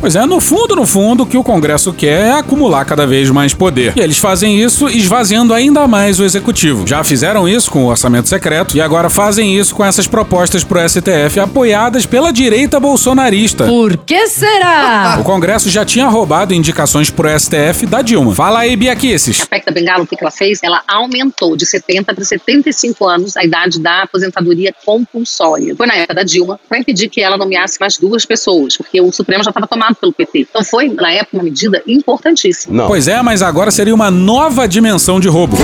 Pois 0.00 0.14
é, 0.14 0.24
no 0.24 0.40
fundo, 0.40 0.76
no 0.76 0.86
fundo, 0.86 1.24
o 1.24 1.26
que 1.26 1.36
o 1.36 1.42
Congresso 1.42 1.92
quer 1.92 2.26
é 2.26 2.30
acumular 2.30 2.84
cada 2.84 3.04
vez 3.04 3.28
mais 3.32 3.52
poder. 3.52 3.94
E 3.96 4.00
eles 4.00 4.16
fazem 4.16 4.62
isso 4.62 4.88
esvaziando 4.88 5.52
ainda 5.52 5.88
mais 5.88 6.20
o 6.20 6.24
executivo. 6.24 6.86
Já 6.86 7.02
fizeram 7.02 7.48
isso 7.48 7.68
com 7.68 7.84
o 7.84 7.88
orçamento 7.88 8.28
secreto 8.28 8.76
e 8.76 8.80
agora 8.80 9.10
fazem 9.10 9.58
isso 9.58 9.74
com 9.74 9.84
essas 9.84 10.06
propostas 10.06 10.62
pro 10.62 10.78
STF 10.88 11.40
apoiadas 11.40 12.06
pela 12.06 12.32
direita 12.32 12.78
bolsonarista. 12.78 13.66
Por 13.66 13.96
que 13.96 14.28
será? 14.28 15.18
O 15.20 15.24
Congresso 15.24 15.68
já 15.68 15.84
tinha 15.84 16.06
roubado 16.06 16.54
indicações 16.54 17.10
pro 17.10 17.28
STF 17.36 17.84
da 17.84 18.00
Dilma. 18.00 18.32
Fala 18.32 18.60
aí, 18.60 18.76
Bia 18.76 18.94
Kicis. 18.94 19.40
A 19.42 19.46
PEC 19.46 19.66
da 19.66 19.72
Bengala, 19.72 20.04
o 20.04 20.06
que 20.06 20.14
que 20.14 20.22
ela 20.22 20.30
fez? 20.30 20.60
Ela 20.62 20.80
aumentou 20.86 21.56
de 21.56 21.66
70 21.66 22.14
para 22.14 22.24
75 22.24 23.04
anos 23.04 23.36
a 23.36 23.42
idade 23.42 23.80
da 23.80 24.04
aposentadoria 24.04 24.72
compulsória. 24.86 25.74
Foi 25.74 25.88
na 25.88 25.96
época 25.96 26.14
da 26.14 26.22
Dilma 26.22 26.60
para 26.68 26.78
impedir 26.78 27.08
que 27.08 27.20
ela 27.20 27.36
nomeasse 27.36 27.80
mais 27.80 27.98
duas 27.98 28.24
pessoas, 28.24 28.76
porque 28.76 29.00
o 29.00 29.10
Supremo 29.10 29.42
já 29.42 29.50
estava 29.50 29.66
tomado 29.88 29.96
pelo 29.96 30.12
PT. 30.12 30.46
Então 30.50 30.64
foi, 30.64 30.88
na 30.88 31.10
época, 31.12 31.36
uma 31.36 31.42
medida 31.42 31.82
importantíssima. 31.86 32.86
Pois 32.86 33.08
é, 33.08 33.20
mas 33.22 33.42
agora 33.42 33.70
seria 33.70 33.94
uma 33.94 34.10
nova 34.10 34.68
dimensão 34.68 35.18
de 35.18 35.28
roubo. 35.28 35.56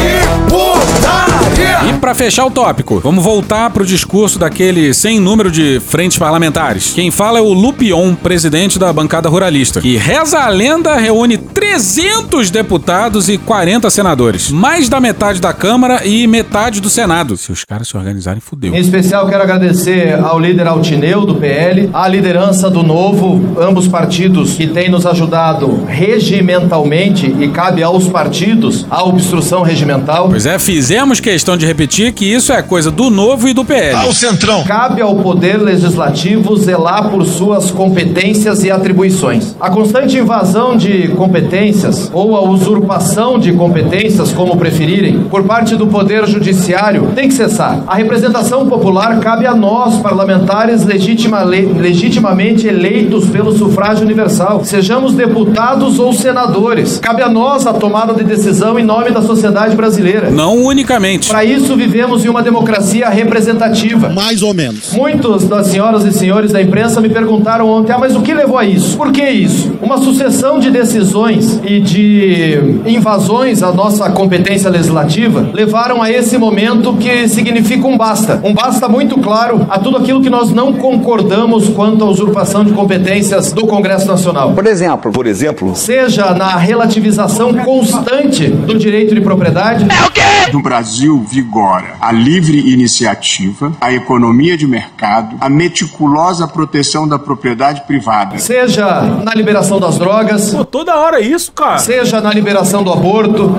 E 1.89 1.93
pra 1.99 2.15
fechar 2.15 2.47
o 2.47 2.51
tópico, 2.51 3.01
vamos 3.01 3.23
voltar 3.23 3.71
pro 3.71 3.85
discurso 3.85 4.39
daquele 4.39 4.93
sem 4.95 5.21
número 5.21 5.51
de 5.51 5.81
frentes 5.81 6.19
parlamentares. 6.19 6.93
Quem 6.95 7.11
fala 7.11 7.39
é 7.39 7.43
o 7.43 7.53
Lupion, 7.53 8.15
presidente 8.15 8.79
da 8.79 8.93
bancada 8.93 9.29
ruralista, 9.29 9.81
que 9.81 9.97
reza 9.97 10.41
a 10.41 10.49
lenda 10.49 10.97
reúne 10.97 11.37
300 11.39 12.51
deputados 12.51 13.29
e 13.29 13.39
40 13.39 13.89
senadores, 13.91 14.51
mais 14.51 14.89
da 14.89 15.01
metade 15.01 15.41
da 15.41 15.53
Câmara 15.53 16.07
e 16.07 16.27
metade 16.27 16.81
do 16.81 16.91
Senado. 16.91 17.37
Se 17.37 17.53
os 17.53 17.65
caras 17.65 17.89
se 17.89 17.97
organizarem, 17.97 18.41
fudeu. 18.41 18.75
Em 18.75 18.79
especial, 18.79 19.29
quero 19.29 19.43
agradecer 19.43 20.19
ao 20.19 20.39
líder 20.39 20.67
Altineu, 20.67 21.25
do 21.25 21.37
PL, 21.37 21.91
à 21.93 22.09
liderança 22.09 22.71
do 22.71 22.83
Novo, 22.83 23.57
ambos 23.61 23.87
partidos 23.87 24.13
que 24.57 24.66
têm 24.66 24.88
nos 24.88 25.05
ajudado 25.07 25.85
regimentalmente 25.88 27.27
e 27.40 27.48
cabe 27.48 27.83
aos 27.83 28.07
partidos 28.09 28.87
a 28.90 29.03
obstrução 29.05 29.62
regimental. 29.62 30.29
Pois 30.29 30.46
é, 30.46 30.59
fizemos 30.59 31.20
questão 31.20 31.56
de 31.56 31.67
repetir 31.67 32.12
que 32.12 32.25
isso 32.25 32.52
é 32.52 32.62
coisa 32.62 32.90
do 32.90 33.10
Novo 33.10 33.48
e 33.48 33.52
do 33.52 33.65
PL. 33.65 34.12
Centrão. 34.15 34.62
Cabe 34.65 35.00
ao 35.02 35.17
Poder 35.17 35.56
Legislativo 35.60 36.56
zelar 36.56 37.10
por 37.10 37.25
suas 37.25 37.71
competências 37.71 38.62
e 38.65 38.71
atribuições. 38.71 39.54
A 39.60 39.69
constante 39.71 40.17
invasão 40.17 40.77
de 40.77 41.08
competências 41.08 42.10
ou 42.12 42.37
a 42.37 42.42
usurpação 42.48 43.38
de 43.38 43.52
competências, 43.52 44.33
como 44.33 44.56
preferirem, 44.56 45.21
por 45.25 45.42
parte 45.44 45.75
do 45.77 45.87
Poder 45.87 46.27
Judiciário 46.27 47.08
tem 47.15 47.29
que 47.29 47.35
cessar. 47.35 47.83
A 47.87 47.96
representação 47.96 48.67
popular 48.69 49.19
cabe 49.21 49.46
a 49.46 49.54
nós, 49.54 49.98
parlamentares 49.98 50.85
legitima, 50.85 51.42
le- 51.42 51.67
legitimamente 51.67 52.67
eleitos 52.67 53.27
pelo 53.29 53.52
sufrágio 53.56 54.04
universal, 54.05 54.65
sejamos 54.65 55.15
deputados 55.15 55.98
ou 55.98 56.13
senadores. 56.13 56.98
Cabe 56.98 57.23
a 57.23 57.29
nós 57.29 57.67
a 57.67 57.73
tomada 57.73 58.15
de 58.15 58.25
decisão 58.25 58.79
em 58.79 58.85
nome 58.85 59.11
da 59.11 59.23
sociedade 59.23 59.75
brasileira. 59.75 60.31
Não 60.31 60.57
unicamente. 60.65 61.29
Para 61.29 61.44
isso 61.44 61.75
vivemos 61.77 62.25
em 62.25 62.29
uma 62.29 62.42
democracia 62.42 63.09
representativa. 63.09 64.09
Mais 64.09 64.42
ou 64.42 64.55
menos. 64.55 64.92
Muitos 64.92 65.44
das 65.44 65.69
senhoras 65.69 66.05
e 66.05 66.13
senhores 66.13 66.52
da 66.52 66.61
imprensa 66.61 67.00
me 67.00 67.09
perguntaram 67.09 67.69
ontem: 67.69 67.92
ah, 67.92 67.98
mas 67.98 68.15
o 68.15 68.23
que 68.23 68.35
levou 68.35 68.59
a 68.59 68.65
isso? 68.65 68.96
Por 68.96 69.11
que 69.11 69.29
isso? 69.29 69.73
Uma 69.81 69.98
sucessão 69.98 70.59
de 70.59 70.71
decisões 70.71 71.61
e 71.65 71.81
de 71.81 72.59
invasões 72.87 73.63
à 73.63 73.73
nossa 73.73 74.11
competência 74.11 74.71
legislativa 74.71 75.48
levaram 75.52 76.02
a 76.02 76.11
esse 76.11 76.37
momento 76.37 76.94
que 76.94 77.29
significa 77.29 77.87
um 77.87 77.96
basta. 77.96 78.40
Um 78.42 78.52
basta 78.52 78.88
muito 78.88 79.19
claro 79.19 79.67
a 79.71 79.79
tudo 79.79 79.96
aquilo 79.96 80.21
que 80.21 80.31
nós 80.31 80.50
não 80.50 80.73
concordamos 80.73 81.69
quanto 81.69 82.05
à 82.05 82.09
usurpação 82.09 82.65
de 82.65 82.73
competências 82.73 83.52
do 83.52 83.67
Congresso 83.67 83.94
Nacional. 84.03 84.53
Por 84.53 84.67
exemplo. 84.67 85.13
Por 85.13 85.27
exemplo. 85.27 85.77
Seja 85.77 86.35
na 86.35 86.57
relativização 86.57 87.55
constante 87.55 88.49
do 88.49 88.79
direito 88.79 89.15
de 89.15 89.21
propriedade. 89.21 89.87
É 89.88 90.07
o 90.07 90.11
quê? 90.11 90.21
No 90.53 90.63
Brasil 90.63 91.25
vigora 91.29 91.95
a 92.01 92.11
livre 92.11 92.59
iniciativa, 92.73 93.73
a 93.81 93.92
economia 93.92 94.57
de 94.57 94.67
mercado, 94.67 95.37
a 95.40 95.49
meticulosa 95.49 96.47
proteção 96.49 97.07
da 97.07 97.19
propriedade 97.19 97.83
privada. 97.83 98.38
Seja 98.38 99.03
na 99.03 99.35
liberação 99.35 99.79
das 99.79 99.99
drogas. 99.99 100.51
Pô, 100.51 100.65
toda 100.65 100.97
hora 100.97 101.21
isso, 101.21 101.53
cara. 101.53 101.79
Seja 101.79 102.21
na 102.21 102.33
liberação 102.33 102.83
do 102.83 102.92
aborto. 102.92 103.57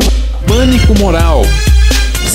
Pânico 0.48 0.98
moral. 1.00 1.42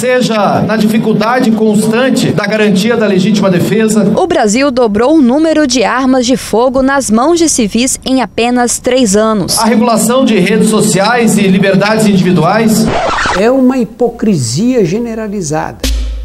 Seja 0.01 0.63
na 0.63 0.79
dificuldade 0.79 1.51
constante 1.51 2.33
da 2.33 2.47
garantia 2.47 2.97
da 2.97 3.07
legítima 3.07 3.51
defesa. 3.51 4.11
O 4.17 4.27
Brasil 4.27 4.71
dobrou 4.71 5.19
o 5.19 5.21
número 5.21 5.67
de 5.67 5.85
armas 5.85 6.25
de 6.25 6.39
fogo 6.39 6.81
nas 6.81 7.11
mãos 7.11 7.39
de 7.39 7.51
civis 7.51 8.01
em 8.07 8.23
apenas 8.23 8.79
três 8.79 9.15
anos. 9.15 9.59
A 9.59 9.67
regulação 9.67 10.25
de 10.25 10.39
redes 10.39 10.71
sociais 10.71 11.37
e 11.37 11.43
liberdades 11.43 12.07
individuais. 12.07 12.87
É 13.39 13.51
uma 13.51 13.77
hipocrisia 13.77 14.87
generalizada. 14.87 15.77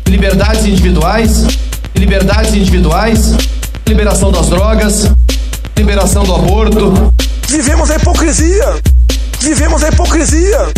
Liberdades 0.07 0.65
individuais. 0.65 1.45
Liberdades 1.97 2.53
individuais. 2.53 3.35
Liberação 3.85 4.31
das 4.31 4.47
drogas. 4.47 5.11
Liberação 5.75 6.23
do 6.23 6.33
aborto. 6.33 7.11
Vivemos 7.49 7.91
a 7.91 7.97
hipocrisia! 7.97 8.81
Vivemos 9.41 9.83
a 9.83 9.89
hipocrisia! 9.89 10.73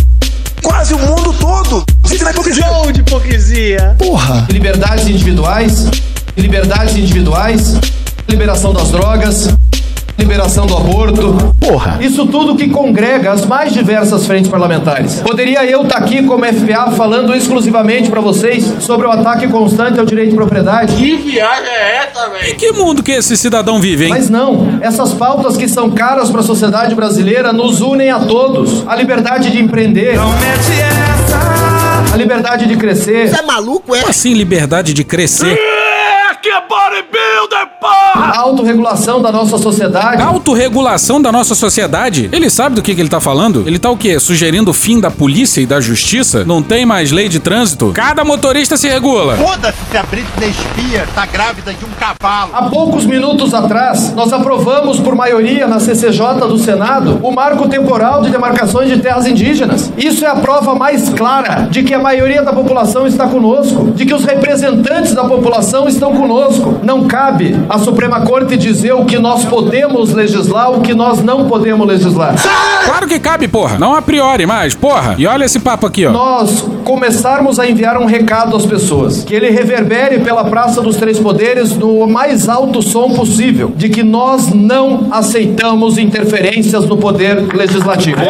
Quase 0.67 0.93
o 0.93 0.99
mundo 0.99 1.31
todo 1.31 1.85
vive 2.05 2.25
na 2.25 2.31
hipocrisia! 2.31 2.65
Show 2.65 2.91
de 2.91 2.99
hipocrisia! 2.99 3.95
Porra! 3.97 4.45
Liberdades 4.51 5.07
individuais. 5.07 5.89
Liberdades 6.35 6.97
individuais. 6.97 7.79
Liberação 8.27 8.73
das 8.73 8.91
drogas. 8.91 9.47
Liberação 10.17 10.65
do 10.65 10.75
aborto. 10.75 11.53
Porra! 11.59 11.97
Isso 12.01 12.25
tudo 12.25 12.55
que 12.55 12.69
congrega 12.69 13.31
as 13.31 13.45
mais 13.45 13.71
diversas 13.71 14.25
frentes 14.25 14.49
parlamentares. 14.49 15.21
Poderia 15.21 15.63
eu 15.65 15.83
estar 15.83 15.97
aqui 15.97 16.23
como 16.23 16.43
FPA 16.43 16.91
falando 16.91 17.35
exclusivamente 17.35 18.09
para 18.09 18.19
vocês 18.19 18.65
sobre 18.79 19.05
o 19.05 19.11
ataque 19.11 19.47
constante 19.47 19.99
ao 19.99 20.05
direito 20.05 20.31
de 20.31 20.35
propriedade? 20.35 20.95
Que 20.95 21.17
viagem 21.17 21.69
é 21.69 22.07
essa, 22.07 22.29
velho? 22.29 22.51
Em 22.51 22.55
que 22.55 22.71
mundo 22.71 23.03
que 23.03 23.11
esse 23.11 23.37
cidadão 23.37 23.79
vive, 23.79 24.05
hein? 24.05 24.09
Mas 24.09 24.29
não, 24.29 24.79
essas 24.81 25.13
pautas 25.13 25.55
que 25.55 25.67
são 25.67 25.91
caras 25.91 26.31
para 26.31 26.41
a 26.41 26.43
sociedade 26.43 26.95
brasileira 26.95 27.53
nos 27.53 27.81
unem 27.81 28.09
a 28.09 28.19
todos. 28.19 28.83
A 28.87 28.95
liberdade 28.95 29.51
de 29.51 29.61
empreender. 29.61 30.17
A 32.11 32.17
liberdade 32.17 32.65
de 32.65 32.75
crescer. 32.75 33.29
Você 33.29 33.39
é 33.39 33.43
maluco, 33.43 33.95
é? 33.95 33.99
Como 33.99 34.09
assim 34.09 34.33
liberdade 34.33 34.93
de 34.93 35.03
crescer? 35.03 35.76
A 38.17 38.39
autorregulação 38.39 39.21
da 39.21 39.31
nossa 39.31 39.59
sociedade. 39.59 40.21
Autorregulação 40.23 41.21
da 41.21 41.31
nossa 41.31 41.53
sociedade? 41.53 42.29
Ele 42.31 42.49
sabe 42.49 42.75
do 42.75 42.81
que, 42.81 42.95
que 42.95 42.99
ele 42.99 43.09
tá 43.09 43.19
falando? 43.19 43.63
Ele 43.67 43.77
tá 43.77 43.91
o 43.91 43.95
quê? 43.95 44.19
Sugerindo 44.19 44.71
o 44.71 44.73
fim 44.73 44.99
da 44.99 45.11
polícia 45.11 45.61
e 45.61 45.67
da 45.67 45.79
justiça? 45.79 46.43
Não 46.43 46.63
tem 46.63 46.83
mais 46.83 47.11
lei 47.11 47.29
de 47.29 47.39
trânsito? 47.39 47.91
Cada 47.93 48.25
motorista 48.25 48.75
se 48.75 48.87
regula. 48.87 49.37
Foda-se 49.37 49.77
se 49.91 49.97
a 49.97 50.03
Britney 50.03 50.51
Spears 50.51 51.09
tá 51.13 51.27
grávida 51.27 51.73
de 51.73 51.85
um 51.85 51.89
cavalo. 51.99 52.51
Há 52.55 52.63
poucos 52.63 53.05
minutos 53.05 53.53
atrás, 53.53 54.13
nós 54.15 54.33
aprovamos 54.33 54.99
por 54.99 55.15
maioria 55.15 55.67
na 55.67 55.79
CCJ 55.79 56.39
do 56.47 56.57
Senado 56.57 57.19
o 57.21 57.31
marco 57.31 57.69
temporal 57.69 58.23
de 58.23 58.31
demarcações 58.31 58.89
de 58.89 58.97
terras 58.99 59.27
indígenas. 59.27 59.93
Isso 59.95 60.25
é 60.25 60.27
a 60.27 60.35
prova 60.35 60.73
mais 60.73 61.09
clara 61.09 61.67
de 61.69 61.83
que 61.83 61.93
a 61.93 61.99
maioria 61.99 62.41
da 62.41 62.51
população 62.51 63.05
está 63.05 63.27
conosco, 63.27 63.91
de 63.91 64.05
que 64.05 64.13
os 64.13 64.25
representantes 64.25 65.13
da 65.13 65.23
população 65.23 65.87
estão 65.87 66.15
conosco. 66.15 66.79
Não 66.83 67.07
cabe 67.07 67.55
à 67.69 67.77
Suprema 68.07 68.25
Corte 68.25 68.55
dizer 68.55 68.93
o 68.93 69.03
que 69.03 69.19
nós 69.19 69.43
podemos 69.43 70.13
legislar, 70.13 70.71
o 70.71 70.79
que 70.79 70.93
nós 70.93 71.21
não 71.21 71.45
podemos 71.45 71.85
legislar. 71.85 72.35
Claro 72.85 73.05
que 73.05 73.19
cabe, 73.19 73.49
porra. 73.49 73.77
Não 73.77 73.93
a 73.93 74.01
priori, 74.01 74.45
mas, 74.45 74.73
porra. 74.73 75.15
E 75.17 75.27
olha 75.27 75.43
esse 75.43 75.59
papo 75.59 75.85
aqui, 75.85 76.05
ó. 76.05 76.11
Nós 76.11 76.65
começarmos 76.85 77.59
a 77.59 77.69
enviar 77.69 77.97
um 77.97 78.05
recado 78.05 78.55
às 78.55 78.65
pessoas, 78.65 79.25
que 79.25 79.35
ele 79.35 79.49
reverbere 79.49 80.19
pela 80.19 80.45
Praça 80.45 80.81
dos 80.81 80.95
Três 80.95 81.19
Poderes 81.19 81.75
no 81.75 82.07
mais 82.07 82.47
alto 82.47 82.81
som 82.81 83.09
possível, 83.09 83.73
de 83.75 83.89
que 83.89 84.03
nós 84.03 84.53
não 84.53 85.07
aceitamos 85.11 85.97
interferências 85.97 86.85
no 86.85 86.95
poder 86.95 87.53
legislativo. 87.53 88.21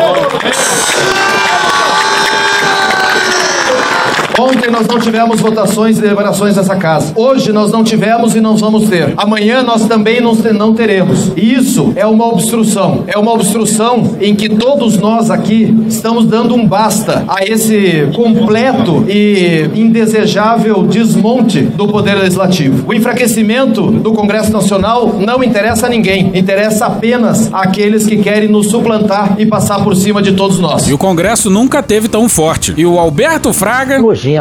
Ontem 4.39 4.69
nós 4.69 4.85
não 4.88 4.99
tivemos 4.99 5.39
votações 5.39 5.97
e 5.97 6.01
deliberações 6.01 6.55
nessa 6.55 6.75
casa. 6.75 7.11
Hoje 7.15 7.51
nós 7.51 7.71
não 7.71 7.83
tivemos 7.83 8.35
e 8.35 8.41
não 8.41 8.55
vamos 8.55 8.88
ter. 8.88 9.13
Amanhã 9.17 9.63
nós 9.63 9.85
também 9.88 10.21
não, 10.21 10.35
te- 10.35 10.53
não 10.53 10.73
teremos. 10.73 11.31
E 11.35 11.53
isso 11.55 11.91
é 11.95 12.05
uma 12.05 12.27
obstrução. 12.27 13.03
É 13.07 13.17
uma 13.17 13.31
obstrução 13.33 14.15
em 14.21 14.35
que 14.35 14.47
todos 14.49 14.97
nós 14.97 15.31
aqui 15.31 15.75
estamos 15.88 16.25
dando 16.25 16.53
um 16.53 16.67
basta 16.67 17.23
a 17.27 17.43
esse 17.43 18.09
completo 18.15 19.03
e 19.07 19.69
indesejável 19.73 20.83
desmonte 20.83 21.61
do 21.61 21.88
Poder 21.88 22.15
Legislativo. 22.15 22.88
O 22.88 22.93
enfraquecimento 22.93 23.88
do 23.91 24.13
Congresso 24.13 24.51
Nacional 24.51 25.15
não 25.19 25.43
interessa 25.43 25.88
a 25.88 25.89
ninguém. 25.89 26.31
Interessa 26.38 26.85
apenas 26.85 27.51
àqueles 27.53 28.05
que 28.05 28.17
querem 28.17 28.47
nos 28.49 28.67
suplantar 28.67 29.35
e 29.39 29.45
passar 29.45 29.83
por 29.83 29.95
cima 29.95 30.21
de 30.21 30.33
todos 30.33 30.59
nós. 30.59 30.88
E 30.88 30.93
o 30.93 30.97
Congresso 30.97 31.49
nunca 31.49 31.81
teve 31.81 32.07
tão 32.07 32.29
forte. 32.29 32.73
E 32.77 32.85
o 32.85 32.99
Alberto 32.99 33.51
Fraga 33.51 33.99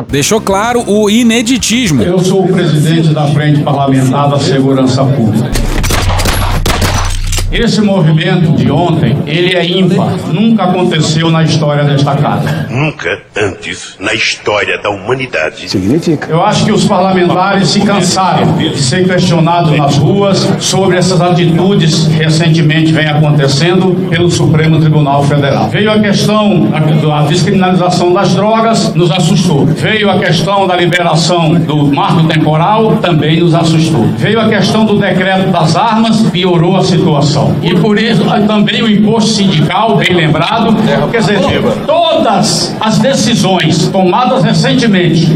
deixou 0.09 0.41
claro 0.41 0.82
o 0.87 1.09
ineditismo. 1.09 2.03
Eu 2.03 2.18
sou 2.18 2.45
o 2.45 2.53
presidente 2.53 3.14
da 3.14 3.26
Frente 3.28 3.62
Parlamentar 3.62 4.30
da 4.30 4.39
Segurança 4.39 5.05
Pública. 5.05 5.76
Esse 7.59 7.80
movimento 7.80 8.52
de 8.52 8.70
ontem, 8.70 9.16
ele 9.26 9.57
é 9.57 9.64
ímpar. 9.66 10.14
Nunca 10.30 10.64
aconteceu 10.64 11.30
na 11.30 11.42
história 11.42 11.84
desta 11.84 12.14
casa. 12.14 12.66
Nunca 12.68 13.18
antes 13.34 13.96
na 13.98 14.12
história 14.12 14.78
da 14.82 14.90
humanidade. 14.90 15.66
Significa. 15.70 16.30
Eu 16.30 16.44
acho 16.44 16.66
que 16.66 16.72
os 16.72 16.84
parlamentares 16.84 17.70
se 17.70 17.80
cansaram 17.80 18.59
de 18.59 18.78
ser 18.78 19.09
questionados 19.09 19.74
nas 19.74 19.96
ruas 19.96 20.46
sobre 20.61 20.98
essas 20.98 21.18
atitudes 21.22 22.07
que 22.09 22.12
recentemente 22.12 22.92
vem 22.92 23.07
acontecendo 23.07 24.07
pelo 24.11 24.30
Supremo 24.30 24.78
Tribunal 24.78 25.24
Federal. 25.24 25.70
Veio 25.70 25.90
a 25.90 25.98
questão 25.98 26.68
da 26.70 27.22
descriminalização 27.22 28.12
das 28.12 28.34
drogas, 28.34 28.94
nos 28.94 29.11
assustou. 29.11 29.64
Veio 29.64 30.11
a 30.11 30.18
questão 30.18 30.66
da 30.66 30.76
liberação 30.76 31.54
do 31.54 31.86
marco 31.86 32.24
temporal, 32.24 32.98
também 32.98 33.40
nos 33.40 33.54
assustou. 33.54 34.04
Veio 34.18 34.38
a 34.38 34.46
questão 34.46 34.84
do 34.84 34.98
decreto 34.98 35.50
das 35.50 35.74
armas, 35.74 36.20
piorou 36.30 36.76
a 36.76 36.84
situação. 36.84 37.45
E 37.62 37.74
por 37.74 37.99
isso 37.99 38.24
também 38.47 38.82
o 38.82 38.90
imposto 38.90 39.30
sindical, 39.30 39.97
bem 39.97 40.14
lembrado, 40.14 40.74
quer 41.11 41.18
dizer, 41.18 41.40
todas 41.86 42.76
as 42.80 42.99
decisões 42.99 43.88
tomadas 43.88 44.42
recentemente 44.42 45.28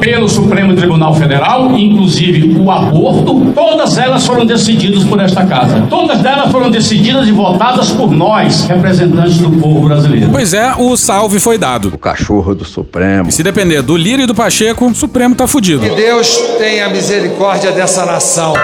pelo 0.00 0.28
Supremo 0.28 0.74
Tribunal 0.74 1.14
Federal, 1.14 1.76
inclusive 1.76 2.58
o 2.58 2.70
aborto, 2.70 3.52
todas 3.54 3.98
elas 3.98 4.26
foram 4.26 4.44
decididas 4.44 5.04
por 5.04 5.20
esta 5.20 5.44
casa. 5.44 5.86
Todas 5.88 6.24
elas 6.24 6.50
foram 6.50 6.70
decididas 6.70 7.28
e 7.28 7.32
votadas 7.32 7.90
por 7.90 8.10
nós, 8.10 8.64
representantes 8.66 9.38
do 9.38 9.50
povo 9.52 9.88
brasileiro. 9.88 10.28
Pois 10.30 10.54
é, 10.54 10.72
o 10.78 10.96
salve 10.96 11.38
foi 11.40 11.58
dado. 11.58 11.92
O 11.94 11.98
cachorro 11.98 12.54
do 12.54 12.64
Supremo. 12.64 13.28
E 13.28 13.32
se 13.32 13.42
depender 13.42 13.82
do 13.82 13.96
Lira 13.96 14.22
e 14.22 14.26
do 14.26 14.34
Pacheco, 14.34 14.86
o 14.86 14.94
Supremo 14.94 15.34
tá 15.34 15.46
fudido. 15.46 15.80
Que 15.80 15.94
Deus 15.94 16.36
tenha 16.58 16.88
misericórdia 16.88 17.72
dessa 17.72 18.04
nação. 18.04 18.54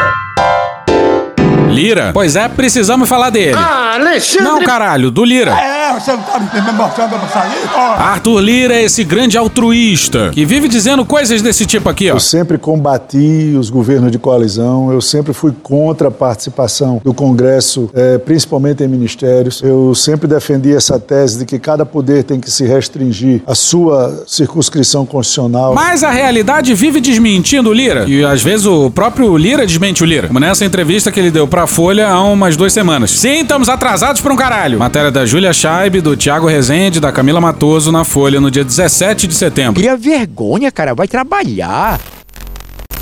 Lira? 1.68 2.10
Pois 2.12 2.36
é, 2.36 2.48
precisamos 2.48 3.08
falar 3.08 3.30
dele. 3.30 3.54
Ah, 3.56 3.94
Alexandre! 3.94 4.44
Não, 4.44 4.62
caralho, 4.62 5.10
do 5.10 5.24
Lira. 5.24 5.52
É, 5.52 5.77
você 6.00 6.12
não 6.12 6.22
tá 6.22 6.38
me 6.38 6.72
mostrando 6.72 7.10
pra 7.10 7.28
sair? 7.28 7.68
Arthur 7.98 8.40
Lira 8.40 8.74
é 8.74 8.82
esse 8.84 9.04
grande 9.04 9.36
altruísta 9.36 10.30
que 10.32 10.44
vive 10.44 10.68
dizendo 10.68 11.04
coisas 11.04 11.42
desse 11.42 11.66
tipo 11.66 11.88
aqui, 11.88 12.10
ó. 12.10 12.14
Eu 12.14 12.20
sempre 12.20 12.58
combati 12.58 13.54
os 13.58 13.70
governos 13.70 14.10
de 14.10 14.18
coalizão, 14.18 14.92
eu 14.92 15.00
sempre 15.00 15.32
fui 15.32 15.52
contra 15.62 16.08
a 16.08 16.10
participação 16.10 17.00
do 17.04 17.12
Congresso, 17.12 17.90
eh, 17.94 18.18
principalmente 18.18 18.82
em 18.82 18.88
ministérios. 18.88 19.62
Eu 19.62 19.94
sempre 19.94 20.26
defendi 20.26 20.74
essa 20.74 20.98
tese 20.98 21.38
de 21.38 21.44
que 21.44 21.58
cada 21.58 21.84
poder 21.84 22.24
tem 22.24 22.40
que 22.40 22.50
se 22.50 22.64
restringir 22.64 23.42
à 23.46 23.54
sua 23.54 24.24
circunscrição 24.26 25.04
constitucional. 25.04 25.74
Mas 25.74 26.02
a 26.02 26.10
realidade 26.10 26.74
vive 26.74 27.00
desmentindo 27.00 27.70
o 27.70 27.72
Lira. 27.72 28.04
E 28.08 28.24
às 28.24 28.42
vezes 28.42 28.66
o 28.66 28.90
próprio 28.90 29.36
Lira 29.36 29.66
desmente 29.66 30.02
o 30.02 30.06
Lira. 30.06 30.28
Como 30.28 30.40
nessa 30.40 30.64
entrevista 30.64 31.10
que 31.10 31.18
ele 31.18 31.30
deu 31.30 31.46
pra 31.46 31.66
Folha 31.66 32.08
há 32.08 32.22
umas 32.22 32.56
duas 32.56 32.72
semanas. 32.72 33.10
Sim, 33.10 33.40
estamos 33.40 33.68
atrasados 33.68 34.20
por 34.20 34.32
um 34.32 34.36
caralho. 34.36 34.78
Matéria 34.78 35.10
da 35.10 35.24
Júlia 35.26 35.52
Scheib, 35.88 36.02
do 36.02 36.14
Tiago 36.16 36.46
Rezende, 36.46 37.00
da 37.00 37.10
Camila 37.10 37.40
Matoso 37.40 37.90
na 37.90 38.04
Folha 38.04 38.40
no 38.40 38.50
dia 38.50 38.62
17 38.64 39.26
de 39.26 39.34
setembro. 39.34 39.80
Cria 39.80 39.96
vergonha, 39.96 40.70
cara. 40.70 40.94
Vai 40.94 41.08
trabalhar. 41.08 41.98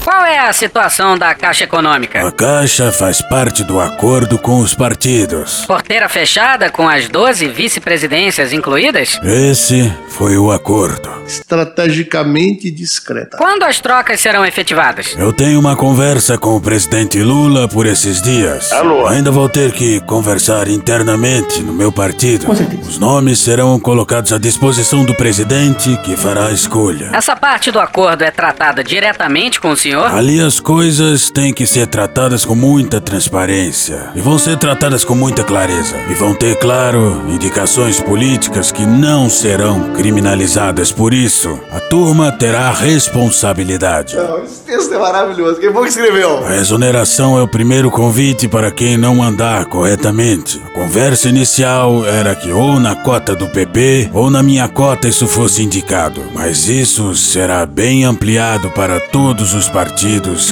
Qual 0.07 0.25
é 0.25 0.39
a 0.39 0.53
situação 0.53 1.19
da 1.19 1.35
Caixa 1.35 1.65
Econômica? 1.65 2.25
A 2.25 2.31
Caixa 2.31 2.93
faz 2.93 3.21
parte 3.21 3.65
do 3.65 3.81
acordo 3.81 4.39
com 4.39 4.61
os 4.61 4.73
partidos. 4.73 5.65
Porteira 5.67 6.09
fechada 6.09 6.71
com 6.71 6.89
as 6.89 7.09
12 7.09 7.49
vice-presidências 7.49 8.53
incluídas? 8.53 9.19
Esse 9.25 9.93
foi 10.09 10.39
o 10.39 10.53
acordo. 10.53 11.11
Estrategicamente 11.27 12.71
discreta. 12.71 13.37
Quando 13.37 13.65
as 13.65 13.81
trocas 13.81 14.21
serão 14.21 14.47
efetivadas? 14.47 15.17
Eu 15.19 15.33
tenho 15.33 15.59
uma 15.59 15.75
conversa 15.75 16.39
com 16.39 16.55
o 16.55 16.61
presidente 16.61 17.21
Lula 17.21 17.67
por 17.67 17.85
esses 17.85 18.23
dias. 18.23 18.71
Alô? 18.71 19.09
Ainda 19.09 19.33
vou 19.33 19.49
ter 19.49 19.73
que 19.73 19.99
conversar 20.03 20.69
internamente 20.69 21.61
no 21.65 21.73
meu 21.73 21.91
partido. 21.91 22.47
Os 22.81 22.97
nomes 22.97 23.41
serão 23.41 23.81
colocados 23.81 24.33
à 24.33 24.39
disposição 24.39 25.05
do 25.05 25.17
presidente 25.17 25.97
que 26.05 26.17
fará 26.17 26.47
a 26.47 26.53
escolha. 26.53 27.11
Essa 27.13 27.35
parte 27.35 27.73
do 27.73 27.81
acordo 27.81 28.23
é 28.23 28.31
tratada 28.31 28.85
diretamente 28.85 29.61
com 29.61 29.71
o 29.71 29.77
senhor? 29.77 29.96
Ali 30.05 30.41
as 30.41 30.61
coisas 30.61 31.31
têm 31.31 31.53
que 31.53 31.67
ser 31.67 31.87
tratadas 31.87 32.45
com 32.45 32.55
muita 32.55 33.01
transparência. 33.01 34.11
E 34.15 34.21
vão 34.21 34.39
ser 34.39 34.59
tratadas 34.59 35.05
com 35.05 35.15
muita 35.15 35.43
clareza. 35.43 35.97
E 36.11 36.15
vão 36.15 36.35
ter, 36.35 36.57
claro, 36.57 37.23
indicações 37.29 38.01
políticas 38.01 38.71
que 38.71 38.85
não 38.85 39.31
serão 39.31 39.95
criminalizadas 39.95 40.93
por 40.93 41.15
isso. 41.15 41.59
A 41.73 41.81
turma 41.81 42.31
terá 42.31 42.71
responsabilidade. 42.71 44.17
Não, 44.17 44.45
esse 44.45 44.61
texto 44.61 44.93
é 44.93 44.99
maravilhoso. 44.99 45.61
Quem 45.61 45.73
foi 45.73 45.83
que 45.85 45.89
escreveu? 45.89 46.45
A 46.47 46.57
exoneração 46.57 47.39
é 47.39 47.43
o 47.43 47.49
primeiro 47.49 47.91
convite 47.91 48.49
para 48.49 48.71
quem 48.71 48.97
não 48.97 49.23
andar 49.23 49.65
corretamente. 49.67 50.61
A 50.67 50.71
conversa 50.71 51.29
inicial 51.29 52.05
era 52.05 52.35
que 52.35 52.53
ou 52.53 52.79
na 52.79 52.95
cota 52.95 53.35
do 53.35 53.49
PP 53.49 54.11
ou 54.13 54.31
na 54.31 54.43
minha 54.43 54.69
cota 54.69 55.09
isso 55.09 55.27
fosse 55.27 55.63
indicado. 55.63 56.23
Mas 56.35 56.69
isso 56.69 57.15
será 57.15 57.65
bem 57.65 58.05
ampliado 58.05 58.71
para 58.71 59.01
todos 59.01 59.55
os 59.55 59.69
partidos 59.69 59.86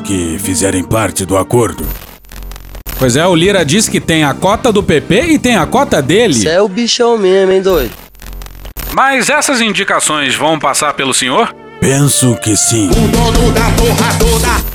que 0.03 0.39
fizerem 0.39 0.83
parte 0.85 1.25
do 1.25 1.37
acordo. 1.37 1.87
Pois 2.99 3.17
é, 3.17 3.27
o 3.27 3.35
Lira 3.35 3.65
disse 3.65 3.91
que 3.91 4.01
tem 4.01 4.25
a 4.25 4.33
cota 4.33 4.73
do 4.73 4.83
PP 4.83 5.33
e 5.33 5.39
tem 5.39 5.57
a 5.57 5.67
cota 5.67 6.01
dele. 6.01 6.35
Você 6.35 6.49
é 6.49 6.61
o 6.61 6.69
bichão 6.69 7.19
mesmo, 7.19 7.53
hein, 7.53 7.61
doido? 7.61 7.93
Mas 8.93 9.29
essas 9.29 9.61
indicações 9.61 10.35
vão 10.35 10.59
passar 10.59 10.95
pelo 10.95 11.13
senhor? 11.13 11.55
Penso 11.81 12.37
que 12.37 12.57
sim. 12.57 12.89
O 12.89 13.09
dono 13.09 13.53
da 13.53 13.71
porra 13.73 14.19
toda. 14.19 14.75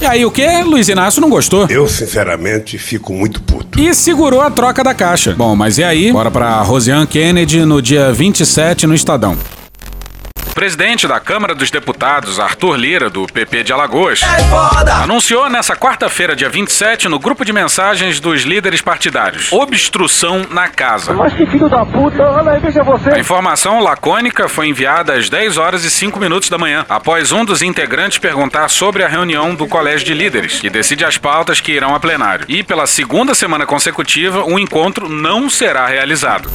E 0.00 0.06
aí 0.06 0.24
o 0.24 0.30
que? 0.30 0.62
Luiz 0.64 0.88
Inácio 0.88 1.20
não 1.20 1.30
gostou. 1.30 1.66
Eu, 1.70 1.86
sinceramente, 1.86 2.76
fico 2.76 3.12
muito 3.12 3.40
puto. 3.42 3.80
E 3.80 3.94
segurou 3.94 4.40
a 4.40 4.50
troca 4.50 4.82
da 4.82 4.92
caixa. 4.92 5.32
Bom, 5.32 5.54
mas 5.54 5.78
e 5.78 5.84
aí? 5.84 6.12
Bora 6.12 6.30
pra 6.30 6.60
Rosiane 6.62 7.06
Kennedy 7.06 7.64
no 7.64 7.80
dia 7.80 8.12
27 8.12 8.86
no 8.86 8.94
Estadão. 8.94 9.38
O 10.52 10.54
presidente 10.54 11.08
da 11.08 11.18
Câmara 11.18 11.54
dos 11.54 11.70
Deputados, 11.70 12.38
Arthur 12.38 12.76
Lira, 12.76 13.08
do 13.08 13.26
PP 13.26 13.64
de 13.64 13.72
Alagoas, 13.72 14.20
anunciou 15.02 15.48
nessa 15.48 15.74
quarta-feira, 15.74 16.36
dia 16.36 16.50
27, 16.50 17.08
no 17.08 17.18
grupo 17.18 17.42
de 17.42 17.54
mensagens 17.54 18.20
dos 18.20 18.42
líderes 18.42 18.82
partidários: 18.82 19.50
obstrução 19.50 20.46
na 20.50 20.68
casa. 20.68 21.14
Mas 21.14 21.32
que 21.32 21.46
filho 21.46 21.70
da 21.70 21.86
puta, 21.86 22.22
olha 22.22 22.52
aí, 22.52 22.60
veja 22.60 22.82
você. 22.82 23.12
A 23.12 23.18
informação 23.18 23.80
lacônica 23.80 24.46
foi 24.46 24.68
enviada 24.68 25.14
às 25.14 25.30
10 25.30 25.56
horas 25.56 25.84
e 25.84 25.90
5 25.90 26.20
minutos 26.20 26.50
da 26.50 26.58
manhã, 26.58 26.84
após 26.86 27.32
um 27.32 27.46
dos 27.46 27.62
integrantes 27.62 28.18
perguntar 28.18 28.68
sobre 28.68 29.02
a 29.02 29.08
reunião 29.08 29.54
do 29.54 29.66
Colégio 29.66 30.06
de 30.06 30.12
Líderes, 30.12 30.60
que 30.60 30.68
decide 30.68 31.02
as 31.02 31.16
pautas 31.16 31.62
que 31.62 31.72
irão 31.72 31.94
a 31.94 31.98
plenário. 31.98 32.44
E 32.46 32.62
pela 32.62 32.86
segunda 32.86 33.34
semana 33.34 33.64
consecutiva, 33.64 34.44
o 34.44 34.58
encontro 34.58 35.08
não 35.08 35.48
será 35.48 35.86
realizado. 35.86 36.50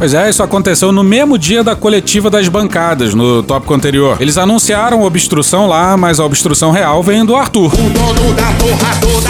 Pois 0.00 0.14
é, 0.14 0.30
isso 0.30 0.42
aconteceu 0.42 0.90
no 0.90 1.04
mesmo 1.04 1.36
dia 1.36 1.62
da 1.62 1.76
coletiva 1.76 2.30
das 2.30 2.48
bancadas, 2.48 3.12
no 3.14 3.42
tópico 3.42 3.74
anterior. 3.74 4.16
Eles 4.18 4.38
anunciaram 4.38 5.02
obstrução 5.02 5.66
lá, 5.66 5.94
mas 5.94 6.18
a 6.18 6.24
obstrução 6.24 6.70
real 6.70 7.02
vem 7.02 7.22
do 7.22 7.36
Arthur. 7.36 7.70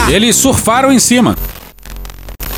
Eles 0.08 0.36
surfaram 0.36 0.92
em 0.92 1.00
cima. 1.00 1.36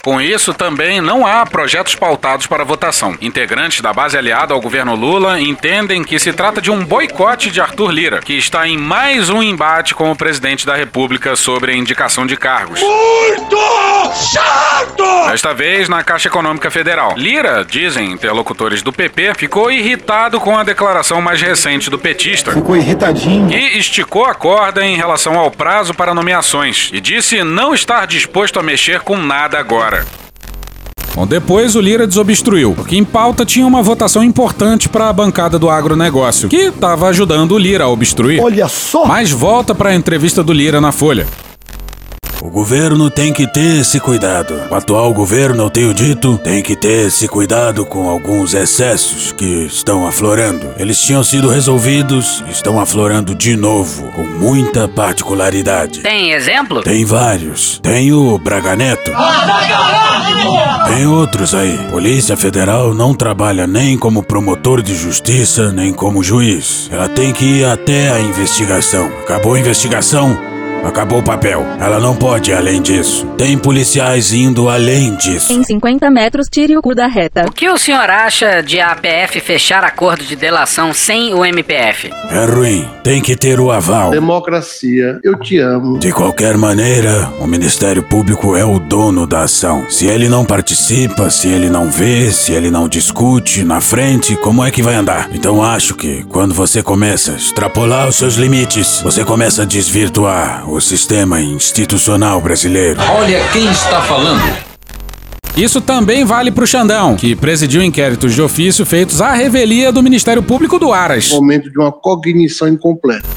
Com 0.02 0.20
isso, 0.20 0.52
também 0.52 1.00
não 1.00 1.24
há 1.24 1.46
projetos 1.46 1.94
pautados 1.94 2.48
para 2.48 2.64
votação. 2.64 3.16
Integrantes 3.20 3.80
da 3.80 3.92
base 3.92 4.18
aliada 4.18 4.52
ao 4.52 4.60
governo 4.60 4.96
Lula 4.96 5.40
entendem 5.40 6.02
que 6.02 6.18
se 6.18 6.32
trata 6.32 6.60
de 6.60 6.72
um 6.72 6.84
boicote 6.84 7.52
de 7.52 7.60
Arthur 7.60 7.92
Lira, 7.92 8.20
que 8.20 8.32
está 8.32 8.66
em 8.66 8.76
mais 8.76 9.30
um 9.30 9.40
embate 9.40 9.94
com 9.94 10.10
o 10.10 10.16
presidente 10.16 10.66
da 10.66 10.74
República 10.74 11.36
sobre 11.36 11.70
a 11.70 11.76
indicação 11.76 12.26
de 12.26 12.36
cargos. 12.36 12.80
Muito 12.80 13.56
chato! 14.32 15.30
Desta 15.30 15.54
vez 15.54 15.88
na 15.88 16.02
Caixa 16.02 16.26
Econômica 16.26 16.68
Federal. 16.68 17.14
Lira, 17.16 17.64
dizem 17.64 18.10
interlocutores 18.10 18.82
do 18.82 18.92
PP, 18.92 19.34
ficou 19.36 19.70
irritado 19.70 20.40
com 20.40 20.58
a 20.58 20.64
declaração 20.64 21.22
mais 21.22 21.40
recente 21.40 21.88
do 21.88 21.98
petista. 21.98 22.50
Ficou 22.50 22.76
irritadinho. 22.76 23.52
E 23.52 23.78
esticou 23.78 24.24
a 24.24 24.34
corda 24.34 24.84
em 24.84 24.96
relação 24.96 25.38
ao 25.38 25.50
prazo 25.50 25.94
para 25.94 26.12
nomeações 26.12 26.90
e 26.92 27.00
disse 27.00 27.44
não 27.44 27.72
estar 27.72 28.04
disposto 28.06 28.58
a 28.58 28.62
mexer 28.64 29.00
com 29.00 29.16
nada 29.16 29.60
agora. 29.60 29.91
Bom, 31.14 31.26
depois 31.26 31.76
o 31.76 31.80
Lira 31.80 32.06
desobstruiu, 32.06 32.72
porque 32.74 32.96
em 32.96 33.04
pauta 33.04 33.44
tinha 33.44 33.66
uma 33.66 33.82
votação 33.82 34.24
importante 34.24 34.88
para 34.88 35.10
a 35.10 35.12
bancada 35.12 35.58
do 35.58 35.68
agronegócio, 35.68 36.48
que 36.48 36.56
estava 36.56 37.08
ajudando 37.08 37.52
o 37.52 37.58
Lira 37.58 37.84
a 37.84 37.88
obstruir. 37.88 38.40
Olha 38.40 38.66
só! 38.66 39.04
Mas 39.04 39.30
volta 39.30 39.74
para 39.74 39.90
a 39.90 39.94
entrevista 39.94 40.42
do 40.42 40.54
Lira 40.54 40.80
na 40.80 40.90
Folha. 40.90 41.26
O 42.44 42.50
governo 42.50 43.08
tem 43.08 43.32
que 43.32 43.46
ter 43.46 43.80
esse 43.80 44.00
cuidado. 44.00 44.60
O 44.68 44.74
atual 44.74 45.14
governo, 45.14 45.62
eu 45.62 45.70
tenho 45.70 45.94
dito, 45.94 46.36
tem 46.38 46.60
que 46.60 46.74
ter 46.74 47.06
esse 47.06 47.28
cuidado 47.28 47.86
com 47.86 48.08
alguns 48.08 48.52
excessos 48.52 49.30
que 49.30 49.44
estão 49.66 50.04
aflorando. 50.08 50.74
Eles 50.76 51.00
tinham 51.00 51.22
sido 51.22 51.48
resolvidos, 51.48 52.42
estão 52.50 52.80
aflorando 52.80 53.32
de 53.32 53.54
novo, 53.54 54.10
com 54.10 54.24
muita 54.24 54.88
particularidade. 54.88 56.00
Tem 56.00 56.32
exemplo? 56.32 56.82
Tem 56.82 57.04
vários. 57.04 57.78
Tem 57.80 58.12
o 58.12 58.36
Braga 58.38 58.74
Neto. 58.74 59.12
Tem 60.88 61.06
outros 61.06 61.54
aí. 61.54 61.78
Polícia 61.92 62.36
Federal 62.36 62.92
não 62.92 63.14
trabalha 63.14 63.68
nem 63.68 63.96
como 63.96 64.20
promotor 64.20 64.82
de 64.82 64.96
justiça, 64.96 65.70
nem 65.70 65.92
como 65.92 66.24
juiz. 66.24 66.88
Ela 66.90 67.08
tem 67.08 67.32
que 67.32 67.44
ir 67.44 67.64
até 67.64 68.10
a 68.10 68.18
investigação. 68.18 69.06
Acabou 69.22 69.54
a 69.54 69.60
investigação, 69.60 70.36
Acabou 70.84 71.20
o 71.20 71.22
papel. 71.22 71.64
Ela 71.80 72.00
não 72.00 72.14
pode 72.14 72.50
ir 72.50 72.54
além 72.54 72.82
disso. 72.82 73.26
Tem 73.38 73.56
policiais 73.56 74.32
indo 74.32 74.68
além 74.68 75.14
disso. 75.16 75.52
Em 75.52 75.62
50 75.62 76.10
metros, 76.10 76.48
tire 76.50 76.76
o 76.76 76.82
cu 76.82 76.94
da 76.94 77.06
reta. 77.06 77.44
O 77.46 77.52
que 77.52 77.68
o 77.68 77.78
senhor 77.78 78.10
acha 78.10 78.62
de 78.62 78.80
a 78.80 78.92
APF 78.92 79.40
fechar 79.40 79.84
acordo 79.84 80.24
de 80.24 80.36
delação 80.36 80.92
sem 80.92 81.34
o 81.34 81.44
MPF? 81.44 82.10
É 82.30 82.44
ruim. 82.44 82.88
Tem 83.02 83.20
que 83.22 83.36
ter 83.36 83.60
o 83.60 83.70
aval. 83.70 84.10
Democracia, 84.10 85.20
eu 85.22 85.38
te 85.38 85.58
amo. 85.58 85.98
De 85.98 86.12
qualquer 86.12 86.56
maneira, 86.56 87.32
o 87.40 87.46
Ministério 87.46 88.02
Público 88.02 88.56
é 88.56 88.64
o 88.64 88.78
dono 88.78 89.26
da 89.26 89.42
ação. 89.42 89.86
Se 89.88 90.06
ele 90.06 90.28
não 90.28 90.44
participa, 90.44 91.30
se 91.30 91.48
ele 91.48 91.70
não 91.70 91.90
vê, 91.90 92.30
se 92.30 92.52
ele 92.52 92.70
não 92.70 92.88
discute 92.88 93.64
na 93.64 93.80
frente, 93.80 94.36
como 94.36 94.64
é 94.64 94.70
que 94.70 94.82
vai 94.82 94.94
andar? 94.94 95.28
Então 95.32 95.62
acho 95.62 95.94
que 95.94 96.24
quando 96.24 96.54
você 96.54 96.82
começa 96.82 97.32
a 97.32 97.36
extrapolar 97.36 98.08
os 98.08 98.16
seus 98.16 98.34
limites, 98.34 99.00
você 99.02 99.24
começa 99.24 99.62
a 99.62 99.64
desvirtuar 99.64 100.64
o 100.72 100.80
sistema 100.80 101.40
institucional 101.40 102.40
brasileiro. 102.40 102.98
Olha 103.18 103.46
quem 103.52 103.70
está 103.70 104.00
falando. 104.00 104.72
Isso 105.54 105.82
também 105.82 106.24
vale 106.24 106.50
pro 106.50 106.66
Xandão, 106.66 107.14
que 107.14 107.36
presidiu 107.36 107.82
inquéritos 107.82 108.34
de 108.34 108.40
ofício 108.40 108.86
feitos 108.86 109.20
à 109.20 109.32
revelia 109.32 109.92
do 109.92 110.02
Ministério 110.02 110.42
Público 110.42 110.78
do 110.78 110.90
Aras. 110.90 111.28
Momento 111.28 111.70
de 111.70 111.78
uma 111.78 111.92
cognição 111.92 112.66
incompleta. 112.66 113.28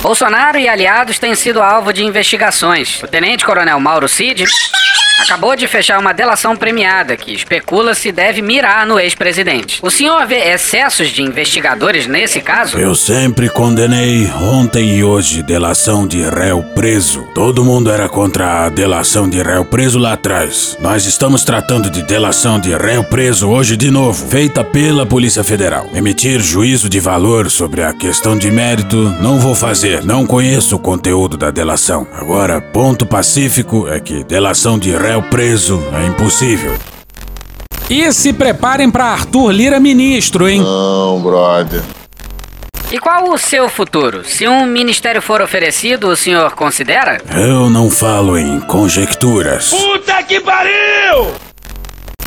Bolsonaro 0.00 0.58
e 0.58 0.66
aliados 0.66 1.18
têm 1.18 1.34
sido 1.34 1.60
alvo 1.60 1.92
de 1.92 2.02
investigações. 2.02 3.02
O 3.02 3.06
tenente-coronel 3.06 3.78
Mauro 3.78 4.08
Cid 4.08 4.46
acabou 5.22 5.54
de 5.54 5.66
fechar 5.66 5.98
uma 5.98 6.12
delação 6.12 6.56
premiada 6.56 7.16
que 7.16 7.32
especula 7.32 7.94
se 7.94 8.10
deve 8.10 8.42
mirar 8.42 8.86
no 8.86 8.98
ex-presidente. 8.98 9.78
O 9.82 9.90
senhor 9.90 10.26
vê 10.26 10.52
excessos 10.52 11.08
de 11.08 11.22
investigadores 11.22 12.06
nesse 12.06 12.40
caso? 12.40 12.78
Eu 12.78 12.94
sempre 12.94 13.48
condenei 13.48 14.30
ontem 14.30 14.96
e 14.96 15.04
hoje 15.04 15.42
delação 15.42 16.06
de 16.06 16.22
réu 16.22 16.62
preso. 16.74 17.22
Todo 17.34 17.64
mundo 17.64 17.90
era 17.90 18.08
contra 18.08 18.64
a 18.64 18.68
delação 18.68 19.28
de 19.28 19.40
réu 19.40 19.64
preso 19.64 19.98
lá 19.98 20.14
atrás. 20.14 20.76
Nós 20.80 21.06
estamos 21.06 21.44
tratando 21.44 21.88
de 21.88 22.02
delação 22.02 22.58
de 22.58 22.76
réu 22.76 23.04
preso 23.04 23.48
hoje 23.48 23.76
de 23.76 23.90
novo, 23.90 24.28
feita 24.28 24.64
pela 24.64 25.06
Polícia 25.06 25.44
Federal. 25.44 25.88
Emitir 25.94 26.40
juízo 26.40 26.88
de 26.88 26.98
valor 26.98 27.50
sobre 27.50 27.82
a 27.82 27.92
questão 27.92 28.36
de 28.36 28.50
mérito 28.50 28.96
não 29.20 29.38
vou 29.38 29.54
fazer. 29.54 30.04
Não 30.04 30.26
conheço 30.26 30.76
o 30.76 30.78
conteúdo 30.78 31.36
da 31.36 31.50
delação. 31.50 32.06
Agora, 32.12 32.60
ponto 32.60 33.06
pacífico 33.06 33.86
é 33.88 34.00
que 34.00 34.24
delação 34.24 34.78
de 34.78 34.90
réu 34.90 35.11
preso 35.20 35.82
é 35.92 36.06
impossível. 36.06 36.78
E 37.90 38.10
se 38.12 38.32
preparem 38.32 38.88
para 38.88 39.04
Arthur 39.06 39.50
Lira 39.50 39.80
ministro, 39.80 40.48
hein? 40.48 40.60
Não, 40.60 41.20
brother. 41.20 41.82
E 42.92 42.98
qual 42.98 43.30
o 43.30 43.38
seu 43.38 43.68
futuro? 43.68 44.22
Se 44.24 44.46
um 44.46 44.64
ministério 44.66 45.20
for 45.20 45.40
oferecido, 45.42 46.08
o 46.08 46.16
senhor 46.16 46.52
considera? 46.52 47.20
Eu 47.34 47.68
não 47.68 47.90
falo 47.90 48.38
em 48.38 48.60
conjecturas. 48.60 49.70
Puta 49.70 50.22
que 50.22 50.40
pariu! 50.40 51.51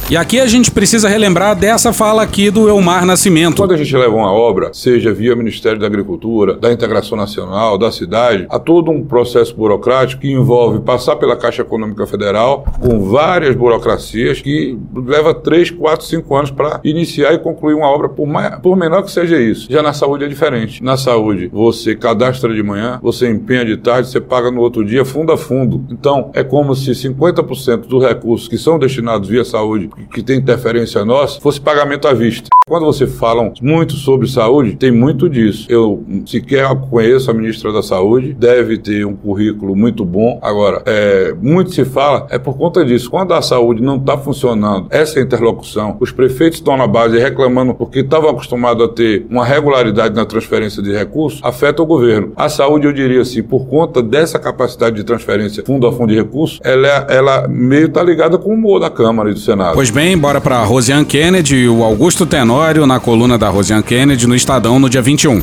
E 0.07 0.15
aqui 0.15 0.39
a 0.39 0.45
gente 0.45 0.69
precisa 0.69 1.09
relembrar 1.09 1.55
dessa 1.55 1.91
fala 1.91 2.21
aqui 2.21 2.51
do 2.51 2.69
Elmar 2.69 3.07
Nascimento. 3.07 3.55
Quando 3.55 3.73
a 3.73 3.77
gente 3.77 3.97
leva 3.97 4.15
uma 4.15 4.31
obra, 4.31 4.71
seja 4.71 5.11
via 5.11 5.35
Ministério 5.35 5.79
da 5.79 5.87
Agricultura, 5.87 6.53
da 6.53 6.71
Integração 6.71 7.17
Nacional, 7.17 7.75
da 7.75 7.91
cidade, 7.91 8.45
há 8.51 8.59
todo 8.59 8.91
um 8.91 9.03
processo 9.03 9.55
burocrático 9.55 10.21
que 10.21 10.31
envolve 10.31 10.79
passar 10.81 11.15
pela 11.15 11.35
Caixa 11.35 11.63
Econômica 11.63 12.05
Federal, 12.05 12.65
com 12.79 13.09
várias 13.09 13.55
burocracias, 13.55 14.39
que 14.41 14.77
leva 14.93 15.33
3, 15.33 15.71
4, 15.71 16.05
5 16.05 16.35
anos 16.35 16.51
para 16.51 16.79
iniciar 16.83 17.33
e 17.33 17.39
concluir 17.39 17.73
uma 17.73 17.87
obra, 17.87 18.07
por, 18.07 18.27
mais, 18.27 18.59
por 18.59 18.77
menor 18.77 19.01
que 19.01 19.11
seja 19.11 19.41
isso. 19.41 19.65
Já 19.71 19.81
na 19.81 19.91
saúde 19.91 20.25
é 20.25 20.27
diferente. 20.27 20.83
Na 20.83 20.97
saúde, 20.97 21.49
você 21.51 21.95
cadastra 21.95 22.53
de 22.53 22.61
manhã, 22.61 22.99
você 23.01 23.27
empenha 23.27 23.65
de 23.65 23.75
tarde, 23.77 24.07
você 24.07 24.21
paga 24.21 24.51
no 24.51 24.61
outro 24.61 24.85
dia, 24.85 25.03
fundo 25.03 25.31
a 25.31 25.37
fundo. 25.37 25.83
Então, 25.89 26.29
é 26.35 26.43
como 26.43 26.75
se 26.75 26.91
50% 26.91 27.87
dos 27.87 28.05
recursos 28.05 28.47
que 28.47 28.59
são 28.59 28.77
destinados 28.77 29.27
via 29.27 29.43
saúde 29.43 29.94
que 30.13 30.23
tem 30.23 30.37
interferência 30.37 31.03
nossa, 31.05 31.39
fosse 31.39 31.59
pagamento 31.59 32.07
à 32.07 32.13
vista. 32.13 32.49
Quando 32.67 32.87
você 32.87 33.05
fala 33.05 33.53
muito 33.61 33.93
sobre 33.93 34.27
saúde, 34.27 34.75
tem 34.75 34.91
muito 34.91 35.29
disso. 35.29 35.67
Eu 35.69 36.03
sequer 36.25 36.67
conheço 36.89 37.29
a 37.29 37.33
ministra 37.33 37.71
da 37.71 37.83
Saúde, 37.83 38.33
deve 38.33 38.79
ter 38.79 39.05
um 39.05 39.15
currículo 39.15 39.75
muito 39.75 40.03
bom. 40.03 40.39
Agora, 40.41 40.81
é, 40.87 41.31
muito 41.39 41.71
se 41.75 41.85
fala 41.85 42.25
é 42.31 42.39
por 42.39 42.57
conta 42.57 42.83
disso. 42.83 43.07
Quando 43.07 43.35
a 43.35 43.41
saúde 43.43 43.83
não 43.83 43.97
está 43.97 44.17
funcionando, 44.17 44.87
essa 44.89 45.19
interlocução, 45.19 45.95
os 45.99 46.11
prefeitos 46.11 46.57
estão 46.57 46.75
na 46.75 46.87
base 46.87 47.19
reclamando 47.19 47.75
porque 47.75 47.99
estavam 47.99 48.31
acostumados 48.31 48.83
a 48.83 48.87
ter 48.87 49.27
uma 49.29 49.45
regularidade 49.45 50.15
na 50.15 50.25
transferência 50.25 50.81
de 50.81 50.91
recursos, 50.91 51.39
afeta 51.43 51.83
o 51.83 51.85
governo. 51.85 52.33
A 52.35 52.49
saúde, 52.49 52.87
eu 52.87 52.93
diria 52.93 53.21
assim, 53.21 53.43
por 53.43 53.67
conta 53.67 54.01
dessa 54.01 54.39
capacidade 54.39 54.95
de 54.95 55.03
transferência 55.03 55.63
fundo 55.63 55.85
a 55.85 55.93
fundo 55.93 56.07
de 56.07 56.15
recursos, 56.15 56.59
ela, 56.63 56.87
ela 57.11 57.47
meio 57.47 57.85
está 57.85 58.01
ligada 58.01 58.39
com 58.39 58.49
o 58.49 58.53
humor 58.53 58.79
da 58.79 58.89
Câmara 58.89 59.29
e 59.29 59.33
do 59.33 59.39
Senado. 59.39 59.75
Pois 59.75 59.84
bem, 59.89 60.17
bora 60.17 60.39
para 60.39 60.63
Rosiane 60.63 61.05
Kennedy 61.05 61.55
e 61.55 61.69
o 61.69 61.83
Augusto 61.83 62.25
Tenório 62.25 62.85
na 62.85 62.99
coluna 62.99 63.37
da 63.37 63.49
Rosiane 63.49 63.83
Kennedy 63.83 64.27
no 64.27 64.35
Estadão 64.35 64.79
no 64.79 64.89
dia 64.89 65.01
21. 65.01 65.41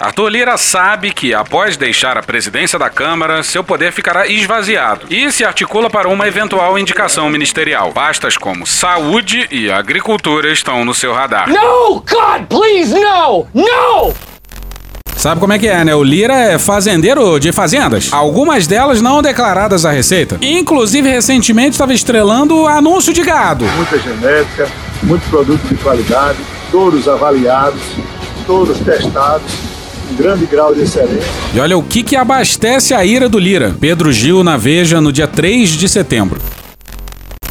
Arthur 0.00 0.28
Lira 0.28 0.56
sabe 0.58 1.12
que, 1.12 1.32
após 1.32 1.76
deixar 1.76 2.18
a 2.18 2.22
presidência 2.22 2.78
da 2.78 2.90
Câmara, 2.90 3.42
seu 3.42 3.64
poder 3.64 3.92
ficará 3.92 4.26
esvaziado 4.26 5.06
e 5.08 5.30
se 5.32 5.44
articula 5.44 5.88
para 5.88 6.08
uma 6.08 6.28
eventual 6.28 6.78
indicação 6.78 7.30
ministerial. 7.30 7.92
Pastas 7.92 8.36
como 8.36 8.66
saúde 8.66 9.46
e 9.50 9.70
agricultura 9.70 10.52
estão 10.52 10.84
no 10.84 10.92
seu 10.92 11.14
radar. 11.14 11.48
No, 11.48 12.00
God, 12.00 12.46
please, 12.48 12.92
no! 12.92 13.46
No! 13.54 14.33
Sabe 15.24 15.40
como 15.40 15.54
é 15.54 15.58
que 15.58 15.66
é, 15.66 15.82
né? 15.82 15.94
O 15.94 16.02
Lira 16.02 16.34
é 16.34 16.58
fazendeiro 16.58 17.40
de 17.40 17.50
fazendas. 17.50 18.10
Algumas 18.12 18.66
delas 18.66 19.00
não 19.00 19.22
declaradas 19.22 19.86
à 19.86 19.90
Receita. 19.90 20.36
Inclusive, 20.42 21.08
recentemente 21.08 21.70
estava 21.70 21.94
estrelando 21.94 22.66
anúncio 22.66 23.10
de 23.10 23.22
gado. 23.22 23.64
Muita 23.64 23.98
genética, 23.98 24.68
muito 25.02 25.26
produto 25.30 25.66
de 25.66 25.76
qualidade, 25.76 26.36
todos 26.70 27.08
avaliados, 27.08 27.80
todos 28.46 28.76
testados, 28.80 29.50
um 30.12 30.14
grande 30.14 30.44
grau 30.44 30.74
de 30.74 30.82
excelência. 30.82 31.24
E 31.54 31.58
olha 31.58 31.78
o 31.78 31.82
que, 31.82 32.02
que 32.02 32.16
abastece 32.16 32.92
a 32.92 33.02
ira 33.02 33.26
do 33.26 33.38
Lira. 33.38 33.74
Pedro 33.80 34.12
Gil 34.12 34.44
na 34.44 34.58
Veja 34.58 35.00
no 35.00 35.10
dia 35.10 35.26
3 35.26 35.70
de 35.70 35.88
setembro. 35.88 36.38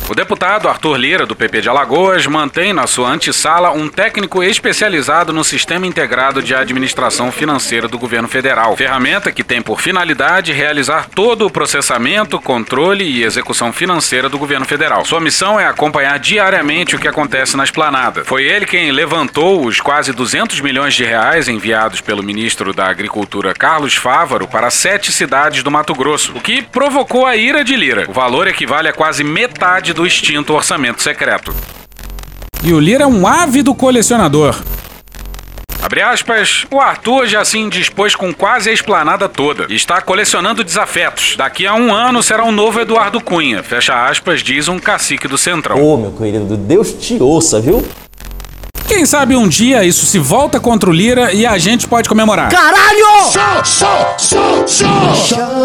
O 0.10 0.14
deputado 0.14 0.68
Arthur 0.68 0.98
Lira, 0.98 1.26
do 1.26 1.34
PP 1.34 1.62
de 1.62 1.70
Alagoas, 1.70 2.28
mantém 2.28 2.74
na 2.74 2.86
sua 2.86 3.10
antessala 3.10 3.72
um 3.72 3.88
técnico 3.88 4.44
especializado 4.44 5.32
no 5.32 5.46
Sistema 5.46 5.88
Integrado 5.88 6.44
de 6.44 6.54
Administração 6.54 7.32
Financeira 7.32 7.88
do 7.88 7.98
Governo 7.98 8.28
Federal, 8.28 8.76
ferramenta 8.76 9.32
que 9.32 9.46
tem 9.46 9.62
por 9.62 9.80
finalidade 9.80 10.52
realizar 10.52 11.08
todo 11.16 11.46
o 11.46 11.50
processamento, 11.50 12.40
controle 12.40 13.06
e 13.06 13.24
execução 13.24 13.72
financeira 13.72 14.28
do 14.28 14.38
governo 14.38 14.66
federal. 14.66 15.06
Sua 15.06 15.22
missão 15.22 15.58
é 15.58 15.66
acompanhar 15.66 16.20
diariamente 16.20 16.98
o 16.98 17.00
que 17.00 17.08
acontece 17.08 17.56
na 17.56 17.64
esplanada. 17.64 18.26
Foi 18.26 18.44
ele 18.44 18.66
quem 18.66 18.92
levantou 18.92 19.66
os 19.66 19.80
quase 19.80 20.12
200 20.12 20.60
milhões 20.60 20.94
de 20.94 21.06
reais 21.06 21.48
enviados 21.48 22.02
pelo 22.02 22.22
ministro 22.22 22.74
da 22.74 22.88
Agricultura 22.88 23.54
Carlos 23.54 23.96
Fávaro 23.96 24.50
para 24.50 24.70
sete 24.70 25.14
cidades 25.14 25.64
do 25.64 25.72
Mato 25.72 25.96
Grosso, 25.96 26.34
o 26.36 26.42
que 26.42 26.62
provocou 26.62 27.26
a 27.26 27.38
ira 27.38 27.64
de 27.64 27.76
Lira. 27.76 28.06
O 28.10 28.14
valor 28.14 28.48
equivale 28.48 28.90
a 28.90 28.94
quase 28.94 29.24
metade 29.24 29.94
do 29.94 30.03
extinto 30.06 30.54
orçamento 30.54 31.02
secreto. 31.02 31.54
E 32.64 32.74
o 32.74 32.80
Lira 32.80 33.04
é 33.04 33.08
um 33.08 33.28
ávido 33.28 33.76
colecionador. 33.76 34.56
Abre 35.82 36.02
aspas, 36.02 36.66
o 36.72 36.80
Arthur 36.80 37.28
já 37.28 37.44
se 37.44 37.60
indispôs 37.60 38.16
com 38.16 38.34
quase 38.34 38.70
a 38.70 38.74
esplanada 38.74 39.28
toda 39.28 39.68
e 39.70 39.76
está 39.76 40.02
colecionando 40.02 40.64
desafetos. 40.64 41.36
Daqui 41.36 41.68
a 41.68 41.74
um 41.76 41.94
ano 41.94 42.24
será 42.24 42.46
um 42.46 42.52
novo 42.54 42.80
Eduardo 42.80 43.20
Cunha, 43.20 43.62
fecha 43.62 44.08
aspas, 44.08 44.42
diz 44.42 44.70
um 44.70 44.80
cacique 44.80 45.28
do 45.28 45.38
Centrão. 45.38 45.84
Ô, 45.84 45.98
meu 45.98 46.12
querido, 46.14 46.56
Deus 46.56 46.94
te 46.94 47.22
ouça, 47.22 47.60
viu? 47.60 47.86
Quem 48.88 49.06
sabe 49.06 49.36
um 49.36 49.48
dia 49.48 49.84
isso 49.84 50.06
se 50.06 50.20
volta 50.20 50.60
contra 50.60 50.90
o 50.90 50.94
Lira 50.94 51.34
e 51.34 51.46
a 51.46 51.58
gente 51.58 51.88
pode 51.88 52.08
comemorar. 52.08 52.50
Caralho! 52.50 53.32
Show, 53.32 53.66
show, 53.66 54.68
show, 54.68 55.16
show! 55.16 55.64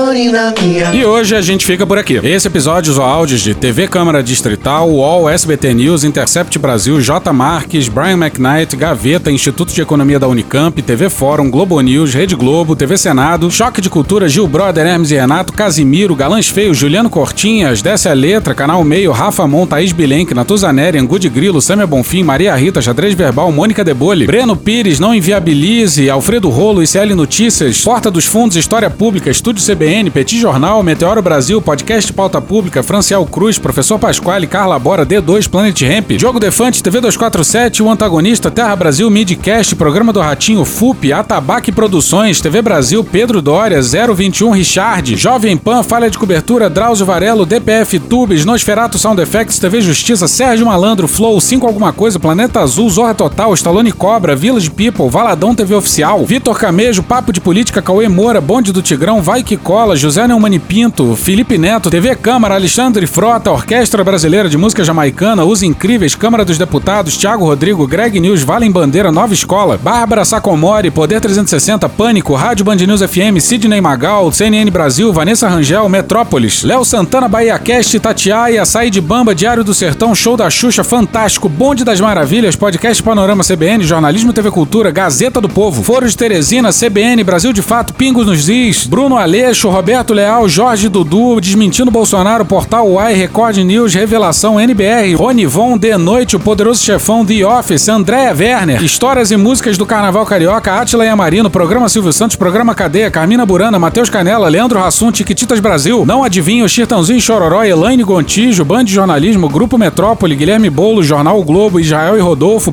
E 0.94 1.04
hoje 1.04 1.36
a 1.36 1.40
gente 1.40 1.66
fica 1.66 1.86
por 1.86 1.98
aqui. 1.98 2.20
Esse 2.22 2.48
episódio 2.48 2.90
usou 2.92 3.04
áudios 3.04 3.40
de 3.40 3.54
TV 3.54 3.86
Câmara 3.86 4.22
Distrital, 4.22 4.88
UOL, 4.88 5.28
SBT 5.28 5.74
News, 5.74 6.04
Intercept 6.04 6.58
Brasil, 6.58 7.00
J. 7.00 7.32
Marques, 7.32 7.88
Brian 7.88 8.16
McKnight, 8.16 8.74
Gaveta, 8.76 9.30
Instituto 9.30 9.72
de 9.72 9.82
Economia 9.82 10.18
da 10.18 10.26
Unicamp, 10.26 10.80
TV 10.80 11.10
Fórum, 11.10 11.50
Globo 11.50 11.80
News, 11.80 12.14
Rede 12.14 12.34
Globo, 12.34 12.74
TV 12.74 12.96
Senado, 12.96 13.50
Choque 13.50 13.80
de 13.80 13.90
Cultura, 13.90 14.28
Gil 14.28 14.46
Brother, 14.46 14.86
Hermes 14.86 15.10
e 15.10 15.16
Renato, 15.16 15.52
Casimiro, 15.52 16.16
Galãs 16.16 16.48
Feio, 16.48 16.72
Juliano 16.72 17.10
Cortinhas, 17.10 17.82
Desce 17.82 18.08
a 18.08 18.14
Letra, 18.14 18.54
Canal 18.54 18.82
Meio, 18.84 19.12
Rafa 19.12 19.46
Mon, 19.46 19.66
Thaís 19.66 19.92
Bilenque, 19.92 20.34
Natuzaneri, 20.34 20.98
Angu 20.98 21.18
de 21.18 21.28
Grilo, 21.28 21.60
Sâmia 21.60 21.86
Bonfim, 21.86 22.22
Maria 22.22 22.54
Rita, 22.54 22.80
Xadrez 22.80 23.14
Verbal, 23.18 23.50
Mônica 23.50 23.82
Debole, 23.82 24.26
Breno 24.26 24.56
Pires, 24.56 25.00
Não 25.00 25.12
Inviabilize, 25.12 26.08
Alfredo 26.08 26.48
Rolo, 26.48 26.84
ICL 26.84 27.16
Notícias, 27.16 27.82
Porta 27.82 28.12
dos 28.12 28.24
Fundos, 28.24 28.56
História 28.56 28.88
Pública, 28.88 29.28
Estúdio 29.28 29.60
CBN, 29.60 30.08
Petit 30.08 30.38
Jornal, 30.40 30.84
Meteoro 30.84 31.20
Brasil, 31.20 31.60
Podcast 31.60 32.12
Pauta 32.12 32.40
Pública, 32.40 32.80
Franciel 32.80 33.26
Cruz, 33.26 33.58
Professor 33.58 33.98
Pasquale, 33.98 34.46
Carla 34.46 34.78
Bora, 34.78 35.04
D2, 35.04 35.48
Planet 35.48 35.82
Ramp, 35.82 36.12
Jogo 36.12 36.38
Defante, 36.38 36.80
TV 36.80 37.00
247, 37.00 37.82
O 37.82 37.90
Antagonista, 37.90 38.52
Terra 38.52 38.76
Brasil, 38.76 39.10
Midcast, 39.10 39.74
Programa 39.74 40.12
do 40.12 40.20
Ratinho, 40.20 40.64
FUP, 40.64 41.12
Atabaque 41.12 41.72
Produções, 41.72 42.40
TV 42.40 42.62
Brasil, 42.62 43.02
Pedro 43.02 43.42
Dória, 43.42 43.80
021 43.82 44.52
Richard, 44.52 45.16
Jovem 45.16 45.56
Pan, 45.56 45.82
Falha 45.82 46.08
de 46.08 46.16
Cobertura, 46.16 46.70
Drauzio 46.70 47.04
Varelo, 47.04 47.44
DPF 47.44 47.98
Tubes, 47.98 48.44
Nosferato 48.44 48.96
Sound 48.96 49.20
Effects, 49.20 49.58
TV 49.58 49.80
Justiça, 49.80 50.28
Sérgio 50.28 50.66
Malandro, 50.66 51.08
Flow, 51.08 51.40
5 51.40 51.66
Alguma 51.66 51.92
Coisa, 51.92 52.20
Planeta 52.20 52.60
Azul, 52.60 52.88
Zorra 52.98 53.14
Total, 53.14 53.54
Stallone 53.54 53.92
Cobra, 53.92 54.34
Village 54.34 54.68
People, 54.70 55.08
Valadão 55.08 55.54
TV 55.54 55.72
Oficial, 55.72 56.26
Vitor 56.26 56.58
Camejo, 56.58 57.00
Papo 57.00 57.32
de 57.32 57.40
Política, 57.40 57.80
Cauê 57.80 58.08
Moura, 58.08 58.40
Bonde 58.40 58.72
do 58.72 58.82
Tigrão, 58.82 59.22
Vai 59.22 59.44
Que 59.44 59.56
Cola, 59.56 59.94
José 59.94 60.26
Neumani 60.26 60.58
Pinto, 60.58 61.14
Felipe 61.14 61.56
Neto, 61.56 61.90
TV 61.90 62.16
Câmara, 62.16 62.56
Alexandre 62.56 63.06
Frota, 63.06 63.52
Orquestra 63.52 64.02
Brasileira 64.02 64.48
de 64.48 64.58
Música 64.58 64.82
Jamaicana, 64.82 65.44
Os 65.44 65.62
Incríveis, 65.62 66.16
Câmara 66.16 66.44
dos 66.44 66.58
Deputados, 66.58 67.16
Thiago 67.16 67.44
Rodrigo, 67.44 67.86
Greg 67.86 68.18
News, 68.18 68.42
Valem 68.42 68.72
Bandeira, 68.72 69.12
Nova 69.12 69.32
Escola, 69.32 69.78
Bárbara 69.80 70.24
Sacomori, 70.24 70.90
Poder 70.90 71.20
360, 71.20 71.88
Pânico, 71.90 72.34
Rádio 72.34 72.64
Band 72.64 72.78
News 72.78 73.02
FM, 73.02 73.38
Sidney 73.38 73.80
Magal, 73.80 74.32
CNN 74.32 74.68
Brasil, 74.72 75.12
Vanessa 75.12 75.46
Rangel, 75.46 75.88
Metrópolis, 75.88 76.64
Léo 76.64 76.84
Santana, 76.84 77.28
Bahia 77.28 77.60
Cast, 77.60 78.00
Tatiaia, 78.00 78.62
Açaí 78.62 78.90
de 78.90 79.00
Bamba, 79.00 79.36
Diário 79.36 79.62
do 79.62 79.72
Sertão, 79.72 80.16
Show 80.16 80.36
da 80.36 80.50
Xuxa, 80.50 80.82
Fantástico, 80.82 81.48
Bonde 81.48 81.84
das 81.84 82.00
Maravilhas, 82.00 82.56
Podcast 82.56 82.87
Panorama 82.96 83.44
CBN, 83.44 83.84
Jornalismo 83.84 84.32
TV 84.32 84.50
Cultura, 84.50 84.90
Gazeta 84.90 85.42
do 85.42 85.48
Povo, 85.48 85.82
Foro 85.82 86.08
de 86.08 86.16
Teresina, 86.16 86.70
CBN, 86.72 87.22
Brasil 87.22 87.52
de 87.52 87.60
Fato, 87.60 87.92
Pingos 87.92 88.26
nos 88.26 88.48
Is, 88.48 88.86
Bruno 88.86 89.18
Aleixo, 89.18 89.68
Roberto 89.68 90.14
Leal, 90.14 90.48
Jorge 90.48 90.88
Dudu, 90.88 91.38
Desmentindo 91.38 91.90
Bolsonaro, 91.90 92.46
Portal 92.46 92.88
Uai, 92.88 93.12
Record 93.12 93.58
News, 93.58 93.92
Revelação 93.92 94.58
NBR, 94.58 95.14
Rony 95.14 95.44
Von, 95.44 95.76
De 95.76 95.94
Noite, 95.98 96.34
O 96.36 96.40
Poderoso 96.40 96.82
Chefão, 96.82 97.26
The 97.26 97.44
Office, 97.46 97.88
Andréa 97.90 98.34
Werner, 98.34 98.82
Histórias 98.82 99.30
e 99.30 99.36
Músicas 99.36 99.76
do 99.76 99.84
Carnaval 99.84 100.24
Carioca, 100.24 100.80
Atila 100.80 101.04
Yamarino, 101.04 101.50
Programa 101.50 101.90
Silvio 101.90 102.12
Santos, 102.12 102.36
Programa 102.36 102.74
Cadeia, 102.74 103.10
Carmina 103.10 103.44
Burana, 103.44 103.78
Matheus 103.78 104.08
Canela, 104.08 104.48
Leandro 104.48 104.80
Rassum, 104.80 105.12
Tiquititas 105.12 105.60
Brasil, 105.60 106.06
Não 106.06 106.24
Adivinho, 106.24 106.66
Chirtãozinho 106.66 107.20
Chororó, 107.20 107.62
Elaine 107.64 108.02
Gontijo, 108.02 108.64
Band 108.64 108.86
Jornalismo, 108.86 109.46
Grupo 109.48 109.76
Metrópole, 109.76 110.34
Guilherme 110.34 110.70
Bolo, 110.70 111.02
Jornal 111.02 111.42
Globo, 111.42 111.78
Israel 111.78 112.16
e 112.16 112.20
Rodolfo, 112.20 112.72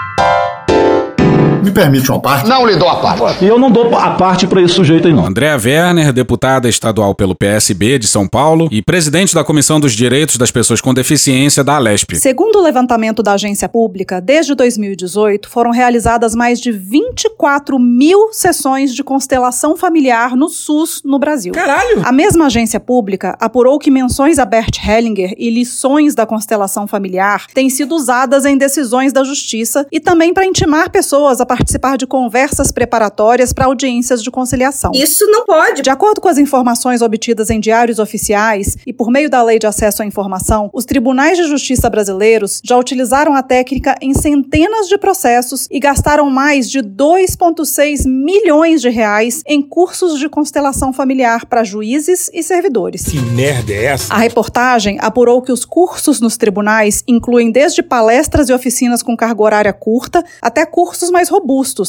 Me 1.61 1.71
permite 1.71 2.09
uma 2.09 2.19
parte? 2.19 2.49
Não 2.49 2.65
lhe 2.65 2.75
dou 2.75 2.89
a 2.89 2.95
parte. 2.95 3.45
E 3.45 3.47
eu 3.47 3.59
não 3.59 3.69
dou 3.69 3.95
a 3.95 4.11
parte 4.11 4.47
pra 4.47 4.61
esse 4.61 4.73
sujeito 4.73 5.07
aí, 5.07 5.13
não. 5.13 5.25
Andréa 5.25 5.55
Werner, 5.55 6.11
deputada 6.11 6.67
estadual 6.67 7.13
pelo 7.13 7.35
PSB 7.35 7.99
de 7.99 8.07
São 8.07 8.27
Paulo 8.27 8.67
e 8.71 8.81
presidente 8.81 9.35
da 9.35 9.43
Comissão 9.43 9.79
dos 9.79 9.93
Direitos 9.93 10.37
das 10.37 10.49
Pessoas 10.49 10.81
com 10.81 10.93
Deficiência 10.93 11.63
da 11.63 11.75
Alesp. 11.75 12.15
Segundo 12.15 12.57
o 12.57 12.61
levantamento 12.63 13.21
da 13.21 13.33
agência 13.33 13.69
pública, 13.69 14.19
desde 14.19 14.55
2018 14.55 15.49
foram 15.49 15.71
realizadas 15.71 16.33
mais 16.33 16.59
de 16.59 16.71
24 16.71 17.77
mil 17.77 18.29
sessões 18.31 18.95
de 18.95 19.03
constelação 19.03 19.77
familiar 19.77 20.35
no 20.35 20.49
SUS 20.49 21.01
no 21.05 21.19
Brasil. 21.19 21.53
Caralho! 21.53 22.01
A 22.03 22.11
mesma 22.11 22.47
agência 22.47 22.79
pública 22.79 23.37
apurou 23.39 23.77
que 23.77 23.91
menções 23.91 24.39
a 24.39 24.45
Bert 24.45 24.77
Hellinger 24.83 25.35
e 25.37 25.49
lições 25.49 26.15
da 26.15 26.25
constelação 26.25 26.87
familiar 26.87 27.45
têm 27.53 27.69
sido 27.69 27.95
usadas 27.95 28.45
em 28.45 28.57
decisões 28.57 29.13
da 29.13 29.23
justiça 29.23 29.85
e 29.91 29.99
também 29.99 30.33
para 30.33 30.45
intimar 30.45 30.89
pessoas 30.89 31.39
a 31.39 31.45
participar 31.51 31.97
de 31.97 32.07
conversas 32.07 32.71
preparatórias 32.71 33.51
para 33.51 33.65
audiências 33.65 34.23
de 34.23 34.31
conciliação. 34.31 34.91
Isso 34.95 35.25
não 35.27 35.45
pode. 35.45 35.81
De 35.81 35.89
acordo 35.89 36.21
com 36.21 36.29
as 36.29 36.37
informações 36.37 37.01
obtidas 37.01 37.49
em 37.49 37.59
diários 37.59 37.99
oficiais 37.99 38.77
e 38.87 38.93
por 38.93 39.11
meio 39.11 39.29
da 39.29 39.43
Lei 39.43 39.59
de 39.59 39.67
Acesso 39.67 40.01
à 40.01 40.05
Informação, 40.05 40.69
os 40.73 40.85
tribunais 40.85 41.37
de 41.37 41.43
justiça 41.43 41.89
brasileiros 41.89 42.61
já 42.63 42.77
utilizaram 42.77 43.35
a 43.35 43.43
técnica 43.43 43.97
em 44.01 44.13
centenas 44.13 44.87
de 44.87 44.97
processos 44.97 45.67
e 45.69 45.77
gastaram 45.77 46.29
mais 46.29 46.69
de 46.69 46.79
2,6 46.79 48.07
milhões 48.07 48.79
de 48.79 48.87
reais 48.87 49.41
em 49.45 49.61
cursos 49.61 50.17
de 50.17 50.29
constelação 50.29 50.93
familiar 50.93 51.45
para 51.47 51.65
juízes 51.65 52.29
e 52.33 52.41
servidores. 52.41 53.03
Que 53.03 53.19
merda 53.19 53.73
é 53.73 53.85
essa? 53.87 54.13
A 54.13 54.17
reportagem 54.17 54.99
apurou 55.01 55.41
que 55.41 55.51
os 55.51 55.65
cursos 55.65 56.21
nos 56.21 56.37
tribunais 56.37 57.03
incluem 57.05 57.51
desde 57.51 57.83
palestras 57.83 58.47
e 58.47 58.53
oficinas 58.53 59.03
com 59.03 59.17
carga 59.17 59.43
horária 59.43 59.73
curta 59.73 60.23
até 60.41 60.65
cursos 60.65 61.09
mais 61.09 61.27
robustos, 61.27 61.40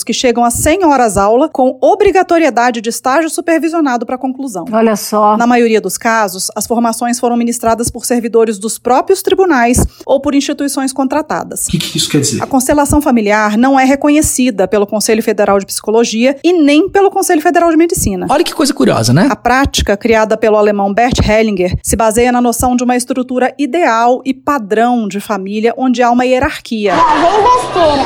que 0.04 0.12
chegam 0.12 0.44
a 0.44 0.50
100 0.50 0.84
horas 0.84 1.16
aula, 1.16 1.48
com 1.48 1.78
obrigatoriedade 1.80 2.80
de 2.80 2.88
estágio 2.88 3.30
supervisionado 3.30 4.06
para 4.06 4.18
conclusão. 4.18 4.64
Olha 4.72 4.96
só. 4.96 5.36
Na 5.36 5.46
maioria 5.46 5.80
dos 5.80 5.98
casos, 5.98 6.50
as 6.54 6.66
formações 6.66 7.18
foram 7.18 7.36
ministradas 7.36 7.90
por 7.90 8.04
servidores 8.04 8.58
dos 8.58 8.78
próprios 8.78 9.22
tribunais 9.22 9.84
ou 10.06 10.20
por 10.20 10.34
instituições 10.34 10.92
contratadas. 10.92 11.66
O 11.66 11.70
que, 11.70 11.78
que 11.78 11.98
isso 11.98 12.10
quer 12.10 12.20
dizer? 12.20 12.42
A 12.42 12.46
constelação 12.46 13.00
familiar 13.00 13.56
não 13.56 13.78
é 13.78 13.84
reconhecida 13.84 14.66
pelo 14.66 14.86
Conselho 14.86 15.22
Federal 15.22 15.58
de 15.58 15.66
Psicologia 15.66 16.36
e 16.42 16.52
nem 16.52 16.88
pelo 16.88 17.10
Conselho 17.10 17.42
Federal 17.42 17.70
de 17.70 17.76
Medicina. 17.76 18.26
Olha 18.28 18.44
que 18.44 18.54
coisa 18.54 18.72
curiosa, 18.72 19.12
né? 19.12 19.28
A 19.30 19.36
prática, 19.36 19.96
criada 19.96 20.36
pelo 20.36 20.56
alemão 20.56 20.92
Bert 20.92 21.18
Hellinger, 21.26 21.78
se 21.82 21.96
baseia 21.96 22.32
na 22.32 22.40
noção 22.40 22.76
de 22.76 22.84
uma 22.84 22.96
estrutura 22.96 23.54
ideal 23.58 24.22
e 24.24 24.32
padrão 24.32 25.08
de 25.08 25.20
família 25.20 25.74
onde 25.76 26.02
há 26.02 26.10
uma 26.10 26.24
hierarquia. 26.24 26.94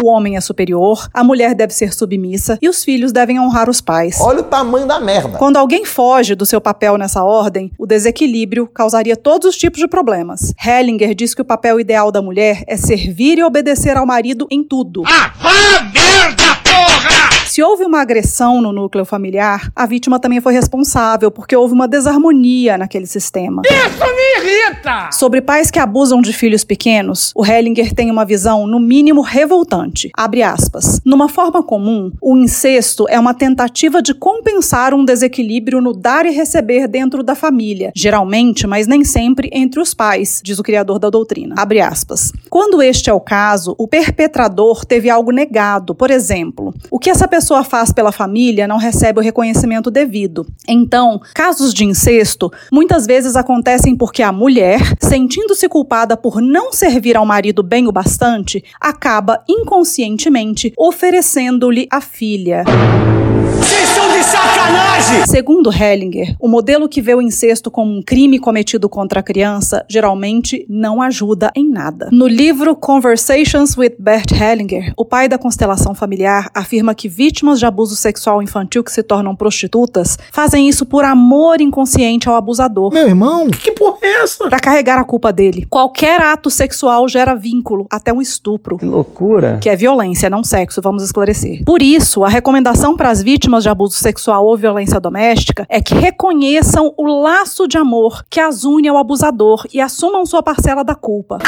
O 0.03 0.09
homem 0.09 0.36
é 0.36 0.40
superior, 0.40 1.09
a 1.12 1.22
mulher 1.22 1.36
deve 1.55 1.72
ser 1.72 1.93
submissa 1.93 2.59
e 2.61 2.68
os 2.68 2.84
filhos 2.84 3.12
devem 3.12 3.39
honrar 3.41 3.68
os 3.68 3.80
pais. 3.80 4.18
Olha 4.20 4.41
o 4.41 4.45
tamanho 4.45 4.87
da 4.87 4.99
merda. 5.01 5.39
Quando 5.39 5.57
alguém 5.57 5.84
foge 5.84 6.34
do 6.34 6.47
seu 6.47 6.61
papel 6.61 6.97
nessa 6.97 7.24
ordem, 7.24 7.70
o 7.78 7.87
desequilíbrio 7.87 8.66
causaria 8.66 9.16
todos 9.16 9.49
os 9.49 9.57
tipos 9.57 9.78
de 9.78 9.89
problemas. 9.89 10.55
Hellinger 10.64 11.14
diz 11.14 11.34
que 11.34 11.43
o 11.43 11.45
papel 11.45 11.80
ideal 11.80 12.11
da 12.11 12.22
mulher 12.22 12.64
é 12.66 12.76
servir 12.76 13.39
e 13.39 13.45
obedecer 13.45 13.97
ao 13.97 14.07
marido 14.07 14.47
em 14.51 14.62
tudo. 14.62 15.03
Ah, 15.07 15.32
vá 15.41 15.82
merda, 15.93 16.57
porra! 16.64 17.45
Se 17.57 17.63
houve 17.63 17.85
uma 17.87 18.03
agressão 18.03 18.61
no 18.61 18.71
núcleo 18.71 19.07
familiar, 19.07 19.73
a 19.75 19.87
vítima 19.87 20.21
também 20.21 20.43
foi 20.43 20.53
responsável, 20.53 21.31
porque 21.31 21.57
houve 21.57 21.73
uma 21.73 21.89
desarmonia 21.89 22.77
naquele 22.77 23.07
sistema. 23.07 23.63
Isso 23.65 24.05
me 24.05 24.51
irrita! 24.51 25.11
Sobre 25.11 25.41
pais 25.41 25.71
que 25.71 25.79
abusam 25.79 26.21
de 26.21 26.35
filhos 26.35 26.65
pequenos, 26.65 27.33
o 27.35 27.47
Hellinger 27.47 27.95
tem 27.95 28.11
uma 28.11 28.27
visão, 28.27 28.67
no 28.67 28.79
mínimo, 28.79 29.23
revoltante. 29.23 30.11
Abre 30.15 30.43
aspas. 30.43 31.01
Numa 31.03 31.31
forma 31.31 31.63
comum, 31.63 32.13
o 32.21 32.37
incesto 32.37 33.07
é 33.09 33.19
uma 33.19 33.33
tentativa 33.33 34.03
de 34.03 34.13
compensar 34.13 34.93
um 34.93 35.03
desequilíbrio 35.03 35.81
no 35.81 35.95
dar 35.95 36.27
e 36.27 36.33
receber 36.33 36.87
dentro 36.87 37.23
da 37.23 37.35
família, 37.35 37.91
geralmente, 37.97 38.67
mas 38.67 38.87
nem 38.87 39.03
sempre, 39.03 39.49
entre 39.51 39.81
os 39.81 39.95
pais, 39.95 40.43
diz 40.45 40.59
o 40.59 40.63
criador 40.63 40.99
da 40.99 41.09
doutrina. 41.09 41.55
Abre 41.57 41.81
aspas. 41.81 42.33
Quando 42.51 42.83
este 42.83 43.09
é 43.09 43.15
o 43.15 43.21
caso, 43.21 43.75
o 43.79 43.89
perpetrador 43.89 44.85
teve 44.85 45.09
algo 45.09 45.33
negado. 45.33 45.95
Por 45.95 46.11
exemplo, 46.11 46.75
o 46.91 46.99
que 46.99 47.09
essa 47.09 47.27
pessoa 47.27 47.45
faz 47.64 47.92
pela 47.92 48.12
família 48.12 48.68
não 48.68 48.78
recebe 48.78 49.20
o 49.20 49.22
reconhecimento 49.22 49.90
devido. 49.90 50.47
Então, 50.68 51.20
casos 51.34 51.72
de 51.72 51.84
incesto 51.84 52.51
muitas 52.72 53.07
vezes 53.07 53.36
acontecem 53.36 53.97
porque 53.97 54.22
a 54.22 54.32
mulher, 54.32 54.80
sentindo-se 55.01 55.68
culpada 55.68 56.16
por 56.16 56.40
não 56.40 56.72
servir 56.72 57.16
ao 57.16 57.26
marido 57.26 57.62
bem 57.62 57.86
o 57.86 57.92
bastante, 57.92 58.64
acaba 58.80 59.42
inconscientemente 59.49 60.72
oferecendo-lhe 60.76 61.86
a 61.90 62.01
filha. 62.01 62.64
Segundo 65.37 65.70
Hellinger, 65.70 66.34
o 66.41 66.49
modelo 66.49 66.89
que 66.89 67.03
vê 67.03 67.14
o 67.14 67.20
incesto 67.20 67.70
como 67.70 67.93
um 67.93 68.01
crime 68.01 68.39
cometido 68.39 68.89
contra 68.89 69.20
a 69.20 69.22
criança 69.22 69.84
geralmente 69.87 70.64
não 70.66 71.03
ajuda 71.03 71.53
em 71.55 71.68
nada. 71.68 72.09
No 72.11 72.26
livro 72.26 72.74
Conversations 72.74 73.76
with 73.76 73.97
Bert 73.99 74.32
Hellinger, 74.32 74.95
o 74.97 75.05
pai 75.05 75.28
da 75.28 75.37
constelação 75.37 75.95
familiar 75.95 76.49
afirma 76.55 76.95
que 76.95 77.07
vítimas 77.07 77.59
de 77.59 77.66
abuso 77.66 77.95
sexual 77.95 78.43
infantil 78.43 78.82
que 78.82 78.91
se 78.91 79.03
tornam 79.03 79.37
prostitutas 79.37 80.18
fazem 80.32 80.70
isso 80.70 80.87
por 80.87 81.05
amor 81.05 81.61
inconsciente 81.61 82.30
ao 82.30 82.34
abusador. 82.34 82.95
Meu 82.95 83.07
irmão, 83.07 83.51
que 83.51 83.72
porra 83.72 83.99
é 84.01 84.22
essa? 84.22 84.49
Pra 84.49 84.59
carregar 84.59 84.99
a 84.99 85.05
culpa 85.05 85.34
dele. 85.34 85.66
Qualquer 85.68 86.22
ato 86.22 86.49
sexual 86.49 87.07
gera 87.11 87.34
vínculo, 87.34 87.87
até 87.91 88.11
um 88.11 88.22
estupro. 88.22 88.78
Que 88.78 88.87
loucura. 88.87 89.59
Que 89.61 89.68
é 89.68 89.76
violência, 89.76 90.30
não 90.30 90.43
sexo, 90.43 90.80
vamos 90.80 91.03
esclarecer. 91.03 91.62
Por 91.62 91.82
isso, 91.82 92.24
a 92.24 92.28
recomendação 92.30 92.97
para 92.97 93.11
as 93.11 93.22
vítimas 93.22 93.62
de 93.62 93.68
abuso 93.68 93.97
sexual 93.97 94.47
ou 94.47 94.57
violência 94.57 94.99
doméstica 94.99 95.26
é 95.68 95.81
que 95.81 95.95
reconheçam 95.95 96.93
o 96.97 97.07
laço 97.07 97.66
de 97.66 97.77
amor 97.77 98.24
que 98.31 98.41
as 98.41 98.64
une 98.64 98.89
ao 98.89 98.97
abusador 98.97 99.66
e 99.72 99.81
assumam 99.81 100.24
sua 100.27 100.43
parcela 100.43 100.85
da 100.85 100.95
culpa. 100.95 101.39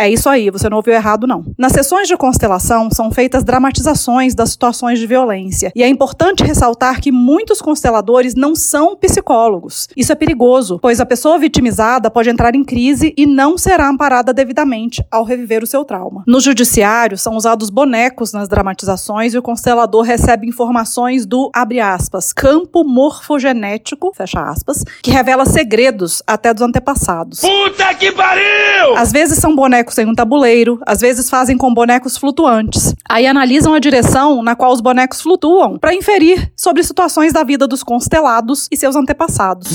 É 0.00 0.08
isso 0.08 0.30
aí, 0.30 0.48
você 0.48 0.66
não 0.66 0.78
ouviu 0.78 0.94
errado, 0.94 1.26
não. 1.26 1.44
Nas 1.58 1.72
sessões 1.72 2.08
de 2.08 2.16
constelação 2.16 2.88
são 2.90 3.10
feitas 3.10 3.44
dramatizações 3.44 4.34
das 4.34 4.48
situações 4.48 4.98
de 4.98 5.06
violência. 5.06 5.70
E 5.76 5.82
é 5.82 5.88
importante 5.88 6.42
ressaltar 6.42 7.02
que 7.02 7.12
muitos 7.12 7.60
consteladores 7.60 8.34
não 8.34 8.54
são 8.54 8.96
psicólogos. 8.96 9.88
Isso 9.94 10.10
é 10.10 10.14
perigoso, 10.14 10.78
pois 10.80 11.02
a 11.02 11.04
pessoa 11.04 11.38
vitimizada 11.38 12.10
pode 12.10 12.30
entrar 12.30 12.54
em 12.54 12.64
crise 12.64 13.12
e 13.14 13.26
não 13.26 13.58
será 13.58 13.90
amparada 13.90 14.32
devidamente 14.32 15.04
ao 15.10 15.22
reviver 15.22 15.62
o 15.62 15.66
seu 15.66 15.84
trauma. 15.84 16.24
No 16.26 16.40
judiciário, 16.40 17.18
são 17.18 17.36
usados 17.36 17.68
bonecos 17.68 18.32
nas 18.32 18.48
dramatizações 18.48 19.34
e 19.34 19.38
o 19.38 19.42
constelador 19.42 20.00
recebe 20.00 20.48
informações 20.48 21.26
do, 21.26 21.50
abre 21.54 21.78
aspas, 21.78 22.32
campo 22.32 22.79
morfogenético, 22.84 24.12
fecha 24.14 24.40
aspas, 24.40 24.84
que 25.02 25.10
revela 25.10 25.44
segredos 25.44 26.22
até 26.26 26.52
dos 26.52 26.62
antepassados. 26.62 27.40
Puta 27.40 27.94
que 27.94 28.12
pariu! 28.12 28.96
Às 28.96 29.12
vezes 29.12 29.38
são 29.38 29.54
bonecos 29.54 29.96
em 29.98 30.06
um 30.06 30.14
tabuleiro, 30.14 30.80
às 30.86 31.00
vezes 31.00 31.30
fazem 31.30 31.56
com 31.56 31.72
bonecos 31.72 32.16
flutuantes. 32.16 32.94
Aí 33.08 33.26
analisam 33.26 33.74
a 33.74 33.78
direção 33.78 34.42
na 34.42 34.54
qual 34.56 34.72
os 34.72 34.80
bonecos 34.80 35.20
flutuam 35.20 35.78
para 35.78 35.94
inferir 35.94 36.50
sobre 36.56 36.82
situações 36.82 37.32
da 37.32 37.44
vida 37.44 37.66
dos 37.66 37.82
constelados 37.82 38.68
e 38.70 38.76
seus 38.76 38.96
antepassados. 38.96 39.68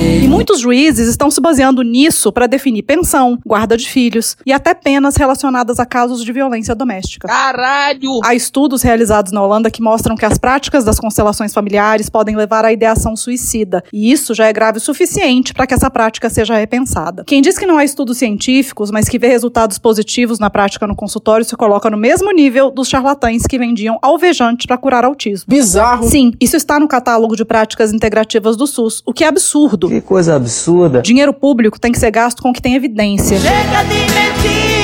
E 0.00 0.26
muitos 0.26 0.60
juízes 0.60 1.08
estão 1.08 1.30
se 1.30 1.40
baseando 1.40 1.82
nisso 1.82 2.32
para 2.32 2.46
definir 2.46 2.82
pensão, 2.82 3.38
guarda 3.44 3.76
de 3.76 3.86
filhos 3.86 4.34
e 4.46 4.52
até 4.52 4.72
penas 4.72 5.16
relacionadas 5.16 5.78
a 5.78 5.84
casos 5.84 6.24
de 6.24 6.32
violência 6.32 6.74
doméstica. 6.74 7.28
Caralho! 7.28 8.20
Há 8.24 8.34
estudos 8.34 8.80
realizados 8.80 9.30
na 9.30 9.42
Holanda 9.42 9.70
que 9.70 9.82
mostram 9.82 10.16
que 10.16 10.24
as 10.24 10.38
práticas 10.38 10.84
das 10.84 10.98
constelações 10.98 11.52
familiares 11.52 12.08
podem 12.08 12.34
levar 12.34 12.64
à 12.64 12.72
ideação 12.72 13.14
suicida, 13.14 13.84
e 13.92 14.10
isso 14.10 14.32
já 14.34 14.46
é 14.46 14.52
grave 14.52 14.78
o 14.78 14.80
suficiente 14.80 15.52
para 15.52 15.66
que 15.66 15.74
essa 15.74 15.90
prática 15.90 16.30
seja 16.30 16.56
repensada. 16.56 17.24
Quem 17.26 17.42
diz 17.42 17.58
que 17.58 17.66
não 17.66 17.76
há 17.76 17.84
estudos 17.84 18.16
científicos, 18.16 18.90
mas 18.90 19.08
que 19.08 19.18
vê 19.18 19.28
resultados 19.28 19.78
positivos 19.78 20.38
na 20.38 20.48
prática 20.48 20.86
no 20.86 20.96
consultório 20.96 21.44
se 21.44 21.56
coloca 21.56 21.90
no 21.90 21.98
mesmo 21.98 22.32
nível 22.32 22.70
dos 22.70 22.88
charlatães 22.88 23.46
que 23.46 23.58
vendiam 23.58 23.98
alvejante 24.00 24.66
para 24.66 24.78
curar 24.78 25.04
autismo. 25.04 25.46
Bizarro. 25.48 26.08
Sim, 26.08 26.32
isso 26.40 26.56
está 26.56 26.80
no 26.80 26.88
catálogo 26.88 27.36
de 27.36 27.44
práticas 27.44 27.92
integrativas 27.92 28.56
do 28.56 28.66
SUS, 28.66 29.02
o 29.04 29.12
que 29.12 29.24
é 29.24 29.28
absurdo. 29.28 29.89
Que 29.90 30.00
coisa 30.00 30.36
absurda. 30.36 31.02
Dinheiro 31.02 31.32
público 31.32 31.76
tem 31.76 31.90
que 31.90 31.98
ser 31.98 32.12
gasto 32.12 32.40
com 32.40 32.50
o 32.50 32.52
que 32.52 32.62
tem 32.62 32.76
evidência. 32.76 33.36
Chega 33.40 33.82
de 33.82 33.98
mentiras! 33.98 34.79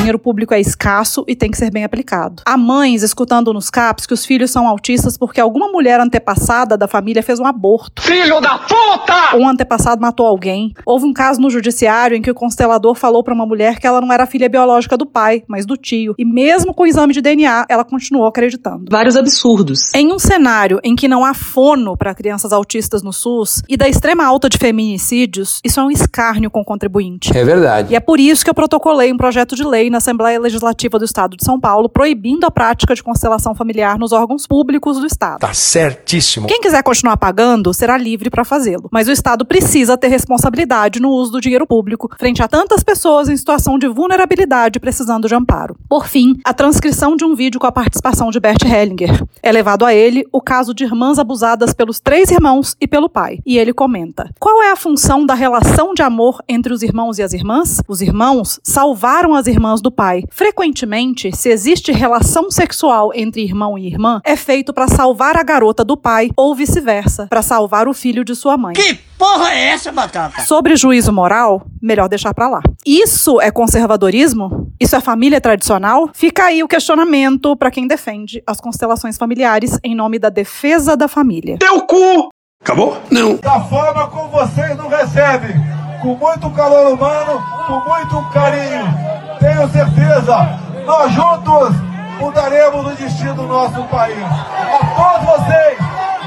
Dinheiro 0.00 0.18
público 0.18 0.54
é 0.54 0.60
escasso 0.60 1.22
e 1.28 1.36
tem 1.36 1.50
que 1.50 1.58
ser 1.58 1.70
bem 1.70 1.84
aplicado. 1.84 2.42
Há 2.46 2.56
mães 2.56 3.02
escutando 3.02 3.52
nos 3.52 3.68
CAPs 3.68 4.06
que 4.06 4.14
os 4.14 4.24
filhos 4.24 4.50
são 4.50 4.66
autistas 4.66 5.18
porque 5.18 5.38
alguma 5.38 5.68
mulher 5.68 6.00
antepassada 6.00 6.74
da 6.74 6.88
família 6.88 7.22
fez 7.22 7.38
um 7.38 7.44
aborto. 7.44 8.00
Filho 8.00 8.40
da 8.40 8.58
puta! 8.58 9.34
Ou 9.34 9.42
um 9.42 9.48
antepassado 9.48 10.00
matou 10.00 10.26
alguém. 10.26 10.72
Houve 10.86 11.04
um 11.04 11.12
caso 11.12 11.38
no 11.38 11.50
judiciário 11.50 12.16
em 12.16 12.22
que 12.22 12.30
o 12.30 12.34
constelador 12.34 12.94
falou 12.94 13.22
para 13.22 13.34
uma 13.34 13.44
mulher 13.44 13.78
que 13.78 13.86
ela 13.86 14.00
não 14.00 14.10
era 14.10 14.26
filha 14.26 14.48
biológica 14.48 14.96
do 14.96 15.04
pai, 15.04 15.42
mas 15.46 15.66
do 15.66 15.76
tio. 15.76 16.14
E 16.18 16.24
mesmo 16.24 16.72
com 16.72 16.84
o 16.84 16.86
exame 16.86 17.12
de 17.12 17.20
DNA, 17.20 17.66
ela 17.68 17.84
continuou 17.84 18.26
acreditando. 18.26 18.86
Vários 18.90 19.16
absurdos. 19.16 19.92
Em 19.94 20.12
um 20.12 20.18
cenário 20.18 20.80
em 20.82 20.96
que 20.96 21.08
não 21.08 21.24
há 21.24 21.34
fono 21.34 21.94
para 21.94 22.14
crianças 22.14 22.54
autistas 22.54 23.02
no 23.02 23.12
SUS 23.12 23.62
e 23.68 23.76
da 23.76 23.86
extrema 23.86 24.24
alta 24.24 24.48
de 24.48 24.56
feminicídios, 24.56 25.60
isso 25.62 25.78
é 25.78 25.82
um 25.82 25.90
escárnio 25.90 26.50
com 26.50 26.62
o 26.62 26.64
contribuinte. 26.64 27.36
É 27.36 27.44
verdade. 27.44 27.92
E 27.92 27.96
é 27.96 28.00
por 28.00 28.18
isso 28.18 28.42
que 28.42 28.50
eu 28.50 28.54
protocolei 28.54 29.12
um 29.12 29.18
projeto 29.18 29.49
de 29.54 29.64
lei 29.64 29.90
na 29.90 29.98
Assembleia 29.98 30.38
Legislativa 30.38 30.98
do 30.98 31.04
Estado 31.04 31.36
de 31.36 31.44
São 31.44 31.58
Paulo 31.58 31.88
proibindo 31.88 32.44
a 32.44 32.50
prática 32.50 32.94
de 32.94 33.02
constelação 33.02 33.54
familiar 33.54 33.98
nos 33.98 34.12
órgãos 34.12 34.46
públicos 34.46 34.98
do 34.98 35.06
Estado. 35.06 35.40
Tá 35.40 35.52
certíssimo. 35.54 36.46
Quem 36.46 36.60
quiser 36.60 36.82
continuar 36.82 37.16
pagando 37.16 37.72
será 37.74 37.96
livre 37.96 38.30
para 38.30 38.44
fazê-lo, 38.44 38.88
mas 38.90 39.08
o 39.08 39.12
Estado 39.12 39.44
precisa 39.44 39.96
ter 39.96 40.08
responsabilidade 40.08 41.00
no 41.00 41.10
uso 41.10 41.32
do 41.32 41.40
dinheiro 41.40 41.66
público 41.66 42.08
frente 42.18 42.42
a 42.42 42.48
tantas 42.48 42.82
pessoas 42.82 43.28
em 43.28 43.36
situação 43.36 43.78
de 43.78 43.88
vulnerabilidade 43.88 44.80
precisando 44.80 45.28
de 45.28 45.34
amparo. 45.34 45.76
Por 45.88 46.06
fim, 46.06 46.38
a 46.44 46.54
transcrição 46.54 47.16
de 47.16 47.24
um 47.24 47.34
vídeo 47.34 47.60
com 47.60 47.66
a 47.66 47.72
participação 47.72 48.30
de 48.30 48.40
Bert 48.40 48.62
Hellinger. 48.64 49.24
É 49.42 49.52
levado 49.52 49.84
a 49.84 49.94
ele 49.94 50.24
o 50.32 50.40
caso 50.40 50.74
de 50.74 50.84
irmãs 50.84 51.18
abusadas 51.18 51.72
pelos 51.72 52.00
três 52.00 52.30
irmãos 52.30 52.76
e 52.80 52.86
pelo 52.86 53.08
pai. 53.08 53.38
E 53.46 53.58
ele 53.58 53.72
comenta: 53.72 54.30
Qual 54.38 54.62
é 54.62 54.70
a 54.70 54.76
função 54.76 55.24
da 55.24 55.34
relação 55.34 55.94
de 55.94 56.02
amor 56.02 56.42
entre 56.48 56.72
os 56.72 56.82
irmãos 56.82 57.18
e 57.18 57.22
as 57.22 57.32
irmãs? 57.32 57.80
Os 57.88 58.00
irmãos 58.00 58.60
salvaram 58.62 59.34
as 59.34 59.39
irmãs 59.46 59.80
do 59.80 59.90
pai. 59.90 60.22
Frequentemente, 60.30 61.34
se 61.34 61.48
existe 61.48 61.92
relação 61.92 62.50
sexual 62.50 63.10
entre 63.14 63.42
irmão 63.42 63.78
e 63.78 63.86
irmã, 63.86 64.20
é 64.24 64.36
feito 64.36 64.72
para 64.72 64.88
salvar 64.88 65.36
a 65.36 65.42
garota 65.42 65.84
do 65.84 65.96
pai 65.96 66.30
ou 66.36 66.54
vice-versa, 66.54 67.26
para 67.28 67.42
salvar 67.42 67.88
o 67.88 67.94
filho 67.94 68.24
de 68.24 68.34
sua 68.34 68.56
mãe. 68.56 68.74
Que 68.74 68.94
porra 69.18 69.52
é 69.52 69.68
essa, 69.68 69.92
Batata? 69.92 70.42
Sobre 70.42 70.76
juízo 70.76 71.12
moral, 71.12 71.66
melhor 71.80 72.08
deixar 72.08 72.32
pra 72.34 72.48
lá. 72.48 72.60
Isso 72.86 73.40
é 73.40 73.50
conservadorismo? 73.50 74.72
Isso 74.80 74.96
é 74.96 75.00
família 75.00 75.40
tradicional? 75.40 76.08
Fica 76.14 76.44
aí 76.44 76.62
o 76.62 76.68
questionamento 76.68 77.56
para 77.56 77.70
quem 77.70 77.86
defende 77.86 78.42
as 78.46 78.60
constelações 78.60 79.16
familiares 79.16 79.78
em 79.84 79.94
nome 79.94 80.18
da 80.18 80.30
defesa 80.30 80.96
da 80.96 81.06
família. 81.08 81.58
Teu 81.58 81.82
cu! 81.82 82.30
Acabou? 82.62 82.98
Não. 83.10 83.36
Da 83.36 83.60
forma 83.60 84.06
como 84.08 84.28
vocês 84.28 84.76
nos 84.76 84.90
recebem, 84.90 85.54
com 86.02 86.14
muito 86.14 86.50
calor 86.50 86.92
humano, 86.92 87.42
com 87.66 87.80
muito 87.88 88.30
carinho. 88.32 89.19
Tenho 89.40 89.66
certeza, 89.70 90.58
nós 90.84 91.12
juntos 91.12 91.74
mudaremos 92.18 92.92
o 92.92 92.94
destino 92.94 93.34
do 93.34 93.46
nosso 93.46 93.82
país. 93.84 94.22
A 94.22 94.86
todos 94.94 95.24
vocês, 95.24 95.78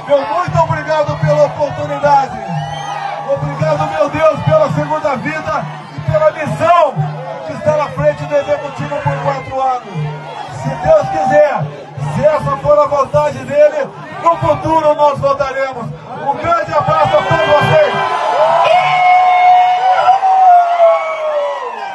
meu 0.07 0.17
muito 0.33 0.59
obrigado 0.59 1.15
pela 1.19 1.45
oportunidade. 1.45 2.39
Obrigado, 3.31 3.89
meu 3.91 4.09
Deus, 4.09 4.39
pela 4.43 4.71
segunda 4.73 5.15
vida 5.17 5.65
e 5.95 6.11
pela 6.11 6.31
missão 6.31 6.93
de 7.45 7.53
estar 7.53 7.79
à 7.79 7.87
frente 7.89 8.25
do 8.25 8.35
Executivo 8.35 8.95
por 8.95 9.17
quatro 9.21 9.61
anos. 9.61 9.93
Se 10.63 10.69
Deus 10.69 11.09
quiser, 11.09 11.63
se 12.15 12.25
essa 12.25 12.57
for 12.57 12.79
a 12.79 12.87
vontade 12.87 13.37
dele, 13.45 13.89
no 14.23 14.37
futuro 14.37 14.95
nós 14.95 15.19
voltaremos. 15.19 15.85
Um 15.85 16.35
grande 16.37 16.73
abraço 16.73 17.15
a 17.15 17.21
todos 17.21 17.47
vocês. 17.47 18.22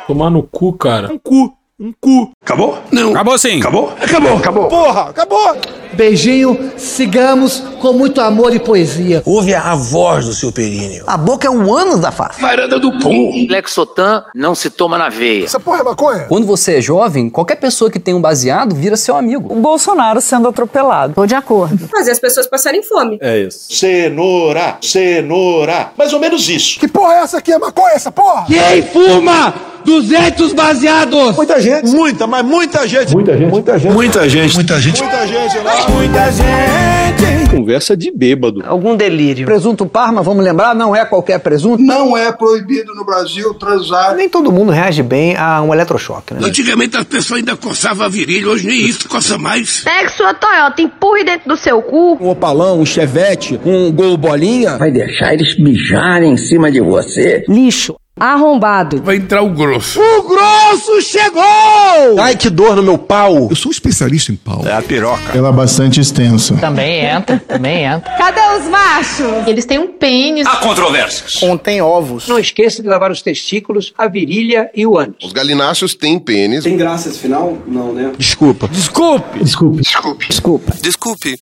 Tomar 0.08 0.30
no 0.30 0.42
cu, 0.42 0.72
cara. 0.72 1.12
Um 1.12 1.18
cu. 1.18 1.52
Um 1.78 1.92
cu. 2.00 2.30
Acabou? 2.42 2.78
Não. 2.90 3.10
Acabou 3.10 3.36
sim. 3.38 3.60
Acabou? 3.60 3.92
Acabou. 4.00 4.36
Acabou. 4.38 4.68
Porra, 4.68 5.02
acabou. 5.10 5.56
Beijinho, 5.92 6.72
sigamos 6.78 7.62
com 7.80 7.92
muito 7.92 8.20
amor 8.22 8.54
e 8.54 8.58
poesia. 8.58 9.22
Ouve 9.26 9.54
a 9.54 9.74
voz 9.74 10.24
do 10.24 10.32
seu 10.32 10.50
períneo. 10.50 11.04
A 11.06 11.16
boca 11.18 11.46
é 11.46 11.50
um 11.50 11.72
ânus 11.72 12.00
da 12.00 12.10
face. 12.10 12.40
Varanda 12.40 12.80
do 12.80 12.98
pum. 12.98 13.46
Lexotan 13.50 14.24
não 14.34 14.54
se 14.54 14.70
toma 14.70 14.96
na 14.96 15.10
veia. 15.10 15.44
Essa 15.44 15.60
porra 15.60 15.80
é 15.80 15.82
maconha? 15.82 16.24
Quando 16.24 16.46
você 16.46 16.78
é 16.78 16.80
jovem, 16.80 17.28
qualquer 17.28 17.56
pessoa 17.56 17.90
que 17.90 18.00
tem 18.00 18.14
um 18.14 18.20
baseado 18.20 18.74
vira 18.74 18.96
seu 18.96 19.14
amigo. 19.14 19.52
O 19.52 19.60
Bolsonaro 19.60 20.22
sendo 20.22 20.48
atropelado. 20.48 21.12
Tô 21.14 21.26
de 21.26 21.34
acordo. 21.34 21.86
Fazer 21.88 22.12
as 22.12 22.18
pessoas 22.18 22.46
passarem 22.46 22.82
fome. 22.82 23.18
É 23.20 23.40
isso. 23.40 23.66
Cenoura, 23.70 24.78
cenoura. 24.80 25.90
Mais 25.98 26.14
ou 26.14 26.18
menos 26.18 26.48
isso. 26.48 26.80
Que 26.80 26.88
porra 26.88 27.14
é 27.14 27.18
essa 27.18 27.38
aqui? 27.38 27.52
É 27.52 27.58
maconha 27.58 27.92
essa 27.94 28.10
porra? 28.10 28.46
Quem 28.46 28.82
fuma 28.82 29.54
200 29.88 30.52
baseados? 30.52 31.34
Muita 31.34 31.58
gente. 31.62 31.86
Muita, 31.86 32.26
mas 32.26 32.44
muita 32.44 32.86
gente. 32.86 33.14
Muita 33.14 33.38
gente. 33.38 33.50
Muita 33.50 33.78
gente. 33.78 33.94
Muita 33.94 34.28
gente. 34.28 34.54
Muita 34.54 34.80
gente. 34.80 35.02
Muita 35.02 35.26
gente. 35.26 35.90
Muita 35.90 36.32
gente. 36.32 37.50
Conversa 37.50 37.96
de 37.96 38.10
bêbado. 38.10 38.62
Algum 38.66 38.94
delírio. 38.94 39.46
Presunto 39.46 39.86
Parma, 39.86 40.22
vamos 40.22 40.44
lembrar, 40.44 40.74
não 40.74 40.94
é 40.94 41.06
qualquer 41.06 41.38
presunto. 41.38 41.82
Não 41.82 42.14
é 42.14 42.30
proibido 42.30 42.94
no 42.94 43.02
Brasil 43.02 43.54
transar. 43.54 44.14
Nem 44.14 44.28
todo 44.28 44.52
mundo 44.52 44.70
reage 44.70 45.02
bem 45.02 45.34
a 45.34 45.62
um 45.62 45.72
eletrochoque, 45.72 46.34
né? 46.34 46.40
Antigamente 46.42 46.94
as 46.98 47.04
pessoas 47.04 47.38
ainda 47.38 47.56
coçavam 47.56 48.04
a 48.04 48.08
virilha, 48.10 48.46
hoje 48.48 48.66
nem 48.66 48.80
isso 48.82 49.08
coça 49.08 49.38
mais. 49.38 49.80
Pegue 49.80 50.10
sua 50.10 50.34
Toyota, 50.34 50.82
empurre 50.82 51.24
dentro 51.24 51.48
do 51.48 51.56
seu 51.56 51.80
cu. 51.80 52.18
Um 52.20 52.28
opalão, 52.28 52.80
um 52.80 52.84
chevette, 52.84 53.58
um 53.64 53.90
gol 53.90 54.18
bolinha. 54.18 54.76
Vai 54.76 54.90
deixar 54.90 55.32
eles 55.32 55.58
mijarem 55.58 56.34
em 56.34 56.36
cima 56.36 56.70
de 56.70 56.82
você? 56.82 57.42
Lixo. 57.48 57.96
Arrombado. 58.20 59.02
Vai 59.02 59.16
entrar 59.16 59.42
o 59.42 59.50
grosso. 59.50 60.00
O 60.00 60.22
grosso 60.22 61.00
chegou! 61.02 62.18
Ai, 62.20 62.36
que 62.36 62.50
dor 62.50 62.76
no 62.76 62.82
meu 62.82 62.98
pau! 62.98 63.48
Eu 63.50 63.56
sou 63.56 63.70
um 63.70 63.72
especialista 63.72 64.32
em 64.32 64.36
pau. 64.36 64.62
É 64.66 64.72
a 64.72 64.82
piroca. 64.82 65.36
Ela 65.36 65.48
é 65.48 65.52
bastante 65.52 66.00
extensa. 66.00 66.56
Também 66.56 67.04
entra, 67.04 67.42
também 67.46 67.84
entra. 67.84 68.10
Cadê 68.16 68.40
os 68.58 68.68
machos? 68.68 69.46
Eles 69.46 69.64
têm 69.64 69.78
um 69.78 69.88
pênis. 69.88 70.46
Há 70.46 70.56
controvérsias. 70.56 71.34
Contém 71.34 71.80
ovos. 71.80 72.28
Não 72.28 72.38
esqueça 72.38 72.82
de 72.82 72.88
lavar 72.88 73.10
os 73.10 73.22
testículos, 73.22 73.92
a 73.96 74.06
virilha 74.08 74.70
e 74.74 74.86
o 74.86 74.98
ânus. 74.98 75.16
Os 75.24 75.32
galináceos 75.32 75.94
têm 75.94 76.18
pênis. 76.18 76.64
Tem 76.64 76.76
graça 76.76 77.08
esse 77.08 77.18
final? 77.18 77.58
Não, 77.66 77.92
né? 77.92 78.12
Desculpa. 78.18 78.68
Desculpe! 78.68 79.38
Desculpe. 79.42 79.82
Desculpe. 79.82 80.26
Desculpa. 80.28 80.72
Desculpe. 80.82 81.47